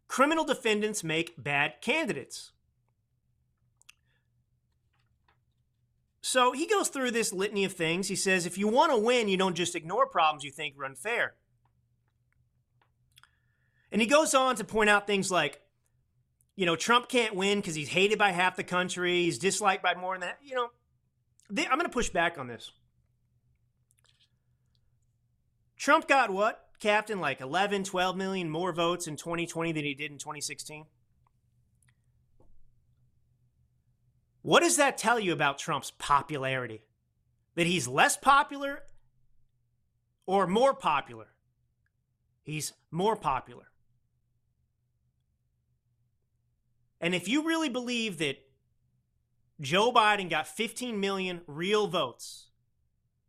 Criminal 0.08 0.44
defendants 0.44 1.04
make 1.04 1.34
bad 1.36 1.74
candidates. 1.82 2.52
So 6.22 6.52
he 6.52 6.66
goes 6.66 6.88
through 6.88 7.10
this 7.10 7.34
litany 7.34 7.64
of 7.64 7.74
things. 7.74 8.08
He 8.08 8.16
says, 8.16 8.46
if 8.46 8.56
you 8.56 8.68
want 8.68 8.90
to 8.90 8.96
win, 8.96 9.28
you 9.28 9.36
don't 9.36 9.54
just 9.54 9.76
ignore 9.76 10.06
problems 10.06 10.42
you 10.42 10.50
think 10.50 10.74
are 10.78 10.86
unfair. 10.86 11.34
And 13.90 14.00
he 14.00 14.06
goes 14.06 14.32
on 14.32 14.56
to 14.56 14.64
point 14.64 14.88
out 14.88 15.06
things 15.06 15.30
like, 15.30 15.60
you 16.56 16.64
know, 16.64 16.76
Trump 16.76 17.10
can't 17.10 17.34
win 17.34 17.58
because 17.58 17.74
he's 17.74 17.88
hated 17.88 18.18
by 18.18 18.30
half 18.30 18.56
the 18.56 18.64
country, 18.64 19.24
he's 19.24 19.38
disliked 19.38 19.82
by 19.82 19.94
more 19.94 20.14
than 20.14 20.22
that. 20.22 20.38
You 20.42 20.54
know, 20.54 20.68
they, 21.50 21.66
I'm 21.66 21.76
going 21.76 21.82
to 21.82 21.90
push 21.90 22.08
back 22.08 22.38
on 22.38 22.46
this. 22.46 22.70
Trump 25.76 26.08
got 26.08 26.30
what? 26.30 26.64
Captain 26.82 27.20
like 27.20 27.40
11, 27.40 27.84
12 27.84 28.16
million 28.16 28.50
more 28.50 28.72
votes 28.72 29.06
in 29.06 29.16
2020 29.16 29.72
than 29.72 29.84
he 29.84 29.94
did 29.94 30.10
in 30.10 30.18
2016? 30.18 30.84
What 34.42 34.60
does 34.60 34.76
that 34.76 34.98
tell 34.98 35.20
you 35.20 35.32
about 35.32 35.58
Trump's 35.58 35.92
popularity? 35.92 36.82
That 37.54 37.68
he's 37.68 37.86
less 37.86 38.16
popular 38.16 38.80
or 40.26 40.48
more 40.48 40.74
popular? 40.74 41.28
He's 42.42 42.72
more 42.90 43.14
popular. 43.14 43.66
And 47.00 47.14
if 47.14 47.28
you 47.28 47.46
really 47.46 47.68
believe 47.68 48.18
that 48.18 48.38
Joe 49.60 49.92
Biden 49.92 50.28
got 50.28 50.48
15 50.48 50.98
million 50.98 51.42
real 51.46 51.86
votes, 51.86 52.48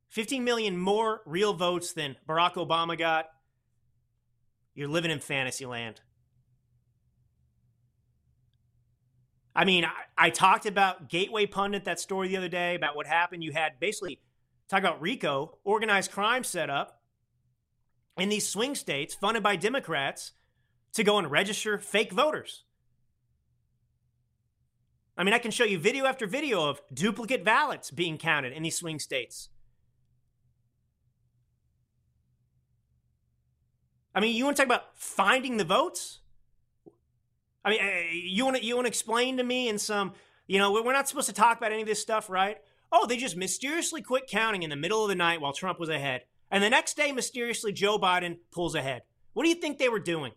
15 0.09 0.43
million 0.43 0.77
more 0.77 1.21
real 1.27 1.53
votes 1.53 1.93
than 1.93 2.15
Barack 2.27 2.53
Obama 2.53 2.97
got, 2.97 3.27
you're 4.75 4.87
living 4.87 5.11
in 5.11 5.19
fantasy 5.19 5.65
land. 5.65 6.01
I 9.55 9.65
mean, 9.65 9.85
I, 9.85 9.91
I, 10.17 10.29
talked 10.31 10.65
about 10.65 11.09
Gateway 11.09 11.45
Pundit, 11.45 11.85
that 11.85 11.99
story 11.99 12.27
the 12.27 12.37
other 12.37 12.49
day 12.49 12.73
about 12.73 12.95
what 12.95 13.05
happened. 13.05 13.43
You 13.43 13.51
had 13.51 13.79
basically, 13.79 14.19
talk 14.67 14.79
about 14.79 14.99
RICO, 14.99 15.59
organized 15.63 16.11
crime 16.11 16.43
set 16.43 16.71
up 16.71 17.01
in 18.17 18.29
these 18.29 18.47
swing 18.47 18.73
states 18.73 19.13
funded 19.13 19.43
by 19.43 19.55
Democrats 19.55 20.31
to 20.93 21.03
go 21.03 21.19
and 21.19 21.29
register 21.29 21.77
fake 21.77 22.11
voters. 22.11 22.63
I 25.15 25.23
mean, 25.23 25.35
I 25.35 25.39
can 25.39 25.51
show 25.51 25.65
you 25.65 25.77
video 25.77 26.05
after 26.05 26.25
video 26.25 26.67
of 26.67 26.81
duplicate 26.91 27.43
ballots 27.43 27.91
being 27.91 28.17
counted 28.17 28.53
in 28.53 28.63
these 28.63 28.77
swing 28.77 28.97
states. 28.97 29.49
I 34.15 34.19
mean, 34.19 34.35
you 34.35 34.45
want 34.45 34.57
to 34.57 34.61
talk 34.61 34.67
about 34.67 34.95
finding 34.95 35.57
the 35.57 35.63
votes? 35.63 36.19
I 37.65 37.69
mean, 37.69 37.79
eh, 37.81 38.11
you 38.11 38.45
want 38.45 38.57
to 38.57 38.63
you 38.63 38.75
want 38.75 38.85
to 38.85 38.89
explain 38.89 39.37
to 39.37 39.43
me 39.43 39.69
in 39.69 39.77
some, 39.79 40.13
you 40.47 40.59
know, 40.59 40.71
we're 40.71 40.93
not 40.93 41.07
supposed 41.07 41.27
to 41.27 41.33
talk 41.33 41.57
about 41.57 41.71
any 41.71 41.81
of 41.81 41.87
this 41.87 42.01
stuff, 42.01 42.29
right? 42.29 42.57
Oh, 42.91 43.07
they 43.07 43.17
just 43.17 43.35
mysteriously 43.35 44.01
quit 44.01 44.27
counting 44.27 44.63
in 44.63 44.69
the 44.69 44.75
middle 44.75 45.01
of 45.01 45.09
the 45.09 45.15
night 45.15 45.41
while 45.41 45.53
Trump 45.53 45.79
was 45.79 45.89
ahead. 45.89 46.23
And 46.51 46.63
the 46.63 46.69
next 46.69 46.95
day, 46.95 47.11
mysteriously, 47.11 47.71
Joe 47.71 47.97
Biden 47.97 48.37
pulls 48.51 48.75
ahead. 48.75 49.01
What 49.33 49.43
do 49.43 49.49
you 49.49 49.55
think 49.55 49.79
they 49.79 49.89
were 49.89 49.99
doing? 49.99 50.33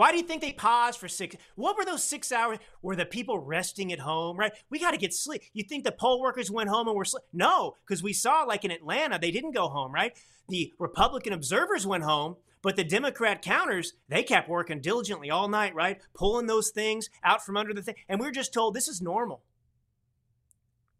Why 0.00 0.12
do 0.12 0.16
you 0.16 0.22
think 0.22 0.40
they 0.40 0.54
paused 0.54 0.98
for 0.98 1.08
six? 1.08 1.36
What 1.56 1.76
were 1.76 1.84
those 1.84 2.02
six 2.02 2.32
hours? 2.32 2.56
Were 2.80 2.96
the 2.96 3.04
people 3.04 3.38
resting 3.38 3.92
at 3.92 3.98
home, 3.98 4.38
right? 4.38 4.50
We 4.70 4.78
got 4.78 4.92
to 4.92 4.96
get 4.96 5.12
sleep. 5.12 5.42
You 5.52 5.62
think 5.62 5.84
the 5.84 5.92
poll 5.92 6.22
workers 6.22 6.50
went 6.50 6.70
home 6.70 6.88
and 6.88 6.96
were 6.96 7.04
sleep? 7.04 7.24
No, 7.34 7.74
because 7.86 8.02
we 8.02 8.14
saw, 8.14 8.44
like 8.44 8.64
in 8.64 8.70
Atlanta, 8.70 9.18
they 9.18 9.30
didn't 9.30 9.50
go 9.52 9.68
home, 9.68 9.92
right? 9.92 10.18
The 10.48 10.72
Republican 10.78 11.34
observers 11.34 11.86
went 11.86 12.04
home, 12.04 12.36
but 12.62 12.76
the 12.76 12.82
Democrat 12.82 13.42
counters, 13.42 13.92
they 14.08 14.22
kept 14.22 14.48
working 14.48 14.80
diligently 14.80 15.30
all 15.30 15.48
night, 15.48 15.74
right? 15.74 16.00
Pulling 16.14 16.46
those 16.46 16.70
things 16.70 17.10
out 17.22 17.44
from 17.44 17.58
under 17.58 17.74
the 17.74 17.82
thing. 17.82 17.96
And 18.08 18.18
we 18.18 18.26
are 18.26 18.30
just 18.30 18.54
told 18.54 18.72
this 18.72 18.88
is 18.88 19.02
normal. 19.02 19.42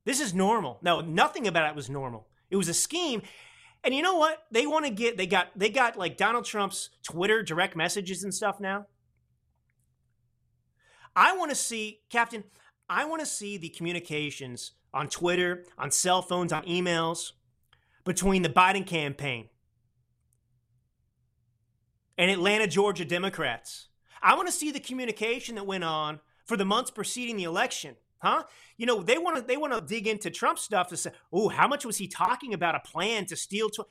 This 0.05 0.20
is 0.20 0.34
normal. 0.34 0.78
No, 0.82 1.01
nothing 1.01 1.46
about 1.46 1.70
it 1.70 1.74
was 1.74 1.88
normal. 1.88 2.26
It 2.51 2.57
was 2.57 2.68
a 2.68 2.74
scheme. 2.74 3.22
And 3.83 3.95
you 3.95 4.03
know 4.03 4.16
what? 4.16 4.45
They 4.51 4.66
want 4.66 4.85
to 4.85 4.91
get 4.91 5.16
they 5.16 5.26
got 5.26 5.49
they 5.57 5.70
got 5.70 5.97
like 5.97 6.16
Donald 6.16 6.45
Trump's 6.45 6.91
Twitter 7.03 7.43
direct 7.43 7.76
messages 7.76 8.22
and 8.22 8.35
stuff 8.35 8.61
now. 8.61 8.87
I 11.16 11.37
want 11.37 11.51
to 11.51 11.57
see 11.57 12.01
Captain, 12.11 12.45
I 12.89 13.05
want 13.05 13.20
to 13.20 13.26
see 13.26 13.57
the 13.57 13.68
communications 13.68 14.72
on 14.93 15.09
Twitter, 15.09 15.64
on 15.78 15.91
cell 15.91 16.22
phones, 16.22 16.53
on 16.53 16.64
emails 16.64 17.33
between 18.05 18.43
the 18.43 18.49
Biden 18.49 18.87
campaign 18.87 19.49
and 22.18 22.31
Atlanta, 22.31 22.66
Georgia 22.66 23.05
Democrats. 23.05 23.89
I 24.22 24.35
want 24.35 24.47
to 24.47 24.53
see 24.53 24.70
the 24.70 24.81
communication 24.81 25.55
that 25.55 25.66
went 25.66 25.85
on 25.85 26.20
for 26.45 26.57
the 26.57 26.66
months 26.66 26.91
preceding 26.91 27.37
the 27.37 27.45
election 27.45 27.97
huh? 28.21 28.45
You 28.77 28.87
know, 28.87 29.03
they 29.03 29.18
want 29.18 29.37
to 29.37 29.43
they 29.43 29.57
want 29.57 29.73
to 29.73 29.81
dig 29.81 30.07
into 30.07 30.31
Trump 30.31 30.59
stuff 30.59 30.89
to 30.89 30.97
say, 30.97 31.11
oh, 31.33 31.49
how 31.49 31.66
much 31.66 31.85
was 31.85 31.99
he 31.99 32.07
talking 32.07 32.55
about 32.55 32.75
a 32.75 32.81
plan 32.81 33.27
to 33.27 33.37
steal? 33.37 33.68
Tw-? 33.71 33.89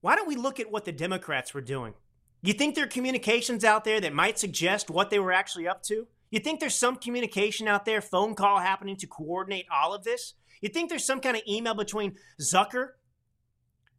Why 0.00 0.16
don't 0.16 0.28
we 0.28 0.36
look 0.36 0.60
at 0.60 0.70
what 0.70 0.84
the 0.84 0.92
Democrats 0.92 1.52
were 1.52 1.60
doing? 1.60 1.94
You 2.42 2.54
think 2.54 2.74
there 2.74 2.84
are 2.84 2.88
communications 2.88 3.64
out 3.64 3.84
there 3.84 4.00
that 4.00 4.14
might 4.14 4.38
suggest 4.38 4.88
what 4.88 5.10
they 5.10 5.18
were 5.18 5.32
actually 5.32 5.68
up 5.68 5.82
to? 5.84 6.06
You 6.30 6.40
think 6.40 6.60
there's 6.60 6.74
some 6.74 6.96
communication 6.96 7.68
out 7.68 7.84
there, 7.84 8.00
phone 8.00 8.34
call 8.34 8.58
happening 8.60 8.96
to 8.96 9.06
coordinate 9.06 9.66
all 9.70 9.92
of 9.92 10.04
this? 10.04 10.34
You 10.60 10.68
think 10.68 10.88
there's 10.88 11.04
some 11.04 11.20
kind 11.20 11.36
of 11.36 11.42
email 11.48 11.74
between 11.74 12.16
Zucker 12.40 12.90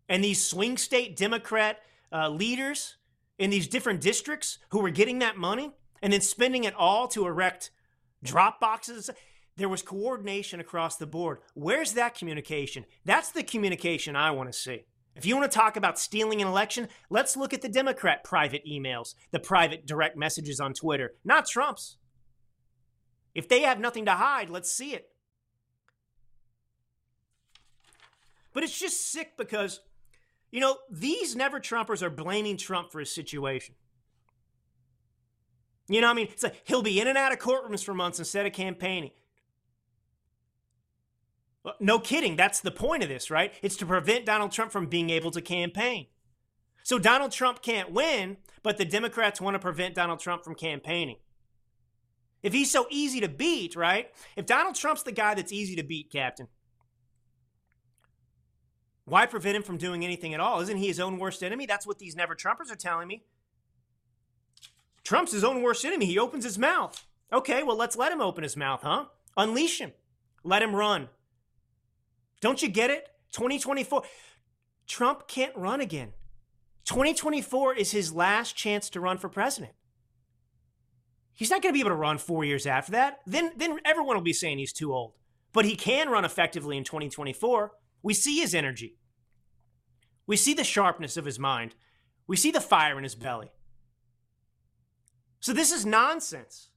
and 0.07 0.23
these 0.23 0.45
swing 0.45 0.77
state 0.77 1.17
Democrat 1.17 1.79
uh, 2.11 2.29
leaders 2.29 2.97
in 3.37 3.49
these 3.49 3.67
different 3.67 4.01
districts 4.01 4.59
who 4.69 4.79
were 4.79 4.89
getting 4.89 5.19
that 5.19 5.37
money 5.37 5.71
and 6.01 6.13
then 6.13 6.21
spending 6.21 6.63
it 6.63 6.73
all 6.75 7.07
to 7.09 7.27
erect 7.27 7.71
drop 8.23 8.59
boxes? 8.59 9.09
There 9.57 9.69
was 9.69 9.81
coordination 9.81 10.59
across 10.59 10.97
the 10.97 11.05
board. 11.05 11.39
Where's 11.53 11.93
that 11.93 12.15
communication? 12.15 12.85
That's 13.05 13.31
the 13.31 13.43
communication 13.43 14.15
I 14.15 14.31
want 14.31 14.51
to 14.51 14.57
see. 14.57 14.85
If 15.15 15.25
you 15.25 15.35
want 15.35 15.51
to 15.51 15.57
talk 15.57 15.75
about 15.75 15.99
stealing 15.99 16.41
an 16.41 16.47
election, 16.47 16.87
let's 17.09 17.35
look 17.35 17.53
at 17.53 17.61
the 17.61 17.69
Democrat 17.69 18.23
private 18.23 18.65
emails, 18.65 19.13
the 19.31 19.39
private 19.39 19.85
direct 19.85 20.15
messages 20.15 20.59
on 20.59 20.73
Twitter, 20.73 21.15
not 21.25 21.47
Trump's. 21.47 21.97
If 23.35 23.49
they 23.49 23.61
have 23.61 23.79
nothing 23.79 24.05
to 24.05 24.11
hide, 24.11 24.49
let's 24.49 24.71
see 24.71 24.93
it. 24.93 25.09
But 28.53 28.63
it's 28.63 28.77
just 28.77 29.11
sick 29.11 29.37
because, 29.37 29.81
you 30.49 30.59
know, 30.59 30.77
these 30.89 31.35
never 31.35 31.59
Trumpers 31.59 32.01
are 32.01 32.09
blaming 32.09 32.57
Trump 32.57 32.91
for 32.91 32.99
his 32.99 33.13
situation. 33.13 33.75
You 35.87 35.99
know 35.99 36.07
what 36.07 36.13
I 36.13 36.15
mean? 36.15 36.27
It's 36.31 36.43
like 36.43 36.61
he'll 36.65 36.81
be 36.81 36.99
in 36.99 37.07
and 37.07 37.17
out 37.17 37.33
of 37.33 37.39
courtrooms 37.39 37.83
for 37.83 37.93
months 37.93 38.19
instead 38.19 38.45
of 38.45 38.53
campaigning. 38.53 39.11
No 41.79 41.99
kidding. 41.99 42.35
That's 42.35 42.59
the 42.59 42.71
point 42.71 43.03
of 43.03 43.09
this, 43.09 43.29
right? 43.29 43.53
It's 43.61 43.75
to 43.77 43.85
prevent 43.85 44.25
Donald 44.25 44.51
Trump 44.51 44.71
from 44.71 44.87
being 44.87 45.09
able 45.09 45.31
to 45.31 45.41
campaign. 45.41 46.07
So 46.83 46.97
Donald 46.97 47.31
Trump 47.31 47.61
can't 47.61 47.91
win, 47.91 48.37
but 48.63 48.77
the 48.77 48.85
Democrats 48.85 49.39
want 49.39 49.53
to 49.55 49.59
prevent 49.59 49.95
Donald 49.95 50.19
Trump 50.19 50.43
from 50.43 50.55
campaigning. 50.55 51.17
If 52.41 52.53
he's 52.53 52.71
so 52.71 52.87
easy 52.89 53.19
to 53.21 53.29
beat, 53.29 53.75
right? 53.75 54.11
If 54.35 54.47
Donald 54.47 54.73
Trump's 54.75 55.03
the 55.03 55.11
guy 55.11 55.35
that's 55.35 55.51
easy 55.51 55.75
to 55.75 55.83
beat, 55.83 56.11
Captain, 56.11 56.47
why 59.05 59.27
prevent 59.27 59.57
him 59.57 59.63
from 59.63 59.77
doing 59.77 60.03
anything 60.03 60.33
at 60.33 60.39
all? 60.39 60.61
Isn't 60.61 60.77
he 60.77 60.87
his 60.87 60.99
own 60.99 61.19
worst 61.19 61.43
enemy? 61.43 61.67
That's 61.67 61.85
what 61.85 61.99
these 61.99 62.15
never 62.15 62.35
Trumpers 62.35 62.71
are 62.71 62.75
telling 62.75 63.07
me. 63.07 63.23
Trump's 65.03 65.31
his 65.31 65.43
own 65.43 65.61
worst 65.61 65.85
enemy. 65.85 66.05
He 66.05 66.17
opens 66.17 66.43
his 66.43 66.57
mouth. 66.57 67.05
Okay, 67.31 67.61
well, 67.61 67.77
let's 67.77 67.95
let 67.95 68.11
him 68.11 68.21
open 68.21 68.43
his 68.43 68.57
mouth, 68.57 68.81
huh? 68.81 69.05
Unleash 69.37 69.79
him. 69.79 69.93
Let 70.43 70.63
him 70.63 70.75
run. 70.75 71.09
Don't 72.41 72.61
you 72.61 72.69
get 72.69 72.89
it? 72.89 73.07
2024. 73.33 74.03
Trump 74.87 75.27
can't 75.27 75.55
run 75.55 75.79
again. 75.79 76.13
2024 76.85 77.75
is 77.75 77.91
his 77.91 78.11
last 78.11 78.55
chance 78.55 78.89
to 78.89 78.99
run 78.99 79.17
for 79.17 79.29
president. 79.29 79.73
He's 81.33 81.49
not 81.49 81.61
going 81.61 81.71
to 81.71 81.77
be 81.77 81.79
able 81.79 81.91
to 81.91 81.95
run 81.95 82.17
four 82.17 82.43
years 82.43 82.65
after 82.65 82.91
that. 82.91 83.19
Then, 83.25 83.51
then 83.55 83.79
everyone 83.85 84.15
will 84.15 84.23
be 84.23 84.33
saying 84.33 84.57
he's 84.57 84.73
too 84.73 84.93
old. 84.93 85.13
But 85.53 85.65
he 85.65 85.75
can 85.75 86.09
run 86.09 86.25
effectively 86.25 86.77
in 86.77 86.83
2024. 86.83 87.71
We 88.03 88.13
see 88.13 88.39
his 88.39 88.53
energy. 88.53 88.97
We 90.27 90.35
see 90.37 90.53
the 90.53 90.63
sharpness 90.63 91.17
of 91.17 91.25
his 91.25 91.39
mind. 91.39 91.75
We 92.27 92.37
see 92.37 92.51
the 92.51 92.61
fire 92.61 92.97
in 92.97 93.03
his 93.03 93.15
belly. 93.15 93.51
So 95.39 95.53
this 95.53 95.71
is 95.71 95.85
nonsense. 95.85 96.69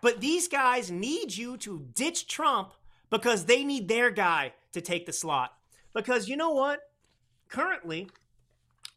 But 0.00 0.20
these 0.20 0.48
guys 0.48 0.90
need 0.90 1.36
you 1.36 1.56
to 1.58 1.86
ditch 1.94 2.26
Trump 2.26 2.72
because 3.12 3.44
they 3.44 3.62
need 3.62 3.86
their 3.86 4.10
guy 4.10 4.54
to 4.72 4.80
take 4.80 5.04
the 5.04 5.12
slot. 5.12 5.52
Because 5.94 6.28
you 6.28 6.36
know 6.36 6.50
what? 6.50 6.80
Currently, 7.48 8.08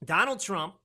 Donald 0.03 0.39
Trump 0.39 0.76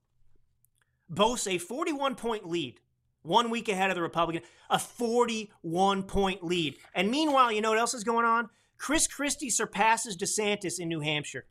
boasts 1.08 1.46
a 1.46 1.56
41 1.56 2.16
point 2.16 2.46
lead, 2.46 2.80
one 3.22 3.48
week 3.48 3.68
ahead 3.68 3.88
of 3.88 3.94
the 3.94 4.02
Republican, 4.02 4.42
a 4.68 4.80
41 4.80 6.02
point 6.02 6.42
lead. 6.42 6.76
And 6.92 7.08
meanwhile, 7.08 7.52
you 7.52 7.60
know 7.60 7.70
what 7.70 7.78
else 7.78 7.94
is 7.94 8.02
going 8.02 8.26
on? 8.26 8.50
Chris 8.76 9.06
Christie 9.06 9.50
surpasses 9.50 10.16
DeSantis 10.16 10.80
in 10.80 10.88
New 10.88 11.00
Hampshire. 11.00 11.46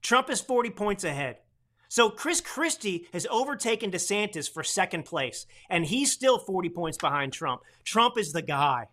Trump 0.00 0.30
is 0.30 0.40
40 0.40 0.70
points 0.70 1.04
ahead. 1.04 1.36
So 1.90 2.08
Chris 2.08 2.40
Christie 2.40 3.06
has 3.12 3.26
overtaken 3.30 3.90
DeSantis 3.90 4.50
for 4.50 4.62
second 4.62 5.04
place, 5.04 5.46
and 5.68 5.84
he's 5.84 6.10
still 6.10 6.38
40 6.38 6.70
points 6.70 6.96
behind 6.96 7.34
Trump. 7.34 7.62
Trump 7.84 8.16
is 8.16 8.32
the 8.32 8.42
guy. 8.42 8.86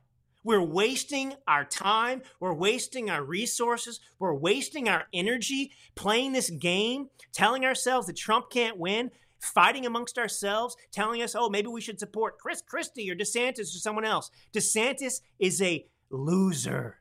We're 0.46 0.62
wasting 0.62 1.34
our 1.48 1.66
time. 1.66 2.22
We're 2.40 2.54
wasting 2.54 3.10
our 3.10 3.24
resources. 3.24 4.00
We're 4.20 4.36
wasting 4.36 4.88
our 4.88 5.06
energy 5.12 5.72
playing 5.96 6.34
this 6.34 6.52
game, 6.52 7.10
telling 7.34 7.66
ourselves 7.66 8.06
that 8.06 8.16
Trump 8.16 8.52
can't 8.52 8.78
win, 8.78 9.10
fighting 9.40 9.88
amongst 9.88 10.20
ourselves, 10.20 10.78
telling 10.92 11.24
us, 11.24 11.36
oh, 11.36 11.50
maybe 11.50 11.68
we 11.68 11.82
should 11.82 12.00
support 12.00 12.38
Chris 12.38 12.62
Christie 12.62 13.10
or 13.10 13.16
DeSantis 13.16 13.76
or 13.76 13.80
someone 13.80 14.06
else. 14.06 14.30
DeSantis 14.54 15.22
is 15.40 15.64
a 15.64 15.88
loser. 16.12 17.00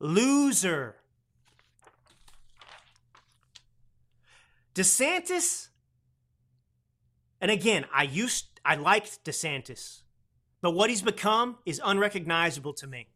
Loser. 0.00 0.96
DeSantis, 4.74 5.68
and 7.40 7.50
again, 7.50 7.84
I 7.92 8.04
used 8.04 8.46
I 8.64 8.76
liked 8.76 9.24
DeSantis, 9.24 10.02
but 10.60 10.72
what 10.72 10.90
he's 10.90 11.02
become 11.02 11.58
is 11.64 11.80
unrecognizable 11.84 12.72
to 12.74 12.86
me. 12.86 13.08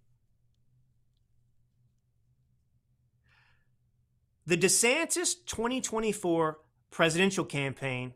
The 4.46 4.56
DeSantis 4.56 5.34
2024 5.46 6.58
presidential 6.90 7.44
campaign 7.44 8.14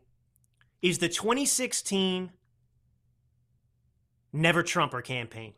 is 0.81 0.99
the 0.99 1.09
2016 1.09 2.31
Never 4.33 4.61
Trumper 4.61 5.01
campaign. 5.01 5.53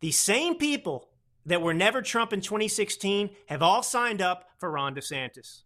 The 0.00 0.12
same 0.12 0.56
people 0.56 1.08
that 1.46 1.60
were 1.60 1.74
never 1.74 2.00
Trump 2.00 2.32
in 2.32 2.40
2016 2.40 3.30
have 3.46 3.62
all 3.62 3.82
signed 3.82 4.22
up 4.22 4.48
for 4.58 4.70
Ron 4.70 4.94
DeSantis. 4.94 5.62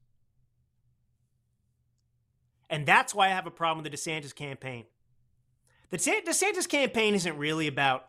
And 2.71 2.87
that's 2.87 3.15
why 3.15 3.27
I 3.27 3.31
have 3.31 3.47
a 3.47 3.51
problem 3.51 3.83
with 3.83 3.93
the 3.93 3.97
DeSantis 3.97 4.35
campaign. 4.35 4.85
The 5.91 5.97
DeSantis 5.97 6.69
campaign 6.69 7.15
isn't 7.15 7.39
really 7.39 7.67
about, 7.67 8.09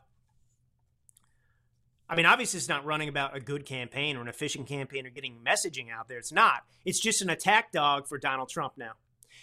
I 2.10 2.16
mean, 2.16 2.26
obviously, 2.26 2.58
it's 2.58 2.68
not 2.68 2.84
running 2.84 3.08
about 3.08 3.36
a 3.36 3.40
good 3.40 3.66
campaign 3.66 4.18
or 4.18 4.22
an 4.22 4.28
efficient 4.28 4.68
campaign 4.68 5.06
or 5.06 5.10
getting 5.10 5.38
messaging 5.46 5.90
out 5.90 6.08
there. 6.08 6.18
It's 6.18 6.32
not. 6.32 6.64
It's 6.84 7.00
just 7.00 7.22
an 7.22 7.30
attack 7.30 7.72
dog 7.72 8.08
for 8.08 8.18
Donald 8.18 8.50
Trump 8.50 8.74
now. 8.76 8.94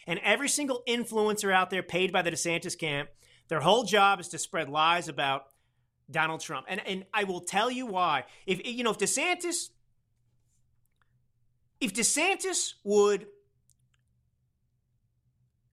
And 0.07 0.20
every 0.22 0.49
single 0.49 0.82
influencer 0.87 1.53
out 1.53 1.70
there 1.70 1.82
paid 1.82 2.12
by 2.12 2.22
the 2.22 2.30
DeSantis 2.30 2.78
camp, 2.78 3.09
their 3.49 3.61
whole 3.61 3.84
job 3.84 4.20
is 4.20 4.28
to 4.28 4.39
spread 4.39 4.68
lies 4.68 5.09
about 5.09 5.47
Donald 6.11 6.41
Trump. 6.41 6.66
And, 6.68 6.80
and 6.87 7.05
I 7.14 7.24
will 7.24 7.41
tell 7.41 7.70
you 7.70 7.87
why. 7.87 8.24
If, 8.47 8.66
you 8.66 8.84
know, 8.84 8.91
if 8.91 8.99
DeSantis, 8.99 9.70
if 11.80 11.95
DeSantis 11.95 12.74
would 12.84 13.26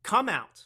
come 0.02 0.30
out 0.30 0.66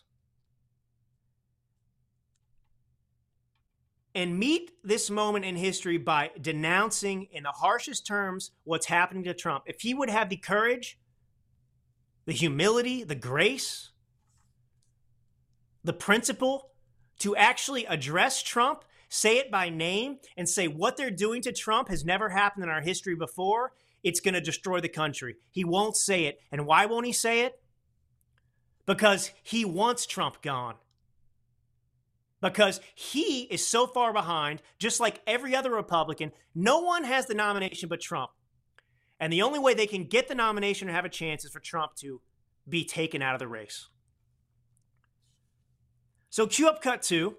and 4.17 4.39
meet 4.39 4.71
this 4.83 5.11
moment 5.11 5.45
in 5.45 5.55
history 5.55 5.99
by 5.99 6.31
denouncing 6.41 7.27
in 7.31 7.43
the 7.43 7.51
harshest 7.51 8.07
terms 8.07 8.49
what's 8.63 8.87
happening 8.87 9.23
to 9.23 9.33
Trump. 9.35 9.65
If 9.67 9.81
he 9.81 9.93
would 9.93 10.09
have 10.09 10.29
the 10.29 10.37
courage, 10.37 10.97
the 12.25 12.33
humility, 12.33 13.03
the 13.03 13.15
grace, 13.15 13.91
the 15.83 15.93
principle 15.93 16.71
to 17.19 17.35
actually 17.35 17.85
address 17.85 18.41
Trump, 18.41 18.83
say 19.07 19.37
it 19.37 19.51
by 19.51 19.69
name, 19.69 20.17
and 20.35 20.49
say 20.49 20.67
what 20.67 20.97
they're 20.97 21.11
doing 21.11 21.43
to 21.43 21.51
Trump 21.51 21.87
has 21.89 22.03
never 22.03 22.29
happened 22.29 22.63
in 22.63 22.71
our 22.71 22.81
history 22.81 23.15
before, 23.15 23.73
it's 24.03 24.19
going 24.19 24.33
to 24.33 24.41
destroy 24.41 24.81
the 24.81 24.89
country. 24.89 25.35
He 25.51 25.63
won't 25.63 25.95
say 25.95 26.25
it. 26.25 26.39
And 26.51 26.65
why 26.65 26.87
won't 26.87 27.05
he 27.05 27.13
say 27.13 27.41
it? 27.41 27.61
because 28.87 29.31
he 29.43 29.65
wants 29.65 30.07
Trump 30.07 30.41
gone. 30.41 30.75
Because 32.47 32.79
he 32.95 33.41
is 33.43 33.67
so 33.67 33.87
far 33.87 34.13
behind, 34.13 34.61
just 34.79 34.99
like 34.99 35.21
every 35.27 35.55
other 35.55 35.71
Republican. 35.71 36.31
No 36.55 36.79
one 36.79 37.03
has 37.03 37.25
the 37.25 37.33
nomination 37.33 37.89
but 37.89 37.99
Trump. 37.99 38.31
And 39.19 39.33
the 39.33 39.41
only 39.41 39.59
way 39.59 39.73
they 39.73 39.87
can 39.87 40.05
get 40.05 40.27
the 40.27 40.35
nomination 40.35 40.87
or 40.87 40.93
have 40.93 41.05
a 41.05 41.09
chance 41.09 41.43
is 41.43 41.51
for 41.51 41.59
Trump 41.59 41.95
to 41.97 42.21
be 42.67 42.85
taken 42.85 43.21
out 43.21 43.35
of 43.35 43.39
the 43.39 43.47
race. 43.47 43.89
So, 46.29 46.47
cue 46.47 46.69
up 46.69 46.81
cut 46.81 47.01
two. 47.01 47.35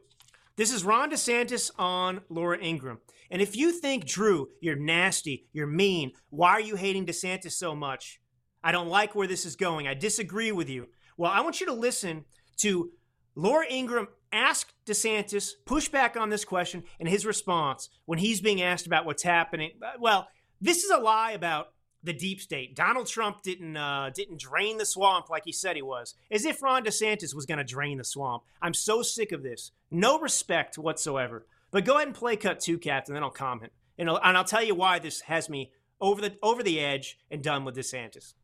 This 0.56 0.72
is 0.72 0.84
Ron 0.84 1.10
DeSantis 1.10 1.70
on 1.78 2.20
Laura 2.28 2.58
Ingraham. 2.58 2.98
And 3.30 3.40
if 3.40 3.56
you 3.56 3.72
think, 3.72 4.04
Drew, 4.04 4.48
you're 4.60 4.76
nasty, 4.76 5.46
you're 5.52 5.66
mean, 5.66 6.12
why 6.30 6.50
are 6.50 6.60
you 6.60 6.76
hating 6.76 7.06
DeSantis 7.06 7.52
so 7.52 7.74
much? 7.74 8.20
I 8.62 8.72
don't 8.72 8.88
like 8.88 9.14
where 9.14 9.28
this 9.28 9.46
is 9.46 9.56
going. 9.56 9.86
I 9.86 9.94
disagree 9.94 10.52
with 10.52 10.68
you. 10.68 10.88
Well, 11.16 11.30
I 11.30 11.40
want 11.40 11.60
you 11.60 11.66
to 11.66 11.72
listen 11.72 12.24
to 12.58 12.90
Laura 13.36 13.66
Ingraham 13.70 14.08
ask 14.32 14.72
DeSantis, 14.86 15.52
push 15.64 15.88
back 15.88 16.16
on 16.16 16.28
this 16.28 16.44
question, 16.44 16.84
and 16.98 17.08
his 17.08 17.26
response 17.26 17.88
when 18.06 18.18
he's 18.18 18.40
being 18.40 18.62
asked 18.62 18.86
about 18.86 19.06
what's 19.06 19.22
happening. 19.22 19.72
Well, 19.98 20.28
this 20.60 20.84
is 20.84 20.90
a 20.90 20.98
lie 20.98 21.32
about 21.32 21.72
the 22.02 22.12
deep 22.12 22.40
state. 22.40 22.76
Donald 22.76 23.06
Trump 23.06 23.42
didn't 23.42 23.76
uh, 23.76 24.10
didn't 24.14 24.40
drain 24.40 24.78
the 24.78 24.86
swamp 24.86 25.28
like 25.30 25.44
he 25.44 25.52
said 25.52 25.76
he 25.76 25.82
was, 25.82 26.14
as 26.30 26.44
if 26.44 26.62
Ron 26.62 26.84
DeSantis 26.84 27.34
was 27.34 27.46
going 27.46 27.58
to 27.58 27.64
drain 27.64 27.98
the 27.98 28.04
swamp. 28.04 28.44
I'm 28.62 28.74
so 28.74 29.02
sick 29.02 29.32
of 29.32 29.42
this. 29.42 29.72
No 29.90 30.18
respect 30.18 30.78
whatsoever. 30.78 31.46
But 31.70 31.84
go 31.84 31.96
ahead 31.96 32.08
and 32.08 32.16
play 32.16 32.36
cut 32.36 32.60
two, 32.60 32.78
Captain, 32.78 33.14
then 33.14 33.22
I'll 33.22 33.30
comment, 33.30 33.72
and 33.98 34.08
I'll, 34.08 34.20
and 34.22 34.36
I'll 34.36 34.44
tell 34.44 34.62
you 34.62 34.74
why 34.74 34.98
this 34.98 35.22
has 35.22 35.50
me 35.50 35.72
over 36.00 36.20
the 36.20 36.36
over 36.42 36.62
the 36.62 36.80
edge 36.80 37.18
and 37.30 37.42
done 37.42 37.64
with 37.64 37.76
DeSantis. 37.76 38.34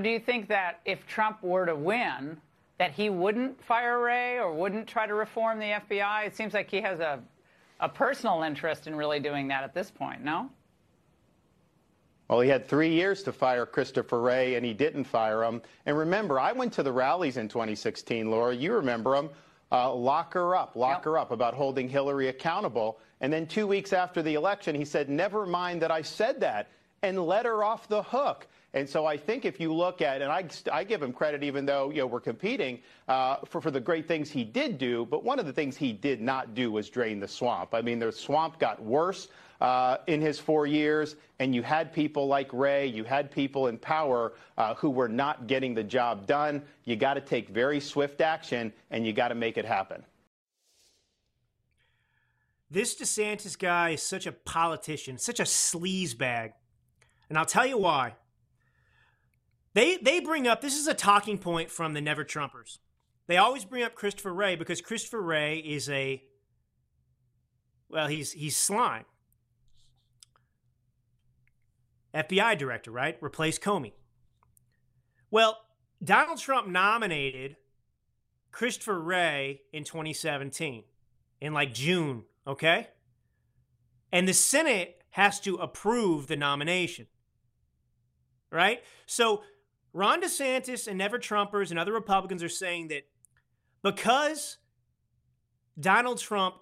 Do 0.00 0.08
you 0.08 0.18
think 0.18 0.48
that 0.48 0.80
if 0.86 1.06
Trump 1.06 1.42
were 1.42 1.66
to 1.66 1.76
win, 1.76 2.40
that 2.78 2.92
he 2.92 3.10
wouldn't 3.10 3.62
fire 3.62 4.00
Wray 4.00 4.38
or 4.38 4.52
wouldn't 4.52 4.86
try 4.86 5.06
to 5.06 5.14
reform 5.14 5.58
the 5.58 5.80
FBI? 5.88 6.26
It 6.26 6.36
seems 6.36 6.54
like 6.54 6.70
he 6.70 6.80
has 6.80 7.00
a, 7.00 7.20
a 7.80 7.88
personal 7.88 8.42
interest 8.42 8.86
in 8.86 8.94
really 8.94 9.20
doing 9.20 9.48
that 9.48 9.64
at 9.64 9.74
this 9.74 9.90
point, 9.90 10.24
no? 10.24 10.50
Well, 12.28 12.40
he 12.40 12.48
had 12.48 12.66
three 12.66 12.88
years 12.88 13.22
to 13.24 13.32
fire 13.32 13.66
Christopher 13.66 14.20
Wray, 14.20 14.54
and 14.54 14.64
he 14.64 14.72
didn't 14.72 15.04
fire 15.04 15.44
him. 15.44 15.60
And 15.84 15.98
remember, 15.98 16.40
I 16.40 16.52
went 16.52 16.72
to 16.72 16.82
the 16.82 16.92
rallies 16.92 17.36
in 17.36 17.46
2016, 17.46 18.30
Laura. 18.30 18.54
You 18.54 18.72
remember 18.72 19.14
them. 19.14 19.28
Uh, 19.70 19.92
lock 19.94 20.34
her 20.34 20.54
up, 20.54 20.76
lock 20.76 20.98
yep. 20.98 21.04
her 21.04 21.18
up 21.18 21.30
about 21.30 21.54
holding 21.54 21.88
Hillary 21.88 22.28
accountable. 22.28 22.98
And 23.22 23.32
then 23.32 23.46
two 23.46 23.66
weeks 23.66 23.92
after 23.92 24.22
the 24.22 24.34
election, 24.34 24.74
he 24.74 24.84
said, 24.84 25.08
never 25.08 25.46
mind 25.46 25.80
that 25.82 25.90
I 25.90 26.02
said 26.02 26.40
that, 26.40 26.68
and 27.02 27.26
let 27.26 27.46
her 27.46 27.64
off 27.64 27.88
the 27.88 28.02
hook. 28.02 28.46
And 28.74 28.88
so 28.88 29.04
I 29.04 29.18
think 29.18 29.44
if 29.44 29.60
you 29.60 29.72
look 29.72 30.00
at, 30.00 30.22
and 30.22 30.32
I, 30.32 30.46
I 30.72 30.84
give 30.84 31.02
him 31.02 31.12
credit, 31.12 31.42
even 31.44 31.66
though 31.66 31.90
you 31.90 31.98
know 31.98 32.06
we're 32.06 32.20
competing 32.20 32.80
uh, 33.06 33.36
for 33.44 33.60
for 33.60 33.70
the 33.70 33.80
great 33.80 34.08
things 34.08 34.30
he 34.30 34.44
did 34.44 34.78
do, 34.78 35.06
but 35.06 35.24
one 35.24 35.38
of 35.38 35.44
the 35.44 35.52
things 35.52 35.76
he 35.76 35.92
did 35.92 36.22
not 36.22 36.54
do 36.54 36.72
was 36.72 36.88
drain 36.88 37.20
the 37.20 37.28
swamp. 37.28 37.74
I 37.74 37.82
mean, 37.82 37.98
the 37.98 38.10
swamp 38.10 38.58
got 38.58 38.82
worse. 38.82 39.28
Uh, 39.60 39.98
in 40.08 40.20
his 40.20 40.40
four 40.40 40.66
years, 40.66 41.14
and 41.38 41.54
you 41.54 41.62
had 41.62 41.92
people 41.92 42.26
like 42.26 42.52
Wray, 42.52 42.84
you 42.84 43.04
had 43.04 43.30
people 43.30 43.68
in 43.68 43.78
power 43.78 44.32
uh, 44.58 44.74
who 44.74 44.90
were 44.90 45.08
not 45.08 45.46
getting 45.46 45.72
the 45.72 45.84
job 45.84 46.26
done. 46.26 46.64
You 46.84 46.96
got 46.96 47.14
to 47.14 47.20
take 47.20 47.48
very 47.48 47.78
swift 47.78 48.20
action, 48.20 48.72
and 48.90 49.06
you 49.06 49.12
got 49.12 49.28
to 49.28 49.36
make 49.36 49.56
it 49.56 49.64
happen. 49.64 50.02
This 52.72 52.96
DeSantis 52.96 53.56
guy 53.56 53.90
is 53.90 54.02
such 54.02 54.26
a 54.26 54.32
politician, 54.32 55.16
such 55.16 55.38
a 55.38 55.44
sleazebag. 55.44 56.54
And 57.28 57.38
I'll 57.38 57.44
tell 57.44 57.66
you 57.66 57.78
why. 57.78 58.14
They 59.74 59.96
they 59.96 60.20
bring 60.20 60.46
up 60.46 60.60
this 60.60 60.76
is 60.76 60.86
a 60.86 60.94
talking 60.94 61.38
point 61.38 61.70
from 61.70 61.94
the 61.94 62.00
Never 62.00 62.24
Trumpers. 62.24 62.78
They 63.26 63.36
always 63.36 63.64
bring 63.64 63.82
up 63.82 63.94
Christopher 63.94 64.34
Wray 64.34 64.56
because 64.56 64.80
Christopher 64.80 65.22
Wray 65.22 65.58
is 65.58 65.88
a 65.88 66.22
well, 67.88 68.08
he's 68.08 68.32
he's 68.32 68.56
slime. 68.56 69.04
FBI 72.14 72.58
director, 72.58 72.90
right? 72.90 73.16
Replace 73.22 73.58
Comey. 73.58 73.92
Well, 75.30 75.58
Donald 76.04 76.38
Trump 76.38 76.68
nominated 76.68 77.56
Christopher 78.50 79.00
Wray 79.00 79.62
in 79.72 79.84
2017 79.84 80.84
in 81.40 81.54
like 81.54 81.72
June, 81.72 82.24
okay? 82.46 82.88
And 84.12 84.28
the 84.28 84.34
Senate 84.34 85.02
has 85.10 85.40
to 85.40 85.56
approve 85.56 86.26
the 86.26 86.36
nomination. 86.36 87.06
Right? 88.50 88.82
So 89.06 89.42
Ron 89.92 90.22
DeSantis 90.22 90.86
and 90.88 90.98
Never 90.98 91.18
Trumpers 91.18 91.70
and 91.70 91.78
other 91.78 91.92
Republicans 91.92 92.42
are 92.42 92.48
saying 92.48 92.88
that 92.88 93.02
because 93.82 94.58
Donald 95.78 96.18
Trump 96.18 96.56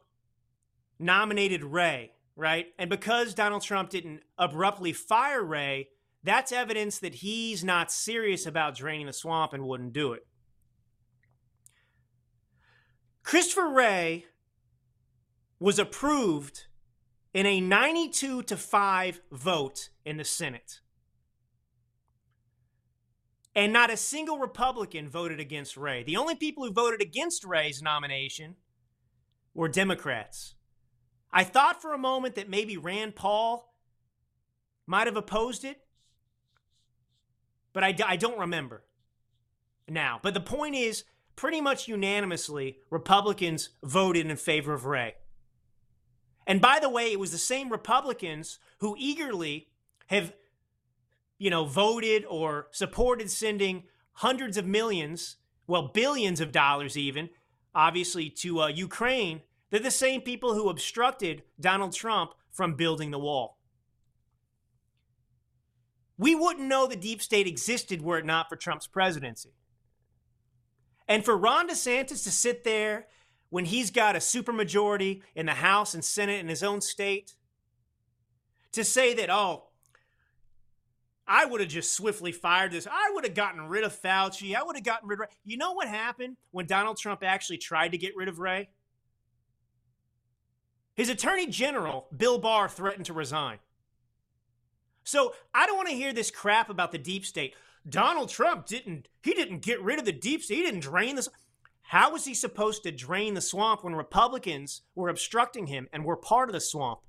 nominated 0.99 1.63
Wray, 1.63 2.13
right? 2.37 2.67
And 2.79 2.91
because 2.91 3.35
Donald 3.35 3.63
Trump 3.63 3.91
didn't 3.91 4.23
abruptly 4.39 4.93
fire 4.93 5.43
Wray, 5.43 5.89
that's 6.23 6.53
evidence 6.53 6.99
that 6.99 7.17
he's 7.17 7.65
not 7.65 7.91
serious 7.91 8.47
about 8.47 8.75
draining 8.75 9.07
the 9.07 9.13
swamp 9.13 9.53
and 9.53 9.65
wouldn't 9.65 9.93
do 9.93 10.13
it. 10.13 10.27
Christopher 13.23 13.69
Wray 13.69 14.27
was 15.59 15.79
approved 15.79 16.67
in 17.33 17.47
a 17.47 17.61
92 17.61 18.43
to 18.43 18.57
5 18.57 19.21
vote 19.31 19.91
in 20.05 20.17
the 20.17 20.25
Senate. 20.25 20.81
And 23.55 23.73
not 23.73 23.91
a 23.91 23.97
single 23.97 24.39
Republican 24.39 25.09
voted 25.09 25.41
against 25.41 25.77
Wray. 25.77 26.03
The 26.05 26.17
only 26.17 26.37
people 26.37 26.65
who 26.65 26.73
voted 26.73 27.03
against 27.03 27.45
Wray's 27.45 27.83
nomination 27.83 28.55
were 29.55 29.69
Democrats. 29.69 30.55
I 31.33 31.45
thought 31.45 31.83
for 31.83 31.93
a 31.93 31.99
moment 31.99 32.37
that 32.37 32.49
maybe 32.49 32.77
Rand 32.77 33.17
Paul 33.17 33.75
might 34.87 35.07
have 35.07 35.17
opposed 35.17 35.65
it, 35.65 35.81
but 37.73 37.85
I, 37.85 37.97
I 38.05 38.17
don't 38.17 38.39
remember 38.39 38.85
now. 39.89 40.19
But 40.23 40.35
the 40.35 40.41
point 40.41 40.75
is, 40.75 41.05
pretty 41.37 41.61
much 41.61 41.89
unanimously, 41.89 42.79
Republicans 42.91 43.71
voted 43.83 44.27
in 44.27 44.37
favor 44.37 44.75
of 44.75 44.85
Wray. 44.85 45.15
And 46.47 46.61
by 46.61 46.79
the 46.81 46.89
way, 46.89 47.13
it 47.13 47.21
was 47.21 47.33
the 47.33 47.39
same 47.39 47.71
Republicans 47.71 48.59
who 48.79 48.97
eagerly 48.99 49.69
have, 50.09 50.33
you 51.41 51.49
know, 51.49 51.65
voted 51.65 52.25
or 52.29 52.69
supported 52.71 53.31
sending 53.31 53.85
hundreds 54.13 54.59
of 54.59 54.67
millions, 54.67 55.39
well, 55.67 55.89
billions 55.89 56.39
of 56.39 56.53
dollars 56.53 56.99
even, 56.99 57.31
obviously 57.75 58.29
to 58.29 58.61
uh, 58.61 58.69
Ukraine. 58.69 59.41
They're 59.71 59.81
the 59.81 59.91
same 59.91 60.21
people 60.21 60.55
who 60.55 60.69
obstructed 60.69 61.43
Donald 61.59 61.95
Trump 61.95 62.33
from 62.53 62.75
building 62.75 63.11
the 63.11 63.19
wall. 63.19 63.59
We 66.19 66.35
wouldn't 66.35 66.69
know 66.69 66.87
the 66.87 66.95
deep 66.95 67.23
state 67.23 67.47
existed 67.47 68.03
were 68.03 68.19
it 68.19 68.27
not 68.27 68.51
for 68.51 68.57
Trump's 68.57 68.87
presidency. 68.87 69.55
And 71.09 71.25
for 71.25 71.39
Ron 71.39 71.71
DeSantis 71.71 72.23
to 72.25 72.31
sit 72.31 72.65
there 72.65 73.07
when 73.49 73.65
he's 73.65 73.91
got 73.91 74.15
a 74.15 74.19
supermajority 74.19 75.23
in 75.35 75.47
the 75.47 75.55
House 75.55 75.95
and 75.95 76.05
Senate 76.05 76.41
in 76.41 76.49
his 76.49 76.63
own 76.63 76.83
state, 76.83 77.35
to 78.73 78.85
say 78.85 79.15
that, 79.15 79.31
oh, 79.31 79.70
I 81.33 81.45
would 81.45 81.61
have 81.61 81.71
just 81.71 81.95
swiftly 81.95 82.33
fired 82.33 82.73
this. 82.73 82.89
I 82.91 83.13
would 83.15 83.23
have 83.23 83.35
gotten 83.35 83.69
rid 83.69 83.85
of 83.85 83.95
Fauci. 83.99 84.57
I 84.57 84.65
would 84.65 84.75
have 84.75 84.85
gotten 84.85 85.09
rid 85.09 85.15
of 85.15 85.21
Wray. 85.21 85.27
You 85.45 85.59
know 85.59 85.73
what 85.75 85.87
happened 85.87 86.37
when 86.51 86.67
Donald 86.67 86.99
Trump 86.99 87.23
actually 87.23 87.59
tried 87.59 87.93
to 87.93 87.99
get 87.99 88.17
rid 88.17 88.29
of 88.29 88.41
Wray? 88.41 88.69
His 90.97 91.09
attorney 91.09 91.47
general, 91.47 92.09
Bill 92.15 92.39
Barr, 92.39 92.69
threatened 92.69 93.07
to 93.07 93.13
resign. 93.13 93.59
So 95.05 95.33
I 95.55 95.67
don't 95.67 95.77
want 95.77 95.89
to 95.89 95.95
hear 95.95 96.13
this 96.13 96.33
crap 96.33 96.69
about 96.69 96.91
the 96.91 96.99
deep 96.99 97.25
state. 97.25 97.55
Donald 97.89 98.29
Trump 98.29 98.67
didn't 98.67 99.07
he 99.23 99.33
didn't 99.33 99.61
get 99.61 99.81
rid 99.81 100.01
of 100.01 100.05
the 100.05 100.13
deep 100.13 100.43
state. 100.43 100.57
He 100.57 100.63
didn't 100.63 100.81
drain 100.81 101.15
this. 101.15 101.29
How 101.83 102.11
was 102.11 102.25
he 102.25 102.35
supposed 102.35 102.83
to 102.83 102.91
drain 102.91 103.35
the 103.35 103.41
swamp 103.41 103.85
when 103.85 103.95
Republicans 103.95 104.83
were 104.97 105.09
obstructing 105.09 105.69
him 105.69 105.89
and 105.93 106.05
were 106.05 106.17
part 106.17 106.49
of 106.49 106.55
the 106.55 106.61
swamp? 106.61 107.01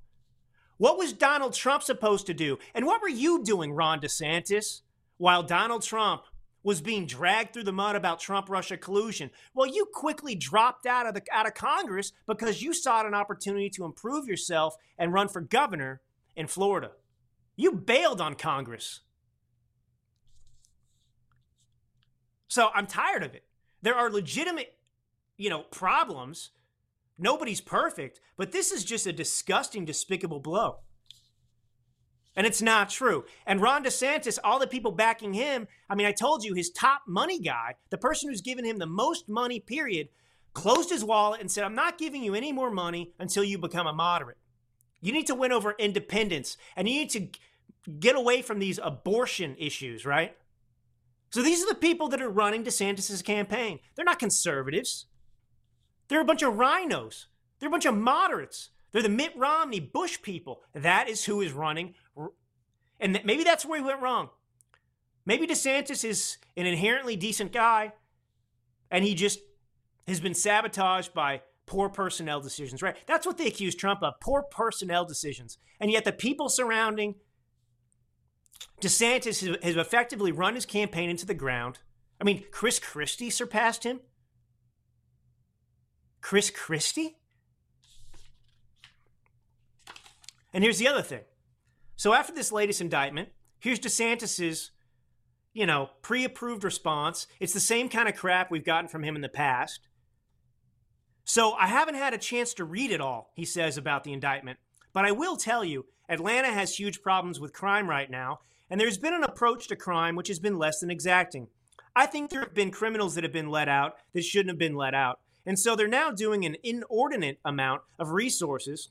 What 0.81 0.97
was 0.97 1.13
Donald 1.13 1.53
Trump 1.53 1.83
supposed 1.83 2.25
to 2.25 2.33
do? 2.33 2.57
And 2.73 2.87
what 2.87 3.03
were 3.03 3.07
you 3.07 3.43
doing, 3.43 3.71
Ron 3.71 3.99
DeSantis, 3.99 4.81
while 5.19 5.43
Donald 5.43 5.83
Trump 5.83 6.23
was 6.63 6.81
being 6.81 7.05
dragged 7.05 7.53
through 7.53 7.65
the 7.65 7.71
mud 7.71 7.95
about 7.95 8.19
Trump 8.19 8.49
Russia 8.49 8.77
collusion? 8.77 9.29
Well, 9.53 9.67
you 9.67 9.85
quickly 9.93 10.33
dropped 10.33 10.87
out 10.87 11.05
of 11.05 11.13
the 11.13 11.21
out 11.31 11.45
of 11.45 11.53
Congress 11.53 12.13
because 12.25 12.63
you 12.63 12.73
sought 12.73 13.05
an 13.05 13.13
opportunity 13.13 13.69
to 13.75 13.85
improve 13.85 14.27
yourself 14.27 14.75
and 14.97 15.13
run 15.13 15.27
for 15.27 15.39
governor 15.39 16.01
in 16.35 16.47
Florida. 16.47 16.93
You 17.55 17.73
bailed 17.73 18.19
on 18.19 18.33
Congress. 18.33 19.01
So 22.47 22.71
I'm 22.73 22.87
tired 22.87 23.21
of 23.21 23.35
it. 23.35 23.43
There 23.83 23.93
are 23.93 24.09
legitimate, 24.09 24.73
you 25.37 25.51
know, 25.51 25.61
problems. 25.61 26.49
Nobody's 27.21 27.61
perfect, 27.61 28.19
but 28.35 28.51
this 28.51 28.71
is 28.71 28.83
just 28.83 29.05
a 29.05 29.13
disgusting, 29.13 29.85
despicable 29.85 30.39
blow. 30.39 30.79
And 32.35 32.47
it's 32.47 32.63
not 32.63 32.89
true. 32.89 33.25
And 33.45 33.61
Ron 33.61 33.83
DeSantis, 33.83 34.39
all 34.43 34.57
the 34.57 34.65
people 34.65 34.91
backing 34.91 35.33
him, 35.33 35.67
I 35.87 35.93
mean, 35.93 36.07
I 36.07 36.13
told 36.13 36.43
you, 36.43 36.55
his 36.55 36.71
top 36.71 37.03
money 37.07 37.39
guy, 37.39 37.75
the 37.91 37.97
person 37.99 38.29
who's 38.29 38.41
given 38.41 38.65
him 38.65 38.77
the 38.77 38.87
most 38.87 39.29
money, 39.29 39.59
period, 39.59 40.09
closed 40.53 40.89
his 40.89 41.03
wallet 41.03 41.41
and 41.41 41.51
said, 41.51 41.63
I'm 41.63 41.75
not 41.75 41.99
giving 41.99 42.23
you 42.23 42.33
any 42.33 42.51
more 42.51 42.71
money 42.71 43.13
until 43.19 43.43
you 43.43 43.59
become 43.59 43.85
a 43.85 43.93
moderate. 43.93 44.37
You 44.99 45.11
need 45.11 45.27
to 45.27 45.35
win 45.35 45.51
over 45.51 45.75
independence 45.77 46.57
and 46.75 46.89
you 46.89 47.01
need 47.01 47.11
to 47.11 47.27
get 47.99 48.15
away 48.15 48.41
from 48.41 48.57
these 48.57 48.79
abortion 48.81 49.55
issues, 49.59 50.07
right? 50.07 50.35
So 51.29 51.43
these 51.43 51.61
are 51.63 51.69
the 51.69 51.75
people 51.75 52.07
that 52.09 52.21
are 52.21 52.29
running 52.29 52.63
DeSantis' 52.63 53.23
campaign. 53.23 53.79
They're 53.95 54.05
not 54.05 54.17
conservatives. 54.17 55.05
They're 56.11 56.19
a 56.19 56.25
bunch 56.25 56.43
of 56.43 56.55
RINOs. 56.55 57.27
They're 57.57 57.69
a 57.69 57.71
bunch 57.71 57.85
of 57.85 57.95
moderates. 57.95 58.71
They're 58.91 59.01
the 59.01 59.07
Mitt 59.07 59.31
Romney, 59.37 59.79
Bush 59.79 60.21
people. 60.21 60.61
That 60.73 61.07
is 61.07 61.23
who 61.23 61.39
is 61.39 61.53
running. 61.53 61.93
And 62.99 63.21
maybe 63.23 63.45
that's 63.45 63.65
where 63.65 63.79
he 63.79 63.85
went 63.85 64.01
wrong. 64.01 64.27
Maybe 65.25 65.47
DeSantis 65.47 66.03
is 66.03 66.37
an 66.57 66.65
inherently 66.65 67.15
decent 67.15 67.53
guy 67.53 67.93
and 68.91 69.05
he 69.05 69.15
just 69.15 69.39
has 70.05 70.19
been 70.19 70.33
sabotaged 70.33 71.13
by 71.13 71.43
poor 71.65 71.87
personnel 71.87 72.41
decisions, 72.41 72.81
right? 72.81 72.97
That's 73.07 73.25
what 73.25 73.37
they 73.37 73.47
accuse 73.47 73.73
Trump 73.73 74.03
of 74.03 74.19
poor 74.19 74.43
personnel 74.43 75.05
decisions. 75.05 75.57
And 75.79 75.89
yet 75.89 76.03
the 76.03 76.11
people 76.11 76.49
surrounding 76.49 77.15
DeSantis 78.81 79.63
has 79.63 79.77
effectively 79.77 80.33
run 80.33 80.55
his 80.55 80.65
campaign 80.65 81.09
into 81.09 81.25
the 81.25 81.33
ground. 81.33 81.79
I 82.19 82.25
mean, 82.25 82.43
Chris 82.51 82.79
Christie 82.79 83.29
surpassed 83.29 83.85
him. 83.85 84.01
Chris 86.21 86.49
Christie? 86.49 87.17
And 90.53 90.63
here's 90.63 90.79
the 90.79 90.87
other 90.87 91.01
thing. 91.01 91.21
So 91.95 92.13
after 92.13 92.33
this 92.33 92.51
latest 92.51 92.81
indictment, 92.81 93.29
here's 93.59 93.79
DeSantis's, 93.79 94.71
you 95.53 95.65
know, 95.65 95.89
pre-approved 96.01 96.63
response. 96.63 97.27
It's 97.39 97.53
the 97.53 97.59
same 97.59 97.89
kind 97.89 98.09
of 98.09 98.15
crap 98.15 98.51
we've 98.51 98.65
gotten 98.65 98.87
from 98.87 99.03
him 99.03 99.15
in 99.15 99.21
the 99.21 99.29
past. 99.29 99.87
So 101.23 101.53
I 101.53 101.67
haven't 101.67 101.95
had 101.95 102.13
a 102.13 102.17
chance 102.17 102.53
to 102.55 102.65
read 102.65 102.91
it 102.91 103.01
all, 103.01 103.31
he 103.35 103.45
says 103.45 103.77
about 103.77 104.03
the 104.03 104.13
indictment. 104.13 104.59
But 104.93 105.05
I 105.05 105.11
will 105.11 105.37
tell 105.37 105.63
you, 105.63 105.85
Atlanta 106.09 106.49
has 106.49 106.75
huge 106.75 107.01
problems 107.01 107.39
with 107.39 107.53
crime 107.53 107.89
right 107.89 108.09
now, 108.09 108.39
and 108.69 108.81
there's 108.81 108.97
been 108.97 109.13
an 109.13 109.23
approach 109.23 109.67
to 109.67 109.75
crime 109.75 110.15
which 110.15 110.27
has 110.27 110.39
been 110.39 110.57
less 110.57 110.79
than 110.79 110.91
exacting. 110.91 111.47
I 111.95 112.05
think 112.05 112.29
there 112.29 112.41
have 112.41 112.53
been 112.53 112.71
criminals 112.71 113.15
that 113.15 113.23
have 113.23 113.33
been 113.33 113.49
let 113.49 113.69
out 113.69 113.95
that 114.13 114.23
shouldn't 114.23 114.49
have 114.49 114.57
been 114.57 114.75
let 114.75 114.93
out. 114.93 115.19
And 115.45 115.57
so 115.57 115.75
they're 115.75 115.87
now 115.87 116.11
doing 116.11 116.45
an 116.45 116.55
inordinate 116.63 117.39
amount 117.43 117.81
of 117.97 118.11
resources 118.11 118.89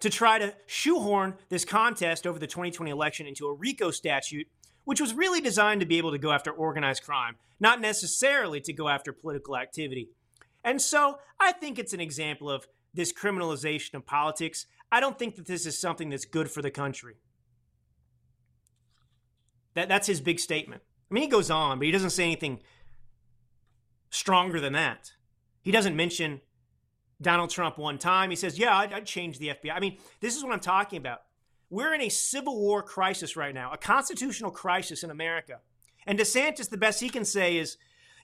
to 0.00 0.10
try 0.10 0.38
to 0.38 0.54
shoehorn 0.66 1.34
this 1.48 1.64
contest 1.64 2.26
over 2.26 2.38
the 2.38 2.46
2020 2.46 2.90
election 2.90 3.26
into 3.26 3.46
a 3.46 3.54
RICO 3.54 3.90
statute, 3.90 4.46
which 4.84 5.00
was 5.00 5.14
really 5.14 5.40
designed 5.40 5.80
to 5.80 5.86
be 5.86 5.98
able 5.98 6.12
to 6.12 6.18
go 6.18 6.32
after 6.32 6.50
organized 6.50 7.02
crime, 7.02 7.36
not 7.60 7.80
necessarily 7.80 8.60
to 8.60 8.72
go 8.72 8.88
after 8.88 9.12
political 9.12 9.56
activity. 9.56 10.10
And 10.62 10.82
so 10.82 11.18
I 11.40 11.52
think 11.52 11.78
it's 11.78 11.92
an 11.92 12.00
example 12.00 12.50
of 12.50 12.66
this 12.92 13.12
criminalization 13.12 13.94
of 13.94 14.06
politics. 14.06 14.66
I 14.90 15.00
don't 15.00 15.18
think 15.18 15.36
that 15.36 15.46
this 15.46 15.66
is 15.66 15.78
something 15.78 16.10
that's 16.10 16.24
good 16.24 16.50
for 16.50 16.62
the 16.62 16.70
country. 16.70 17.14
That, 19.74 19.88
that's 19.88 20.06
his 20.06 20.20
big 20.20 20.40
statement. 20.40 20.82
I 21.10 21.14
mean, 21.14 21.22
he 21.22 21.28
goes 21.28 21.50
on, 21.50 21.78
but 21.78 21.86
he 21.86 21.92
doesn't 21.92 22.10
say 22.10 22.24
anything 22.24 22.60
stronger 24.16 24.60
than 24.60 24.72
that. 24.72 25.12
He 25.62 25.70
doesn't 25.70 25.96
mention 25.96 26.40
Donald 27.20 27.50
Trump 27.50 27.78
one 27.78 27.98
time. 27.98 28.30
He 28.30 28.36
says, 28.36 28.58
Yeah, 28.58 28.76
I'd, 28.76 28.92
I'd 28.92 29.06
change 29.06 29.38
the 29.38 29.48
FBI. 29.48 29.72
I 29.74 29.80
mean, 29.80 29.98
this 30.20 30.36
is 30.36 30.44
what 30.44 30.52
I'm 30.52 30.60
talking 30.60 30.98
about. 30.98 31.22
We're 31.70 31.94
in 31.94 32.00
a 32.00 32.08
civil 32.08 32.58
war 32.60 32.82
crisis 32.82 33.36
right 33.36 33.54
now, 33.54 33.72
a 33.72 33.76
constitutional 33.76 34.50
crisis 34.50 35.02
in 35.02 35.10
America. 35.10 35.60
And 36.06 36.18
DeSantis, 36.18 36.70
the 36.70 36.76
best 36.76 37.00
he 37.00 37.08
can 37.08 37.24
say 37.24 37.56
is, 37.56 37.76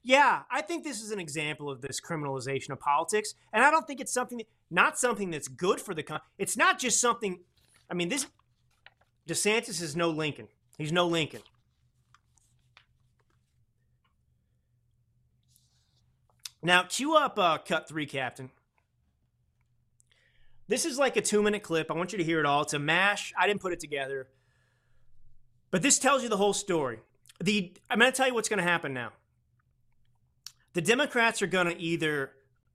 yeah, 0.04 0.42
I 0.50 0.62
think 0.62 0.84
this 0.84 1.00
is 1.00 1.10
an 1.10 1.18
example 1.18 1.70
of 1.70 1.80
this 1.80 2.00
criminalization 2.00 2.70
of 2.70 2.80
politics, 2.80 3.34
and 3.52 3.64
I 3.64 3.70
don't 3.70 3.86
think 3.86 4.00
it's 4.00 4.12
something, 4.12 4.42
not 4.70 4.98
something 4.98 5.30
that's 5.30 5.48
good 5.48 5.80
for 5.80 5.94
the 5.94 6.02
country. 6.02 6.26
It's 6.38 6.56
not 6.56 6.78
just 6.78 7.00
something. 7.00 7.40
I 7.90 7.94
mean, 7.94 8.08
this 8.08 8.26
DeSantis 9.28 9.80
is 9.82 9.96
no 9.96 10.10
Lincoln. 10.10 10.48
He's 10.78 10.92
no 10.92 11.06
Lincoln. 11.06 11.42
Now, 16.62 16.84
cue 16.84 17.16
up 17.16 17.38
uh, 17.38 17.58
cut 17.58 17.88
three, 17.88 18.06
Captain. 18.06 18.50
This 20.68 20.84
is 20.84 20.98
like 20.98 21.16
a 21.16 21.20
two 21.20 21.42
minute 21.42 21.62
clip. 21.62 21.90
I 21.90 21.94
want 21.94 22.12
you 22.12 22.18
to 22.18 22.24
hear 22.24 22.38
it 22.38 22.46
all. 22.46 22.62
It's 22.62 22.72
a 22.72 22.78
mash. 22.78 23.32
I 23.36 23.46
didn't 23.46 23.60
put 23.60 23.72
it 23.72 23.80
together. 23.80 24.28
But 25.70 25.82
this 25.82 25.98
tells 25.98 26.22
you 26.22 26.28
the 26.28 26.36
whole 26.36 26.52
story. 26.52 27.00
The 27.40 27.72
I'm 27.90 27.98
going 27.98 28.10
to 28.10 28.16
tell 28.16 28.28
you 28.28 28.34
what's 28.34 28.48
going 28.48 28.58
to 28.58 28.64
happen 28.64 28.94
now. 28.94 29.10
The 30.74 30.80
Democrats 30.80 31.42
are 31.42 31.46
going 31.46 31.66
to 31.66 31.78
either 31.78 32.30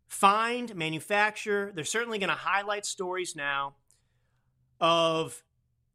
find, 0.07 0.75
manufacture, 0.75 1.71
they're 1.73 1.83
certainly 1.83 2.19
going 2.19 2.29
to 2.29 2.35
highlight 2.35 2.85
stories 2.85 3.35
now 3.35 3.75
of 4.79 5.43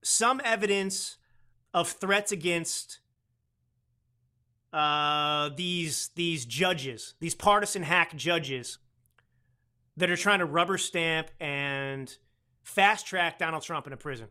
some 0.02 0.40
evidence 0.44 1.18
of 1.72 1.88
threats 1.88 2.32
against 2.32 2.98
uh, 4.72 5.50
these 5.56 6.10
these 6.14 6.44
judges, 6.46 7.14
these 7.20 7.34
partisan 7.34 7.82
hack 7.82 8.16
judges 8.16 8.78
that 9.96 10.10
are 10.10 10.16
trying 10.16 10.38
to 10.38 10.46
rubber 10.46 10.78
stamp 10.78 11.30
and 11.40 12.16
fast 12.62 13.06
track 13.06 13.38
Donald 13.38 13.62
Trump 13.62 13.86
into 13.86 13.96
prison, 13.96 14.28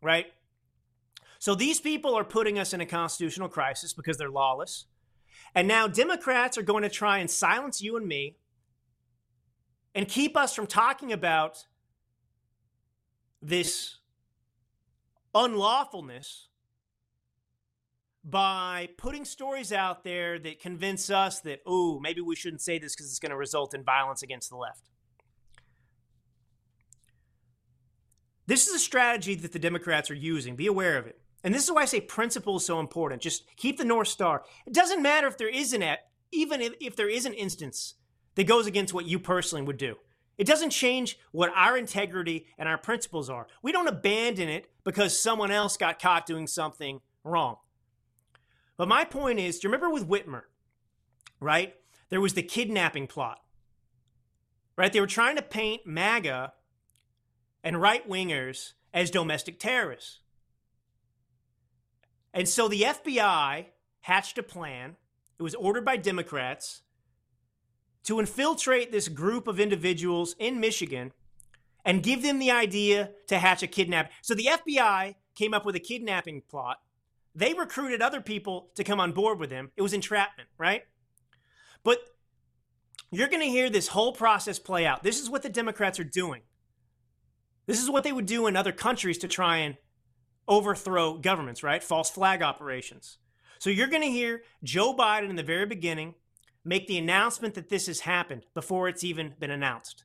right? 0.00 0.26
So 1.38 1.54
these 1.54 1.80
people 1.80 2.14
are 2.14 2.24
putting 2.24 2.58
us 2.58 2.72
in 2.72 2.80
a 2.80 2.86
constitutional 2.86 3.48
crisis 3.48 3.92
because 3.92 4.18
they're 4.18 4.30
lawless. 4.30 4.84
And 5.54 5.66
now 5.66 5.88
Democrats 5.88 6.58
are 6.58 6.62
going 6.62 6.82
to 6.82 6.88
try 6.88 7.18
and 7.18 7.30
silence 7.30 7.82
you 7.82 7.96
and 7.96 8.06
me 8.06 8.36
and 9.94 10.06
keep 10.06 10.36
us 10.36 10.54
from 10.54 10.66
talking 10.66 11.12
about 11.12 11.64
this 13.42 13.96
unlawfulness 15.34 16.49
by 18.22 18.88
putting 18.98 19.24
stories 19.24 19.72
out 19.72 20.04
there 20.04 20.38
that 20.38 20.60
convince 20.60 21.10
us 21.10 21.40
that, 21.40 21.60
oh, 21.66 21.98
maybe 22.00 22.20
we 22.20 22.36
shouldn't 22.36 22.60
say 22.60 22.78
this 22.78 22.94
because 22.94 23.06
it's 23.06 23.18
going 23.18 23.30
to 23.30 23.36
result 23.36 23.74
in 23.74 23.82
violence 23.82 24.22
against 24.22 24.50
the 24.50 24.56
left. 24.56 24.90
This 28.46 28.66
is 28.66 28.74
a 28.74 28.80
strategy 28.80 29.34
that 29.36 29.52
the 29.52 29.58
Democrats 29.58 30.10
are 30.10 30.14
using. 30.14 30.56
Be 30.56 30.66
aware 30.66 30.98
of 30.98 31.06
it. 31.06 31.20
And 31.42 31.54
this 31.54 31.64
is 31.64 31.72
why 31.72 31.82
I 31.82 31.86
say 31.86 32.00
principle 32.00 32.56
is 32.56 32.66
so 32.66 32.80
important. 32.80 33.22
Just 33.22 33.44
keep 33.56 33.78
the 33.78 33.84
North 33.84 34.08
Star. 34.08 34.42
It 34.66 34.74
doesn't 34.74 35.02
matter 35.02 35.26
if 35.26 35.38
there 35.38 35.48
isn't, 35.48 35.82
a, 35.82 35.98
even 36.32 36.60
if, 36.60 36.74
if 36.80 36.96
there 36.96 37.08
is 37.08 37.24
an 37.24 37.32
instance 37.32 37.94
that 38.34 38.44
goes 38.44 38.66
against 38.66 38.92
what 38.92 39.06
you 39.06 39.18
personally 39.18 39.64
would 39.64 39.78
do. 39.78 39.96
It 40.36 40.46
doesn't 40.46 40.70
change 40.70 41.18
what 41.32 41.52
our 41.54 41.76
integrity 41.76 42.46
and 42.58 42.68
our 42.68 42.78
principles 42.78 43.30
are. 43.30 43.46
We 43.62 43.72
don't 43.72 43.88
abandon 43.88 44.48
it 44.48 44.70
because 44.84 45.18
someone 45.18 45.50
else 45.50 45.76
got 45.76 46.00
caught 46.00 46.26
doing 46.26 46.46
something 46.46 47.00
wrong. 47.24 47.56
But 48.80 48.88
my 48.88 49.04
point 49.04 49.38
is, 49.38 49.58
do 49.58 49.68
you 49.68 49.72
remember 49.74 49.92
with 49.92 50.08
Whitmer, 50.08 50.44
right? 51.38 51.74
There 52.08 52.22
was 52.22 52.32
the 52.32 52.42
kidnapping 52.42 53.08
plot, 53.08 53.38
right? 54.74 54.90
They 54.90 55.00
were 55.00 55.06
trying 55.06 55.36
to 55.36 55.42
paint 55.42 55.82
MAGA 55.84 56.54
and 57.62 57.78
right 57.78 58.08
wingers 58.08 58.72
as 58.94 59.10
domestic 59.10 59.60
terrorists. 59.60 60.20
And 62.32 62.48
so 62.48 62.68
the 62.68 62.80
FBI 62.80 63.66
hatched 64.00 64.38
a 64.38 64.42
plan. 64.42 64.96
It 65.38 65.42
was 65.42 65.54
ordered 65.54 65.84
by 65.84 65.98
Democrats 65.98 66.80
to 68.04 68.18
infiltrate 68.18 68.92
this 68.92 69.08
group 69.08 69.46
of 69.46 69.60
individuals 69.60 70.34
in 70.38 70.58
Michigan 70.58 71.12
and 71.84 72.02
give 72.02 72.22
them 72.22 72.38
the 72.38 72.50
idea 72.50 73.10
to 73.26 73.38
hatch 73.38 73.62
a 73.62 73.66
kidnap. 73.66 74.10
So 74.22 74.34
the 74.34 74.48
FBI 74.50 75.16
came 75.34 75.52
up 75.52 75.66
with 75.66 75.76
a 75.76 75.80
kidnapping 75.80 76.40
plot. 76.48 76.78
They 77.34 77.54
recruited 77.54 78.02
other 78.02 78.20
people 78.20 78.70
to 78.74 78.84
come 78.84 79.00
on 79.00 79.12
board 79.12 79.38
with 79.38 79.50
them. 79.50 79.70
It 79.76 79.82
was 79.82 79.92
entrapment, 79.92 80.48
right? 80.58 80.82
But 81.84 81.98
you're 83.10 83.28
going 83.28 83.42
to 83.42 83.46
hear 83.46 83.70
this 83.70 83.88
whole 83.88 84.12
process 84.12 84.58
play 84.58 84.86
out. 84.86 85.02
This 85.02 85.20
is 85.20 85.30
what 85.30 85.42
the 85.42 85.48
Democrats 85.48 85.98
are 86.00 86.04
doing. 86.04 86.42
This 87.66 87.80
is 87.80 87.90
what 87.90 88.04
they 88.04 88.12
would 88.12 88.26
do 88.26 88.46
in 88.46 88.56
other 88.56 88.72
countries 88.72 89.18
to 89.18 89.28
try 89.28 89.58
and 89.58 89.76
overthrow 90.48 91.18
governments, 91.18 91.62
right? 91.62 91.82
False 91.82 92.10
flag 92.10 92.42
operations. 92.42 93.18
So 93.58 93.70
you're 93.70 93.86
going 93.86 94.02
to 94.02 94.08
hear 94.08 94.42
Joe 94.64 94.94
Biden 94.94 95.30
in 95.30 95.36
the 95.36 95.42
very 95.42 95.66
beginning 95.66 96.14
make 96.64 96.86
the 96.86 96.98
announcement 96.98 97.54
that 97.54 97.68
this 97.68 97.86
has 97.86 98.00
happened 98.00 98.46
before 98.54 98.88
it's 98.88 99.04
even 99.04 99.34
been 99.38 99.50
announced. 99.50 100.04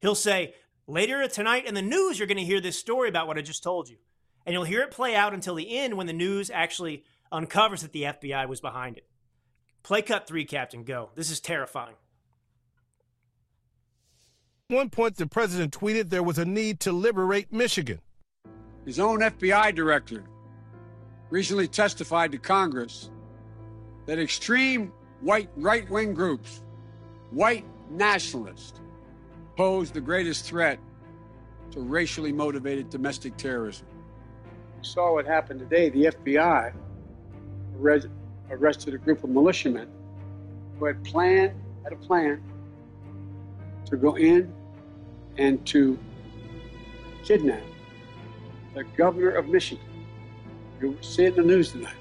He'll 0.00 0.14
say, 0.14 0.54
later 0.86 1.26
tonight 1.28 1.66
in 1.66 1.74
the 1.74 1.82
news, 1.82 2.18
you're 2.18 2.28
going 2.28 2.38
to 2.38 2.44
hear 2.44 2.60
this 2.60 2.78
story 2.78 3.08
about 3.08 3.26
what 3.26 3.38
I 3.38 3.42
just 3.42 3.62
told 3.62 3.88
you. 3.88 3.96
And 4.46 4.52
you'll 4.52 4.64
hear 4.64 4.82
it 4.82 4.90
play 4.90 5.14
out 5.14 5.34
until 5.34 5.54
the 5.54 5.76
end 5.76 5.96
when 5.96 6.06
the 6.06 6.12
news 6.12 6.50
actually 6.50 7.04
uncovers 7.32 7.82
that 7.82 7.92
the 7.92 8.02
FBI 8.02 8.48
was 8.48 8.60
behind 8.60 8.96
it. 8.96 9.06
Play 9.82 10.02
cut 10.02 10.26
three, 10.26 10.44
Captain. 10.44 10.84
Go. 10.84 11.10
This 11.14 11.30
is 11.30 11.40
terrifying. 11.40 11.96
At 14.70 14.76
one 14.76 14.90
point, 14.90 15.16
the 15.16 15.26
president 15.26 15.78
tweeted 15.78 16.08
there 16.08 16.22
was 16.22 16.38
a 16.38 16.44
need 16.44 16.80
to 16.80 16.92
liberate 16.92 17.52
Michigan. 17.52 18.00
His 18.86 18.98
own 18.98 19.20
FBI 19.20 19.74
director 19.74 20.24
recently 21.30 21.68
testified 21.68 22.32
to 22.32 22.38
Congress 22.38 23.10
that 24.06 24.18
extreme 24.18 24.92
white 25.20 25.50
right 25.56 25.88
wing 25.90 26.14
groups, 26.14 26.62
white 27.30 27.64
nationalists, 27.90 28.80
pose 29.56 29.90
the 29.90 30.00
greatest 30.00 30.44
threat 30.44 30.78
to 31.70 31.80
racially 31.80 32.32
motivated 32.32 32.90
domestic 32.90 33.36
terrorism. 33.36 33.86
We 34.84 34.88
saw 34.88 35.14
what 35.14 35.24
happened 35.24 35.60
today. 35.60 35.88
The 35.88 36.04
FBI 36.12 36.74
arrested 38.50 38.92
a 38.92 38.98
group 38.98 39.24
of 39.24 39.30
militiamen 39.30 39.88
who 40.78 40.84
had 40.84 41.02
planned, 41.04 41.54
had 41.84 41.94
a 41.94 41.96
plan 41.96 42.42
to 43.86 43.96
go 43.96 44.14
in 44.18 44.52
and 45.38 45.64
to 45.68 45.98
kidnap 47.24 47.62
the 48.74 48.84
governor 48.84 49.30
of 49.30 49.48
Michigan. 49.48 49.86
You'll 50.82 51.02
see 51.02 51.24
it 51.24 51.38
in 51.38 51.46
the 51.46 51.54
news 51.54 51.72
tonight. 51.72 51.96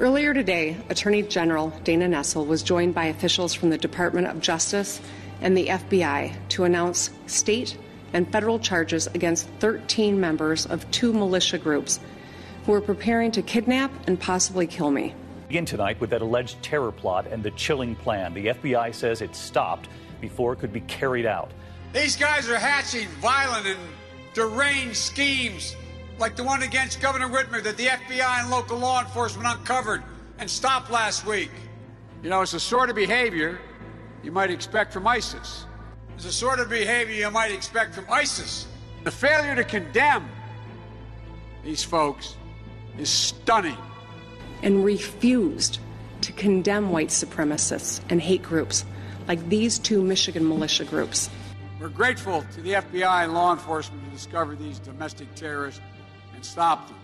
Earlier 0.00 0.34
today, 0.34 0.76
Attorney 0.88 1.22
General 1.22 1.68
Dana 1.84 2.08
Nessel 2.08 2.44
was 2.44 2.64
joined 2.64 2.92
by 2.92 3.04
officials 3.04 3.54
from 3.54 3.70
the 3.70 3.78
Department 3.78 4.26
of 4.26 4.40
Justice 4.40 5.00
and 5.40 5.56
the 5.56 5.68
FBI 5.68 6.34
to 6.48 6.64
announce 6.64 7.10
state 7.28 7.78
and 8.12 8.30
federal 8.30 8.58
charges 8.58 9.06
against 9.08 9.48
13 9.60 10.20
members 10.20 10.66
of 10.66 10.90
two 10.90 11.12
militia 11.12 11.58
groups 11.58 12.00
who 12.64 12.72
were 12.72 12.80
preparing 12.80 13.30
to 13.32 13.42
kidnap 13.42 13.90
and 14.06 14.18
possibly 14.20 14.66
kill 14.66 14.90
me. 14.90 15.14
Begin 15.48 15.64
tonight 15.64 16.00
with 16.00 16.10
that 16.10 16.22
alleged 16.22 16.62
terror 16.62 16.92
plot 16.92 17.26
and 17.26 17.42
the 17.42 17.50
chilling 17.52 17.94
plan. 17.96 18.32
The 18.34 18.46
FBI 18.46 18.94
says 18.94 19.20
it 19.20 19.34
stopped 19.36 19.88
before 20.20 20.52
it 20.52 20.60
could 20.60 20.72
be 20.72 20.80
carried 20.82 21.26
out. 21.26 21.50
These 21.92 22.16
guys 22.16 22.48
are 22.48 22.58
hatching 22.58 23.08
violent 23.20 23.66
and 23.66 23.78
deranged 24.32 24.96
schemes 24.96 25.76
like 26.18 26.36
the 26.36 26.44
one 26.44 26.62
against 26.62 27.00
Governor 27.00 27.28
Whitmer 27.28 27.62
that 27.62 27.76
the 27.76 27.86
FBI 27.86 28.40
and 28.40 28.50
local 28.50 28.78
law 28.78 29.00
enforcement 29.00 29.46
uncovered 29.46 30.02
and 30.38 30.48
stopped 30.48 30.90
last 30.90 31.26
week. 31.26 31.50
You 32.22 32.30
know, 32.30 32.40
it's 32.42 32.52
the 32.52 32.60
sort 32.60 32.88
of 32.88 32.96
behavior 32.96 33.60
you 34.22 34.30
might 34.30 34.50
expect 34.50 34.92
from 34.92 35.06
ISIS. 35.06 35.66
It's 36.14 36.24
the 36.24 36.32
sort 36.32 36.60
of 36.60 36.68
behavior 36.68 37.14
you 37.14 37.30
might 37.30 37.52
expect 37.52 37.94
from 37.94 38.06
ISIS. 38.10 38.66
The 39.04 39.10
failure 39.10 39.54
to 39.54 39.64
condemn 39.64 40.28
these 41.64 41.82
folks 41.82 42.36
is 42.98 43.08
stunning. 43.08 43.76
And 44.62 44.84
refused 44.84 45.80
to 46.20 46.32
condemn 46.32 46.90
white 46.90 47.08
supremacists 47.08 48.00
and 48.08 48.20
hate 48.20 48.42
groups 48.42 48.84
like 49.26 49.48
these 49.48 49.78
two 49.78 50.02
Michigan 50.02 50.48
militia 50.48 50.84
groups. 50.84 51.28
We're 51.80 51.88
grateful 51.88 52.44
to 52.54 52.60
the 52.60 52.74
FBI 52.74 53.24
and 53.24 53.34
law 53.34 53.52
enforcement 53.52 54.04
to 54.04 54.10
discover 54.10 54.54
these 54.54 54.78
domestic 54.78 55.34
terrorists 55.34 55.80
and 56.34 56.44
stop 56.44 56.88
them. 56.88 56.96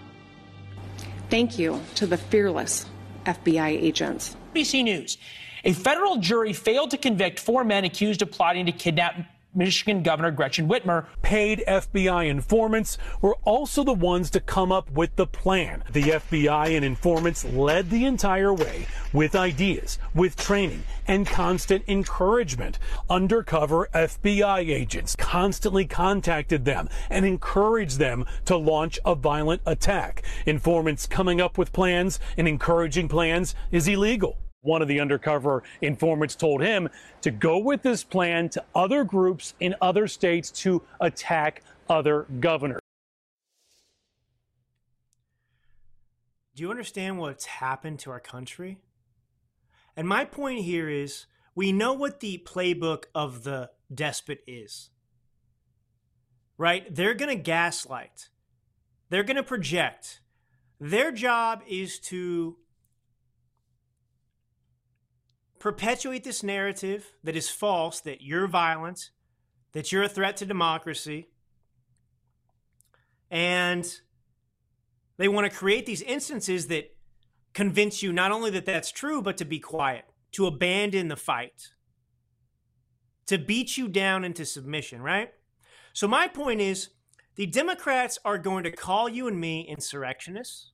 Thank 1.30 1.58
you 1.58 1.80
to 1.96 2.06
the 2.06 2.16
fearless 2.16 2.86
FBI 3.26 3.70
agents. 3.70 4.36
NBC 4.54 4.84
News. 4.84 5.18
A 5.64 5.72
federal 5.72 6.18
jury 6.18 6.52
failed 6.52 6.90
to 6.92 6.96
convict 6.96 7.40
four 7.40 7.64
men 7.64 7.84
accused 7.84 8.22
of 8.22 8.30
plotting 8.30 8.66
to 8.66 8.72
kidnap 8.72 9.16
Michigan 9.54 10.04
Governor 10.04 10.30
Gretchen 10.30 10.68
Whitmer. 10.68 11.06
Paid 11.22 11.64
FBI 11.66 12.28
informants 12.28 12.96
were 13.20 13.34
also 13.42 13.82
the 13.82 13.92
ones 13.92 14.30
to 14.30 14.40
come 14.40 14.70
up 14.70 14.88
with 14.92 15.16
the 15.16 15.26
plan. 15.26 15.82
The 15.90 16.02
FBI 16.02 16.76
and 16.76 16.84
informants 16.84 17.44
led 17.44 17.90
the 17.90 18.04
entire 18.04 18.54
way 18.54 18.86
with 19.12 19.34
ideas, 19.34 19.98
with 20.14 20.36
training, 20.36 20.84
and 21.08 21.26
constant 21.26 21.82
encouragement. 21.88 22.78
Undercover 23.10 23.88
FBI 23.92 24.70
agents 24.70 25.16
constantly 25.16 25.86
contacted 25.86 26.64
them 26.64 26.88
and 27.10 27.24
encouraged 27.24 27.98
them 27.98 28.26
to 28.44 28.56
launch 28.56 29.00
a 29.04 29.16
violent 29.16 29.62
attack. 29.66 30.22
Informants 30.46 31.06
coming 31.06 31.40
up 31.40 31.58
with 31.58 31.72
plans 31.72 32.20
and 32.36 32.46
encouraging 32.46 33.08
plans 33.08 33.56
is 33.72 33.88
illegal. 33.88 34.36
One 34.62 34.82
of 34.82 34.88
the 34.88 35.00
undercover 35.00 35.62
informants 35.80 36.34
told 36.34 36.62
him 36.62 36.88
to 37.20 37.30
go 37.30 37.58
with 37.58 37.82
this 37.82 38.02
plan 38.02 38.48
to 38.50 38.64
other 38.74 39.04
groups 39.04 39.54
in 39.60 39.74
other 39.80 40.08
states 40.08 40.50
to 40.62 40.82
attack 41.00 41.62
other 41.88 42.26
governors. 42.40 42.80
Do 46.54 46.62
you 46.62 46.70
understand 46.70 47.18
what's 47.18 47.44
happened 47.44 48.00
to 48.00 48.10
our 48.10 48.18
country? 48.18 48.80
And 49.96 50.08
my 50.08 50.24
point 50.24 50.64
here 50.64 50.88
is 50.88 51.26
we 51.54 51.70
know 51.70 51.92
what 51.92 52.18
the 52.18 52.42
playbook 52.44 53.04
of 53.14 53.44
the 53.44 53.70
despot 53.94 54.40
is. 54.46 54.90
Right? 56.56 56.92
They're 56.92 57.14
going 57.14 57.36
to 57.36 57.40
gaslight. 57.40 58.28
They're 59.08 59.22
going 59.22 59.36
to 59.36 59.44
project. 59.44 60.20
Their 60.80 61.12
job 61.12 61.62
is 61.68 62.00
to 62.00 62.56
perpetuate 65.58 66.24
this 66.24 66.42
narrative 66.42 67.12
that 67.24 67.36
is 67.36 67.48
false 67.48 68.00
that 68.00 68.22
you're 68.22 68.46
violent, 68.46 69.10
that 69.72 69.92
you're 69.92 70.02
a 70.02 70.08
threat 70.08 70.36
to 70.38 70.46
democracy. 70.46 71.28
And 73.30 73.86
they 75.16 75.28
want 75.28 75.50
to 75.50 75.56
create 75.56 75.84
these 75.84 76.02
instances 76.02 76.68
that 76.68 76.94
convince 77.52 78.02
you 78.02 78.12
not 78.12 78.32
only 78.32 78.50
that 78.50 78.66
that's 78.66 78.90
true, 78.90 79.20
but 79.20 79.36
to 79.38 79.44
be 79.44 79.58
quiet, 79.58 80.04
to 80.32 80.46
abandon 80.46 81.08
the 81.08 81.16
fight, 81.16 81.68
to 83.26 83.36
beat 83.36 83.76
you 83.76 83.88
down 83.88 84.24
into 84.24 84.44
submission, 84.44 85.02
right? 85.02 85.32
So, 85.92 86.06
my 86.06 86.28
point 86.28 86.60
is 86.60 86.90
the 87.34 87.46
Democrats 87.46 88.18
are 88.24 88.38
going 88.38 88.64
to 88.64 88.70
call 88.70 89.08
you 89.08 89.28
and 89.28 89.40
me 89.40 89.66
insurrectionists. 89.68 90.72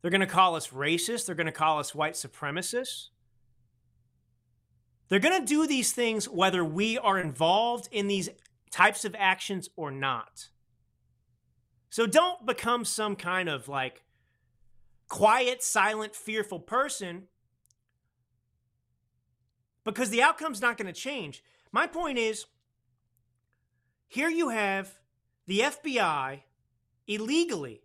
They're 0.00 0.10
going 0.10 0.20
to 0.20 0.26
call 0.26 0.56
us 0.56 0.68
racist. 0.68 1.26
They're 1.26 1.34
going 1.34 1.46
to 1.46 1.52
call 1.52 1.78
us 1.78 1.94
white 1.94 2.14
supremacists. 2.14 3.08
They're 5.12 5.20
going 5.20 5.38
to 5.38 5.46
do 5.46 5.66
these 5.66 5.92
things 5.92 6.26
whether 6.26 6.64
we 6.64 6.96
are 6.96 7.18
involved 7.18 7.86
in 7.92 8.06
these 8.06 8.30
types 8.70 9.04
of 9.04 9.14
actions 9.18 9.68
or 9.76 9.90
not. 9.90 10.48
So 11.90 12.06
don't 12.06 12.46
become 12.46 12.86
some 12.86 13.14
kind 13.16 13.50
of 13.50 13.68
like 13.68 14.04
quiet, 15.08 15.62
silent, 15.62 16.16
fearful 16.16 16.60
person 16.60 17.24
because 19.84 20.08
the 20.08 20.22
outcome's 20.22 20.62
not 20.62 20.78
going 20.78 20.86
to 20.86 20.98
change. 20.98 21.44
My 21.72 21.86
point 21.86 22.16
is 22.16 22.46
here 24.08 24.30
you 24.30 24.48
have 24.48 24.98
the 25.46 25.58
FBI 25.58 26.40
illegally 27.06 27.82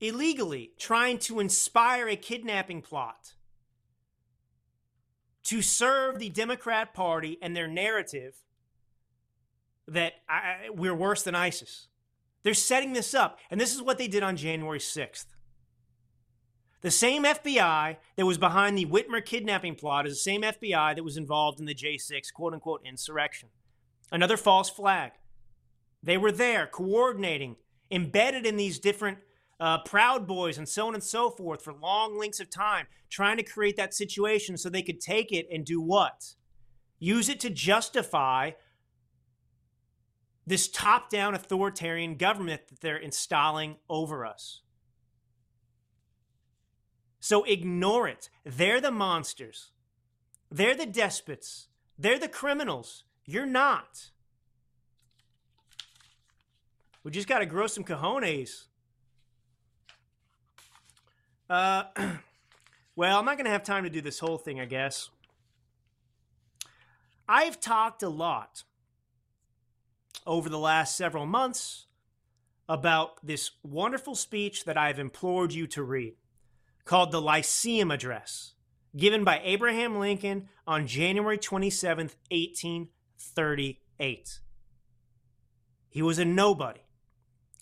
illegally 0.00 0.72
trying 0.78 1.18
to 1.18 1.40
inspire 1.40 2.08
a 2.08 2.16
kidnapping 2.16 2.80
plot 2.80 3.34
to 5.44 5.62
serve 5.62 6.18
the 6.18 6.28
Democrat 6.28 6.94
Party 6.94 7.38
and 7.40 7.56
their 7.56 7.68
narrative 7.68 8.36
that 9.88 10.14
I, 10.28 10.70
we're 10.70 10.94
worse 10.94 11.22
than 11.22 11.34
ISIS. 11.34 11.88
They're 12.42 12.54
setting 12.54 12.92
this 12.92 13.14
up. 13.14 13.38
And 13.50 13.60
this 13.60 13.74
is 13.74 13.82
what 13.82 13.98
they 13.98 14.08
did 14.08 14.22
on 14.22 14.36
January 14.36 14.78
6th. 14.78 15.26
The 16.82 16.90
same 16.90 17.24
FBI 17.24 17.96
that 18.16 18.26
was 18.26 18.38
behind 18.38 18.78
the 18.78 18.86
Whitmer 18.86 19.24
kidnapping 19.24 19.74
plot 19.74 20.06
is 20.06 20.14
the 20.14 20.20
same 20.20 20.42
FBI 20.42 20.94
that 20.94 21.04
was 21.04 21.18
involved 21.18 21.60
in 21.60 21.66
the 21.66 21.74
J6 21.74 22.32
quote 22.32 22.54
unquote 22.54 22.80
insurrection. 22.86 23.50
Another 24.10 24.38
false 24.38 24.70
flag. 24.70 25.12
They 26.02 26.16
were 26.16 26.32
there 26.32 26.66
coordinating, 26.66 27.56
embedded 27.90 28.46
in 28.46 28.56
these 28.56 28.78
different 28.78 29.18
uh, 29.60 29.78
Proud 29.82 30.26
Boys 30.26 30.56
and 30.58 30.68
so 30.68 30.88
on 30.88 30.94
and 30.94 31.04
so 31.04 31.30
forth 31.30 31.62
for 31.62 31.72
long 31.72 32.18
lengths 32.18 32.40
of 32.40 32.50
time, 32.50 32.86
trying 33.10 33.36
to 33.36 33.42
create 33.42 33.76
that 33.76 33.94
situation 33.94 34.56
so 34.56 34.68
they 34.68 34.82
could 34.82 35.00
take 35.00 35.30
it 35.30 35.46
and 35.52 35.64
do 35.64 35.80
what? 35.80 36.34
Use 36.98 37.28
it 37.28 37.38
to 37.40 37.50
justify 37.50 38.52
this 40.46 40.68
top 40.68 41.10
down 41.10 41.34
authoritarian 41.34 42.16
government 42.16 42.68
that 42.68 42.80
they're 42.80 42.96
installing 42.96 43.76
over 43.88 44.24
us. 44.24 44.62
So 47.20 47.44
ignore 47.44 48.08
it. 48.08 48.30
They're 48.44 48.80
the 48.80 48.90
monsters. 48.90 49.70
They're 50.50 50.74
the 50.74 50.86
despots. 50.86 51.68
They're 51.98 52.18
the 52.18 52.28
criminals. 52.28 53.04
You're 53.26 53.46
not. 53.46 54.10
We 57.04 57.10
just 57.10 57.28
got 57.28 57.38
to 57.40 57.46
grow 57.46 57.66
some 57.66 57.84
cojones. 57.84 58.64
Uh, 61.50 61.82
well, 62.96 63.18
I'm 63.18 63.24
not 63.24 63.36
going 63.36 63.46
to 63.46 63.50
have 63.50 63.64
time 63.64 63.84
to 63.84 63.90
do 63.90 64.00
this 64.00 64.20
whole 64.20 64.38
thing, 64.38 64.60
I 64.60 64.66
guess. 64.66 65.10
I've 67.28 67.58
talked 67.60 68.04
a 68.04 68.08
lot 68.08 68.62
over 70.26 70.48
the 70.48 70.58
last 70.58 70.96
several 70.96 71.26
months 71.26 71.86
about 72.68 73.26
this 73.26 73.50
wonderful 73.64 74.14
speech 74.14 74.64
that 74.64 74.78
I've 74.78 75.00
implored 75.00 75.52
you 75.52 75.66
to 75.68 75.82
read 75.82 76.14
called 76.84 77.10
the 77.10 77.20
Lyceum 77.20 77.90
Address, 77.90 78.54
given 78.96 79.24
by 79.24 79.40
Abraham 79.42 79.98
Lincoln 79.98 80.48
on 80.66 80.86
January 80.86 81.38
27th, 81.38 82.14
1838. 82.30 84.40
He 85.88 86.02
was 86.02 86.20
a 86.20 86.24
nobody. 86.24 86.82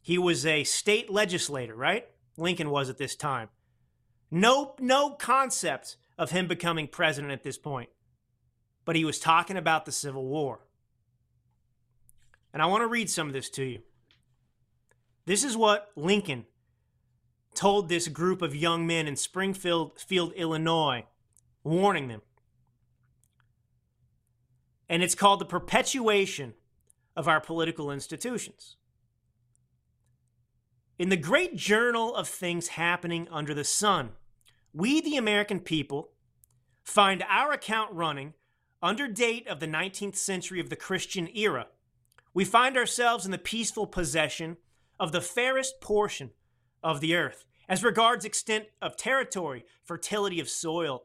He 0.03 0.18
was 0.18 0.45
a 0.45 0.64
state 0.64 1.09
legislator, 1.11 1.74
right? 1.74 2.07
Lincoln 2.36 2.68
was 2.70 2.91
at 2.91 2.99
this 2.99 3.16
time. 3.16 3.49
No, 4.31 4.74
no 4.79 5.11
concept 5.11 5.97
of 6.18 6.31
him 6.31 6.47
becoming 6.47 6.89
president 6.89 7.33
at 7.33 7.43
this 7.43 7.59
point. 7.59 7.89
But 8.85 8.97
he 8.97 9.05
was 9.05 9.18
talking 9.18 9.57
about 9.57 9.85
the 9.85 9.93
Civil 9.93 10.26
War. 10.26 10.61
And 12.53 12.62
I 12.62 12.66
want 12.66 12.83
to 12.83 12.89
read 12.89 13.11
some 13.11 13.29
of 13.29 13.33
this 13.33 13.51
to 13.51 13.64
you. 13.64 13.81
This 15.26 15.45
is 15.45 15.57
what 15.57 15.91
Lincoln 15.95 16.47
told 17.55 17.89
this 17.89 18.09
group 18.09 18.41
of 18.41 18.57
young 18.57 18.87
men 18.87 19.07
in 19.07 19.16
Springfield, 19.16 19.99
Field, 19.99 20.33
Illinois, 20.35 21.05
warning 21.62 22.09
them. 22.09 22.22
And 24.89 25.03
it's 25.03 25.14
called 25.14 25.41
the 25.41 25.45
perpetuation 25.45 26.55
of 27.14 27.29
our 27.29 27.41
political 27.41 27.91
institutions. 27.91 28.76
In 30.99 31.11
the 31.11 31.16
great 31.16 31.55
journal 31.55 32.12
of 32.16 32.26
things 32.26 32.68
happening 32.68 33.28
under 33.30 33.55
the 33.55 33.62
sun, 33.62 34.11
we, 34.72 35.01
the 35.01 35.16
American 35.16 35.61
people, 35.61 36.11
find 36.82 37.22
our 37.28 37.53
account 37.53 37.92
running 37.92 38.34
under 38.82 39.07
date 39.07 39.46
of 39.46 39.61
the 39.61 39.68
19th 39.68 40.16
century 40.16 40.59
of 40.59 40.70
the 40.70 40.76
Christian 40.76 41.28
era. 41.36 41.68
We 42.34 42.44
find 42.44 42.76
ourselves 42.76 43.24
in 43.24 43.30
the 43.30 43.38
peaceful 43.38 43.86
possession 43.86 44.57
of 44.99 45.12
the 45.12 45.20
fairest 45.20 45.80
portion 45.80 46.30
of 46.82 47.01
the 47.01 47.14
earth 47.14 47.44
as 47.68 47.84
regards 47.84 48.24
extent 48.24 48.64
of 48.82 48.96
territory, 48.96 49.64
fertility 49.84 50.40
of 50.40 50.49
soil, 50.49 51.05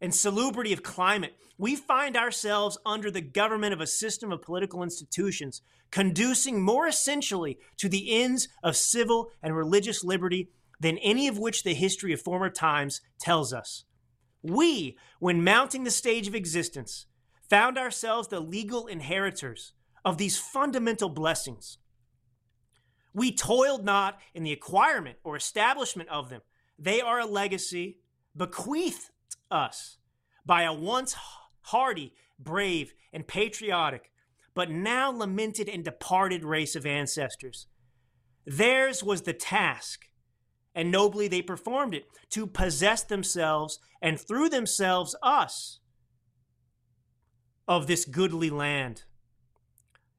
and 0.00 0.14
salubrity 0.14 0.72
of 0.72 0.82
climate. 0.82 1.36
We 1.58 1.76
find 1.76 2.16
ourselves 2.16 2.78
under 2.86 3.10
the 3.10 3.20
government 3.20 3.74
of 3.74 3.80
a 3.80 3.86
system 3.86 4.32
of 4.32 4.42
political 4.42 4.82
institutions 4.82 5.62
conducing 5.90 6.62
more 6.62 6.86
essentially 6.86 7.58
to 7.76 7.88
the 7.88 8.22
ends 8.22 8.48
of 8.62 8.76
civil 8.76 9.30
and 9.42 9.54
religious 9.54 10.04
liberty 10.04 10.50
than 10.78 10.98
any 10.98 11.28
of 11.28 11.38
which 11.38 11.62
the 11.62 11.74
history 11.74 12.12
of 12.12 12.22
former 12.22 12.48
times 12.48 13.00
tells 13.20 13.52
us. 13.52 13.84
We, 14.42 14.96
when 15.18 15.44
mounting 15.44 15.84
the 15.84 15.90
stage 15.90 16.26
of 16.26 16.34
existence, 16.34 17.06
found 17.48 17.76
ourselves 17.76 18.28
the 18.28 18.40
legal 18.40 18.86
inheritors 18.86 19.72
of 20.04 20.16
these 20.16 20.38
fundamental 20.38 21.10
blessings. 21.10 21.78
We 23.12 23.32
toiled 23.32 23.84
not 23.84 24.18
in 24.34 24.44
the 24.44 24.52
acquirement 24.52 25.18
or 25.24 25.36
establishment 25.36 26.08
of 26.08 26.30
them. 26.30 26.40
They 26.78 27.00
are 27.00 27.18
a 27.18 27.26
legacy 27.26 27.98
bequeathed 28.34 29.10
us 29.50 29.98
by 30.44 30.62
a 30.62 30.72
once 30.72 31.16
hardy, 31.62 32.12
brave, 32.38 32.92
and 33.12 33.26
patriotic, 33.26 34.10
but 34.54 34.70
now 34.70 35.10
lamented 35.10 35.68
and 35.68 35.84
departed 35.84 36.44
race 36.44 36.74
of 36.74 36.86
ancestors. 36.86 37.66
Theirs 38.46 39.04
was 39.04 39.22
the 39.22 39.32
task, 39.32 40.06
and 40.74 40.90
nobly 40.90 41.28
they 41.28 41.42
performed 41.42 41.94
it, 41.94 42.04
to 42.30 42.46
possess 42.46 43.02
themselves 43.02 43.78
and 44.02 44.18
through 44.18 44.48
themselves 44.48 45.14
us 45.22 45.80
of 47.68 47.86
this 47.86 48.04
goodly 48.04 48.50
land 48.50 49.04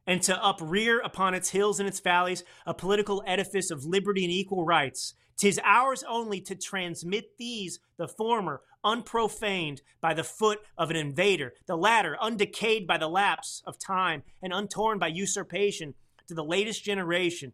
and 0.07 0.21
to 0.23 0.43
uprear 0.43 0.99
upon 0.99 1.33
its 1.33 1.49
hills 1.49 1.79
and 1.79 1.87
its 1.87 1.99
valleys 1.99 2.43
a 2.65 2.73
political 2.73 3.23
edifice 3.27 3.69
of 3.71 3.85
liberty 3.85 4.23
and 4.23 4.31
equal 4.31 4.65
rights. 4.65 5.13
Tis 5.37 5.59
ours 5.63 6.03
only 6.07 6.41
to 6.41 6.55
transmit 6.55 7.37
these, 7.37 7.79
the 7.97 8.07
former, 8.07 8.61
unprofaned 8.85 9.81
by 9.99 10.13
the 10.13 10.23
foot 10.23 10.59
of 10.77 10.89
an 10.89 10.95
invader, 10.95 11.53
the 11.67 11.75
latter, 11.75 12.17
undecayed 12.21 12.87
by 12.87 12.97
the 12.97 13.07
lapse 13.07 13.61
of 13.65 13.77
time 13.79 14.23
and 14.41 14.53
untorn 14.53 14.99
by 14.99 15.07
usurpation, 15.07 15.93
to 16.27 16.35
the 16.35 16.43
latest 16.43 16.83
generation, 16.83 17.51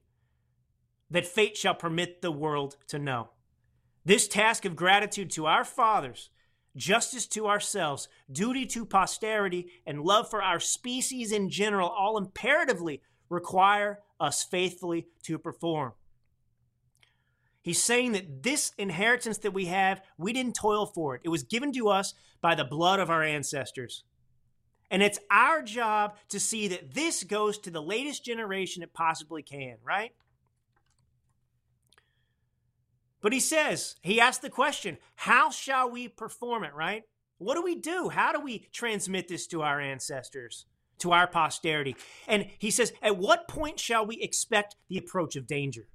that 1.09 1.25
fate 1.25 1.57
shall 1.57 1.73
permit 1.73 2.21
the 2.21 2.31
world 2.31 2.77
to 2.87 2.99
know. 2.99 3.29
This 4.05 4.27
task 4.27 4.65
of 4.65 4.75
gratitude 4.75 5.31
to 5.31 5.47
our 5.47 5.63
fathers 5.63 6.29
justice 6.75 7.25
to 7.27 7.47
ourselves, 7.47 8.07
duty 8.31 8.65
to 8.67 8.85
posterity, 8.85 9.67
and 9.85 10.03
love 10.03 10.29
for 10.29 10.43
our 10.43 10.59
species 10.59 11.31
in 11.31 11.49
general 11.49 11.89
all 11.89 12.17
imperatively 12.17 13.01
require 13.29 13.99
us 14.19 14.43
faithfully 14.43 15.07
to 15.23 15.37
perform. 15.37 15.93
He's 17.67 17.83
saying 17.83 18.13
that 18.13 18.43
this 18.43 18.71
inheritance 18.77 19.39
that 19.39 19.51
we 19.51 19.65
have, 19.65 20.01
we 20.17 20.31
didn't 20.31 20.55
toil 20.55 20.85
for 20.85 21.15
it. 21.15 21.21
It 21.25 21.27
was 21.27 21.43
given 21.43 21.73
to 21.73 21.89
us 21.89 22.13
by 22.39 22.55
the 22.55 22.63
blood 22.63 23.01
of 23.01 23.09
our 23.09 23.21
ancestors. 23.21 24.05
And 24.89 25.03
it's 25.03 25.19
our 25.29 25.61
job 25.61 26.15
to 26.29 26.39
see 26.39 26.69
that 26.69 26.93
this 26.93 27.25
goes 27.25 27.57
to 27.57 27.69
the 27.69 27.81
latest 27.81 28.23
generation 28.23 28.83
it 28.83 28.93
possibly 28.93 29.43
can, 29.43 29.79
right? 29.83 30.13
But 33.19 33.33
he 33.33 33.41
says, 33.41 33.97
he 34.01 34.21
asked 34.21 34.43
the 34.43 34.49
question, 34.49 34.97
how 35.17 35.49
shall 35.49 35.91
we 35.91 36.07
perform 36.07 36.63
it, 36.63 36.73
right? 36.73 37.03
What 37.37 37.55
do 37.55 37.63
we 37.63 37.75
do? 37.75 38.07
How 38.07 38.31
do 38.31 38.39
we 38.39 38.69
transmit 38.71 39.27
this 39.27 39.45
to 39.47 39.61
our 39.61 39.81
ancestors, 39.81 40.67
to 40.99 41.11
our 41.11 41.27
posterity? 41.27 41.97
And 42.29 42.47
he 42.59 42.71
says, 42.71 42.93
at 43.01 43.17
what 43.17 43.49
point 43.49 43.77
shall 43.77 44.05
we 44.05 44.21
expect 44.21 44.77
the 44.87 44.97
approach 44.97 45.35
of 45.35 45.47
danger? 45.47 45.89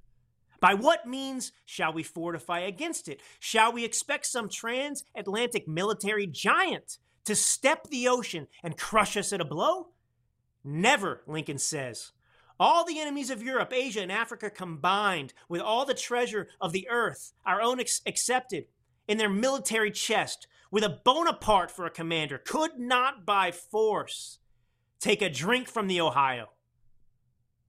By 0.63 0.75
what 0.75 1.05
means 1.05 1.51
shall 1.65 1.91
we 1.91 2.03
fortify 2.03 2.61
against 2.61 3.09
it? 3.09 3.19
Shall 3.37 3.73
we 3.73 3.83
expect 3.83 4.25
some 4.25 4.47
transatlantic 4.47 5.67
military 5.67 6.25
giant 6.25 6.99
to 7.25 7.35
step 7.35 7.87
the 7.87 8.07
ocean 8.07 8.47
and 8.63 8.77
crush 8.77 9.17
us 9.17 9.33
at 9.33 9.41
a 9.41 9.45
blow? 9.45 9.89
Never, 10.63 11.21
Lincoln 11.27 11.57
says. 11.57 12.13
All 12.57 12.85
the 12.85 12.97
enemies 12.97 13.29
of 13.29 13.43
Europe, 13.43 13.73
Asia, 13.73 13.99
and 13.99 14.09
Africa 14.09 14.49
combined, 14.49 15.33
with 15.49 15.59
all 15.59 15.83
the 15.83 15.93
treasure 15.93 16.47
of 16.61 16.71
the 16.71 16.87
earth, 16.89 17.33
our 17.45 17.61
own 17.61 17.81
ex- 17.81 17.99
accepted, 18.05 18.67
in 19.05 19.17
their 19.17 19.27
military 19.27 19.91
chest, 19.91 20.47
with 20.71 20.85
a 20.85 21.01
Bonaparte 21.03 21.71
for 21.71 21.85
a 21.85 21.89
commander, 21.89 22.37
could 22.37 22.79
not 22.79 23.25
by 23.25 23.51
force 23.51 24.39
take 25.01 25.21
a 25.21 25.29
drink 25.29 25.67
from 25.67 25.87
the 25.87 25.99
Ohio 25.99 26.51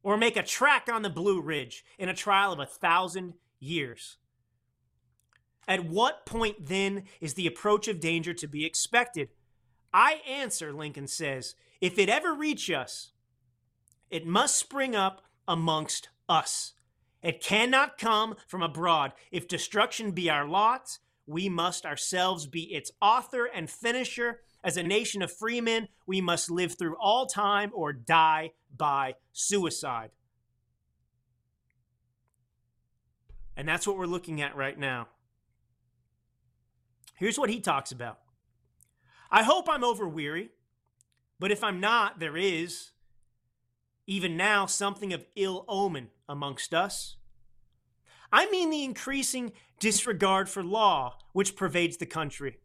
or 0.04 0.16
make 0.16 0.36
a 0.36 0.42
track 0.44 0.88
on 0.92 1.02
the 1.02 1.10
Blue 1.10 1.40
Ridge 1.40 1.84
in 1.98 2.08
a 2.08 2.14
trial 2.14 2.52
of 2.52 2.60
a 2.60 2.66
thousand 2.66 3.34
years. 3.58 4.18
At 5.66 5.86
what 5.86 6.26
point 6.26 6.66
then 6.66 7.04
is 7.20 7.34
the 7.34 7.46
approach 7.46 7.88
of 7.88 7.98
danger 7.98 8.34
to 8.34 8.46
be 8.46 8.64
expected? 8.64 9.30
I 9.92 10.20
answer, 10.28 10.72
Lincoln 10.72 11.08
says, 11.08 11.56
if 11.80 11.98
it 11.98 12.08
ever 12.08 12.34
reach 12.34 12.70
us, 12.70 13.12
it 14.10 14.26
must 14.26 14.56
spring 14.56 14.94
up 14.94 15.22
amongst 15.48 16.10
us. 16.28 16.74
It 17.22 17.42
cannot 17.42 17.96
come 17.96 18.36
from 18.46 18.62
abroad. 18.62 19.12
If 19.32 19.48
destruction 19.48 20.10
be 20.10 20.28
our 20.28 20.46
lot, 20.46 20.98
we 21.26 21.48
must 21.48 21.86
ourselves 21.86 22.46
be 22.46 22.74
its 22.74 22.90
author 23.00 23.46
and 23.46 23.70
finisher. 23.70 24.42
As 24.64 24.78
a 24.78 24.82
nation 24.82 25.20
of 25.20 25.30
freemen, 25.30 25.88
we 26.06 26.22
must 26.22 26.50
live 26.50 26.78
through 26.78 26.96
all 26.96 27.26
time 27.26 27.70
or 27.74 27.92
die 27.92 28.52
by 28.74 29.14
suicide. 29.32 30.10
And 33.56 33.68
that's 33.68 33.86
what 33.86 33.98
we're 33.98 34.06
looking 34.06 34.40
at 34.40 34.56
right 34.56 34.78
now. 34.78 35.08
Here's 37.16 37.38
what 37.38 37.50
he 37.50 37.60
talks 37.60 37.92
about 37.92 38.18
I 39.30 39.42
hope 39.42 39.68
I'm 39.68 39.84
over 39.84 40.08
weary, 40.08 40.48
but 41.38 41.52
if 41.52 41.62
I'm 41.62 41.78
not, 41.78 42.18
there 42.18 42.36
is, 42.36 42.92
even 44.06 44.34
now, 44.36 44.64
something 44.64 45.12
of 45.12 45.26
ill 45.36 45.66
omen 45.68 46.08
amongst 46.26 46.72
us. 46.72 47.16
I 48.32 48.50
mean 48.50 48.70
the 48.70 48.82
increasing 48.82 49.52
disregard 49.78 50.48
for 50.48 50.64
law 50.64 51.18
which 51.32 51.54
pervades 51.54 51.98
the 51.98 52.06
country. 52.06 52.58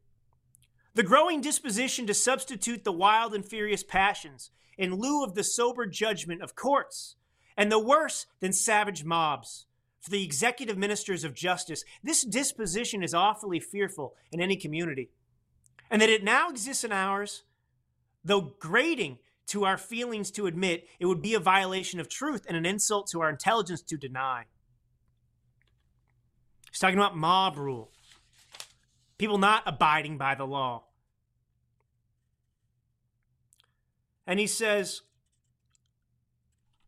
The 0.99 1.03
growing 1.03 1.39
disposition 1.39 2.07
to 2.07 2.13
substitute 2.13 2.83
the 2.83 2.91
wild 2.91 3.33
and 3.33 3.45
furious 3.45 3.83
passions 3.83 4.51
in 4.77 4.95
lieu 4.95 5.23
of 5.23 5.33
the 5.33 5.45
sober 5.45 5.85
judgment 5.85 6.41
of 6.41 6.57
courts, 6.57 7.15
and 7.55 7.71
the 7.71 7.79
worse 7.79 8.25
than 8.41 8.51
savage 8.51 9.05
mobs. 9.05 9.65
For 10.01 10.09
the 10.09 10.25
executive 10.25 10.77
ministers 10.77 11.23
of 11.23 11.33
justice, 11.33 11.85
this 12.03 12.25
disposition 12.25 13.01
is 13.01 13.13
awfully 13.13 13.61
fearful 13.61 14.15
in 14.29 14.41
any 14.41 14.57
community. 14.57 15.09
And 15.89 16.01
that 16.01 16.09
it 16.09 16.21
now 16.21 16.49
exists 16.49 16.83
in 16.83 16.91
ours, 16.91 17.43
though 18.25 18.55
grating 18.59 19.19
to 19.47 19.63
our 19.63 19.77
feelings 19.77 20.31
to 20.31 20.47
admit, 20.47 20.85
it 20.99 21.05
would 21.05 21.21
be 21.21 21.33
a 21.33 21.39
violation 21.39 22.01
of 22.01 22.09
truth 22.09 22.45
and 22.45 22.57
an 22.57 22.65
insult 22.65 23.07
to 23.11 23.21
our 23.21 23.29
intelligence 23.29 23.81
to 23.83 23.95
deny. 23.95 24.47
He's 26.69 26.79
talking 26.79 26.99
about 26.99 27.15
mob 27.15 27.55
rule. 27.55 27.89
People 29.17 29.37
not 29.37 29.63
abiding 29.65 30.17
by 30.17 30.35
the 30.35 30.45
law. 30.45 30.83
And 34.29 34.39
he 34.39 34.45
says, 34.45 35.01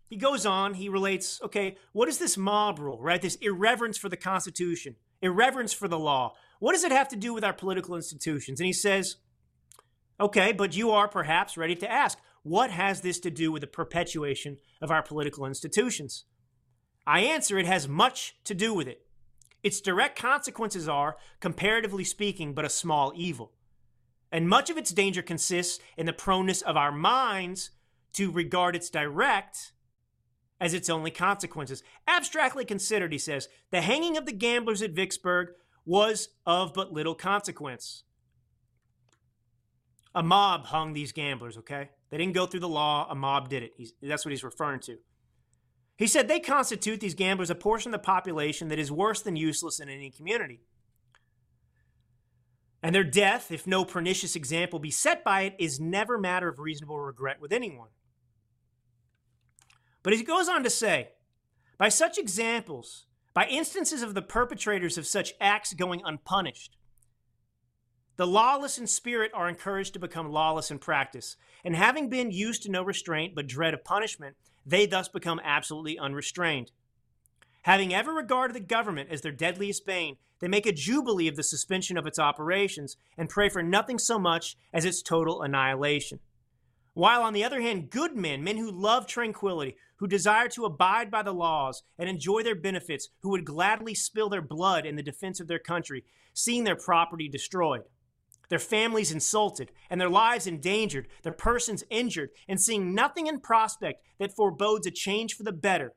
he 0.07 0.15
goes 0.15 0.45
on, 0.45 0.75
he 0.75 0.89
relates, 0.89 1.41
okay, 1.41 1.75
what 1.91 2.07
is 2.07 2.19
this 2.19 2.37
mob 2.37 2.77
rule, 2.77 3.01
right? 3.01 3.19
This 3.19 3.33
irreverence 3.37 3.97
for 3.97 4.09
the 4.09 4.15
Constitution, 4.15 4.95
irreverence 5.23 5.73
for 5.73 5.87
the 5.87 5.97
law. 5.97 6.35
What 6.59 6.73
does 6.73 6.83
it 6.83 6.91
have 6.91 7.07
to 7.07 7.15
do 7.15 7.33
with 7.33 7.43
our 7.43 7.51
political 7.51 7.95
institutions? 7.95 8.59
And 8.59 8.67
he 8.67 8.73
says, 8.73 9.15
okay, 10.19 10.51
but 10.51 10.77
you 10.77 10.91
are 10.91 11.07
perhaps 11.07 11.57
ready 11.57 11.73
to 11.77 11.91
ask, 11.91 12.19
what 12.43 12.69
has 12.69 13.01
this 13.01 13.19
to 13.21 13.31
do 13.31 13.51
with 13.51 13.61
the 13.61 13.67
perpetuation 13.67 14.59
of 14.79 14.91
our 14.91 15.01
political 15.01 15.47
institutions? 15.47 16.25
I 17.07 17.21
answer, 17.21 17.57
it 17.57 17.65
has 17.65 17.87
much 17.87 18.35
to 18.43 18.53
do 18.53 18.71
with 18.71 18.87
it. 18.87 19.01
Its 19.63 19.81
direct 19.81 20.15
consequences 20.19 20.87
are, 20.87 21.17
comparatively 21.39 22.03
speaking, 22.03 22.53
but 22.53 22.65
a 22.65 22.69
small 22.69 23.11
evil. 23.15 23.51
And 24.31 24.47
much 24.47 24.69
of 24.69 24.77
its 24.77 24.91
danger 24.91 25.21
consists 25.21 25.79
in 25.97 26.05
the 26.05 26.13
proneness 26.13 26.61
of 26.61 26.77
our 26.77 26.91
minds 26.91 27.71
to 28.13 28.31
regard 28.31 28.75
its 28.75 28.89
direct 28.89 29.73
as 30.59 30.73
its 30.73 30.89
only 30.89 31.11
consequences. 31.11 31.83
Abstractly 32.07 32.63
considered, 32.63 33.11
he 33.11 33.17
says, 33.17 33.49
the 33.71 33.81
hanging 33.81 34.15
of 34.15 34.25
the 34.25 34.31
gamblers 34.31 34.81
at 34.81 34.91
Vicksburg 34.91 35.49
was 35.85 36.29
of 36.45 36.73
but 36.73 36.93
little 36.93 37.15
consequence. 37.15 38.03
A 40.13 40.21
mob 40.21 40.67
hung 40.67 40.93
these 40.93 41.11
gamblers, 41.11 41.57
okay? 41.57 41.89
They 42.09 42.17
didn't 42.17 42.33
go 42.33 42.45
through 42.45 42.59
the 42.59 42.69
law, 42.69 43.07
a 43.09 43.15
mob 43.15 43.49
did 43.49 43.63
it. 43.63 43.71
He's, 43.75 43.93
that's 44.01 44.23
what 44.23 44.31
he's 44.31 44.43
referring 44.43 44.81
to. 44.81 44.97
He 45.97 46.07
said 46.07 46.27
they 46.27 46.39
constitute 46.39 46.99
these 46.99 47.15
gamblers 47.15 47.49
a 47.49 47.55
portion 47.55 47.93
of 47.93 47.99
the 47.99 48.05
population 48.05 48.67
that 48.67 48.79
is 48.79 48.91
worse 48.91 49.21
than 49.21 49.35
useless 49.35 49.79
in 49.79 49.89
any 49.89 50.09
community. 50.09 50.61
And 52.83 52.95
their 52.95 53.03
death, 53.03 53.51
if 53.51 53.67
no 53.67 53.85
pernicious 53.85 54.35
example 54.35 54.79
be 54.79 54.89
set 54.89 55.23
by 55.23 55.41
it, 55.41 55.55
is 55.59 55.79
never 55.79 56.17
matter 56.17 56.47
of 56.47 56.59
reasonable 56.59 56.99
regret 56.99 57.39
with 57.39 57.53
anyone. 57.53 57.89
But 60.03 60.13
he 60.13 60.23
goes 60.23 60.49
on 60.49 60.63
to 60.63 60.69
say, 60.69 61.09
by 61.77 61.89
such 61.89 62.17
examples, 62.17 63.05
by 63.33 63.45
instances 63.45 64.01
of 64.01 64.13
the 64.13 64.21
perpetrators 64.21 64.97
of 64.97 65.05
such 65.05 65.33
acts 65.39 65.73
going 65.73 66.01
unpunished, 66.03 66.75
the 68.17 68.27
lawless 68.27 68.77
in 68.77 68.87
spirit 68.87 69.31
are 69.33 69.47
encouraged 69.47 69.93
to 69.93 69.99
become 69.99 70.31
lawless 70.31 70.69
in 70.69 70.79
practice, 70.79 71.37
and 71.63 71.75
having 71.75 72.09
been 72.09 72.31
used 72.31 72.63
to 72.63 72.71
no 72.71 72.83
restraint 72.83 73.35
but 73.35 73.47
dread 73.47 73.73
of 73.73 73.83
punishment, 73.83 74.35
they 74.65 74.85
thus 74.85 75.07
become 75.07 75.39
absolutely 75.43 75.97
unrestrained. 75.97 76.71
Having 77.63 77.93
ever 77.93 78.11
regarded 78.13 78.55
the 78.55 78.59
government 78.59 79.09
as 79.11 79.21
their 79.21 79.31
deadliest 79.31 79.85
bane, 79.85 80.17
they 80.39 80.47
make 80.47 80.65
a 80.65 80.71
jubilee 80.71 81.27
of 81.27 81.35
the 81.35 81.43
suspension 81.43 81.97
of 81.97 82.07
its 82.07 82.17
operations 82.17 82.97
and 83.17 83.29
pray 83.29 83.49
for 83.49 83.61
nothing 83.61 83.99
so 83.99 84.17
much 84.17 84.57
as 84.73 84.83
its 84.85 85.01
total 85.01 85.41
annihilation. 85.43 86.19
While, 86.93 87.21
on 87.21 87.33
the 87.33 87.43
other 87.43 87.61
hand, 87.61 87.89
good 87.89 88.15
men, 88.15 88.43
men 88.43 88.57
who 88.57 88.71
love 88.71 89.05
tranquility, 89.05 89.75
who 89.97 90.07
desire 90.07 90.49
to 90.49 90.65
abide 90.65 91.11
by 91.11 91.21
the 91.21 91.33
laws 91.33 91.83
and 91.97 92.09
enjoy 92.09 92.41
their 92.43 92.55
benefits, 92.55 93.09
who 93.21 93.29
would 93.29 93.45
gladly 93.45 93.93
spill 93.93 94.29
their 94.29 94.41
blood 94.41 94.85
in 94.85 94.95
the 94.95 95.03
defense 95.03 95.39
of 95.39 95.47
their 95.47 95.59
country, 95.59 96.03
seeing 96.33 96.63
their 96.63 96.75
property 96.75 97.29
destroyed 97.29 97.83
their 98.51 98.59
families 98.59 99.13
insulted, 99.13 99.71
and 99.89 99.99
their 99.99 100.09
lives 100.09 100.45
endangered, 100.45 101.07
their 101.23 101.31
persons 101.31 101.85
injured, 101.89 102.31
and 102.49 102.59
seeing 102.59 102.93
nothing 102.93 103.27
in 103.27 103.39
prospect 103.39 104.03
that 104.19 104.35
forebodes 104.35 104.85
a 104.85 104.91
change 104.91 105.35
for 105.35 105.43
the 105.43 105.53
better, 105.53 105.93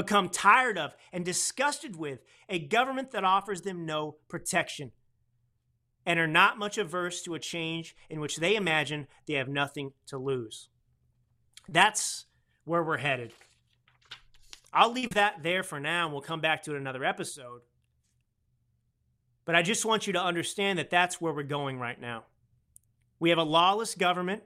become 0.00 0.28
tired 0.28 0.78
of 0.78 0.94
and 1.12 1.24
disgusted 1.24 1.96
with 1.96 2.20
a 2.48 2.58
government 2.58 3.10
that 3.10 3.24
offers 3.24 3.62
them 3.62 3.84
no 3.84 4.16
protection, 4.28 4.92
and 6.06 6.18
are 6.18 6.26
not 6.26 6.58
much 6.58 6.78
averse 6.78 7.22
to 7.22 7.34
a 7.34 7.38
change 7.38 7.94
in 8.08 8.20
which 8.20 8.36
they 8.38 8.56
imagine 8.56 9.06
they 9.26 9.34
have 9.34 9.48
nothing 9.48 9.92
to 10.06 10.16
lose. 10.16 10.68
That's 11.68 12.26
where 12.64 12.82
we're 12.82 12.96
headed. 12.96 13.32
I'll 14.72 14.92
leave 14.92 15.10
that 15.10 15.42
there 15.42 15.62
for 15.62 15.78
now, 15.78 16.06
and 16.06 16.12
we'll 16.12 16.22
come 16.22 16.40
back 16.40 16.62
to 16.62 16.72
it 16.72 16.76
in 16.76 16.80
another 16.80 17.04
episode. 17.04 17.60
But 19.44 19.54
I 19.54 19.62
just 19.62 19.84
want 19.84 20.06
you 20.06 20.12
to 20.14 20.22
understand 20.22 20.78
that 20.78 20.90
that's 20.90 21.20
where 21.20 21.32
we're 21.32 21.42
going 21.42 21.78
right 21.78 22.00
now. 22.00 22.24
We 23.18 23.30
have 23.30 23.38
a 23.38 23.42
lawless 23.42 23.94
government. 23.94 24.42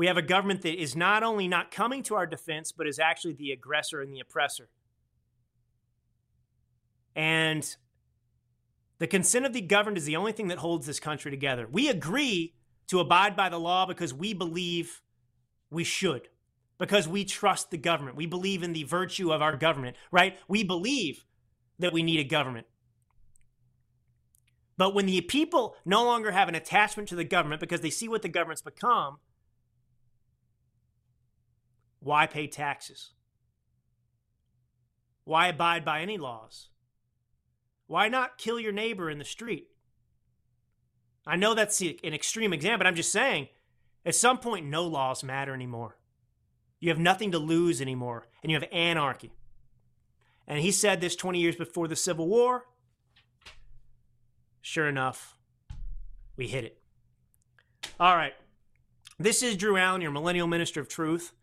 We 0.00 0.06
have 0.06 0.16
a 0.16 0.22
government 0.22 0.62
that 0.62 0.80
is 0.80 0.96
not 0.96 1.22
only 1.22 1.46
not 1.46 1.70
coming 1.70 2.02
to 2.04 2.14
our 2.14 2.26
defense, 2.26 2.72
but 2.72 2.86
is 2.86 2.98
actually 2.98 3.34
the 3.34 3.52
aggressor 3.52 4.00
and 4.00 4.10
the 4.10 4.20
oppressor. 4.20 4.70
And 7.14 7.76
the 8.98 9.06
consent 9.06 9.44
of 9.44 9.52
the 9.52 9.60
governed 9.60 9.98
is 9.98 10.06
the 10.06 10.16
only 10.16 10.32
thing 10.32 10.48
that 10.48 10.56
holds 10.56 10.86
this 10.86 11.00
country 11.00 11.30
together. 11.30 11.68
We 11.70 11.90
agree 11.90 12.54
to 12.86 13.00
abide 13.00 13.36
by 13.36 13.50
the 13.50 13.60
law 13.60 13.84
because 13.84 14.14
we 14.14 14.32
believe 14.32 15.02
we 15.70 15.84
should, 15.84 16.28
because 16.78 17.06
we 17.06 17.26
trust 17.26 17.70
the 17.70 17.76
government. 17.76 18.16
We 18.16 18.24
believe 18.24 18.62
in 18.62 18.72
the 18.72 18.84
virtue 18.84 19.34
of 19.34 19.42
our 19.42 19.54
government, 19.54 19.98
right? 20.10 20.38
We 20.48 20.64
believe 20.64 21.26
that 21.78 21.92
we 21.92 22.02
need 22.02 22.20
a 22.20 22.24
government. 22.24 22.66
But 24.78 24.94
when 24.94 25.04
the 25.04 25.20
people 25.20 25.76
no 25.84 26.02
longer 26.06 26.30
have 26.30 26.48
an 26.48 26.54
attachment 26.54 27.10
to 27.10 27.16
the 27.16 27.24
government 27.24 27.60
because 27.60 27.82
they 27.82 27.90
see 27.90 28.08
what 28.08 28.22
the 28.22 28.30
government's 28.30 28.62
become, 28.62 29.18
why 32.00 32.26
pay 32.26 32.46
taxes? 32.46 33.12
Why 35.24 35.48
abide 35.48 35.84
by 35.84 36.00
any 36.00 36.18
laws? 36.18 36.68
Why 37.86 38.08
not 38.08 38.38
kill 38.38 38.58
your 38.58 38.72
neighbor 38.72 39.10
in 39.10 39.18
the 39.18 39.24
street? 39.24 39.68
I 41.26 41.36
know 41.36 41.54
that's 41.54 41.80
an 41.80 42.14
extreme 42.14 42.52
example, 42.52 42.78
but 42.78 42.86
I'm 42.86 42.94
just 42.94 43.12
saying, 43.12 43.48
at 44.04 44.14
some 44.14 44.38
point, 44.38 44.66
no 44.66 44.84
laws 44.84 45.22
matter 45.22 45.54
anymore. 45.54 45.96
You 46.80 46.88
have 46.88 46.98
nothing 46.98 47.32
to 47.32 47.38
lose 47.38 47.80
anymore, 47.80 48.26
and 48.42 48.50
you 48.50 48.58
have 48.58 48.68
anarchy. 48.72 49.32
And 50.46 50.58
he 50.58 50.72
said 50.72 51.00
this 51.00 51.14
20 51.14 51.38
years 51.38 51.56
before 51.56 51.86
the 51.86 51.96
Civil 51.96 52.26
War. 52.26 52.64
Sure 54.62 54.88
enough, 54.88 55.36
we 56.36 56.48
hit 56.48 56.64
it. 56.64 56.80
All 57.98 58.16
right. 58.16 58.32
This 59.18 59.42
is 59.42 59.56
Drew 59.56 59.76
Allen, 59.76 60.00
your 60.00 60.10
millennial 60.10 60.46
minister 60.46 60.80
of 60.80 60.88
truth. 60.88 61.34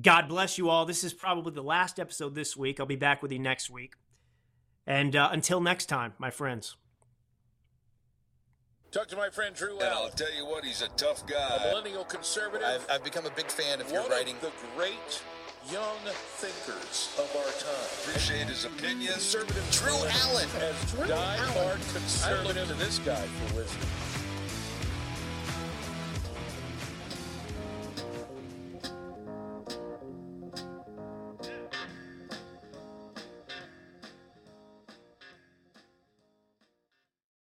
God 0.00 0.28
bless 0.28 0.58
you 0.58 0.68
all. 0.68 0.86
This 0.86 1.04
is 1.04 1.14
probably 1.14 1.52
the 1.52 1.62
last 1.62 2.00
episode 2.00 2.34
this 2.34 2.56
week. 2.56 2.80
I'll 2.80 2.86
be 2.86 2.96
back 2.96 3.22
with 3.22 3.30
you 3.32 3.38
next 3.38 3.70
week. 3.70 3.94
And 4.86 5.14
uh, 5.14 5.28
until 5.32 5.60
next 5.60 5.86
time, 5.86 6.14
my 6.18 6.30
friends. 6.30 6.76
Talk 8.90 9.08
to 9.08 9.16
my 9.16 9.28
friend 9.28 9.56
Drew 9.56 9.78
And 9.80 9.88
I'll 9.88 10.08
tell 10.10 10.32
you 10.36 10.46
what, 10.46 10.64
he's 10.64 10.80
a 10.82 10.88
tough 10.90 11.26
guy. 11.26 11.56
a 11.64 11.68
millennial 11.68 12.04
conservative. 12.04 12.66
I've, 12.66 12.86
I've 12.88 13.04
become 13.04 13.26
a 13.26 13.30
big 13.30 13.46
fan 13.46 13.80
of 13.80 13.86
one 13.86 14.02
your 14.02 14.10
writing. 14.10 14.36
of 14.36 14.42
the 14.42 14.52
great 14.76 15.22
young 15.70 15.96
thinkers 16.36 17.12
of 17.18 17.34
our 17.36 17.50
time. 17.58 18.08
Appreciate 18.08 18.46
his 18.46 18.64
opinion. 18.64 19.12
Conservative 19.12 19.68
Drew 19.72 19.94
Allen. 19.94 20.48
As 20.60 21.08
die-hard 21.08 21.80
conservative. 21.92 22.56
I 22.56 22.60
look 22.60 22.68
to 22.68 22.74
this 22.74 22.98
guy 23.00 23.16
for 23.26 23.56
wisdom. 23.56 23.88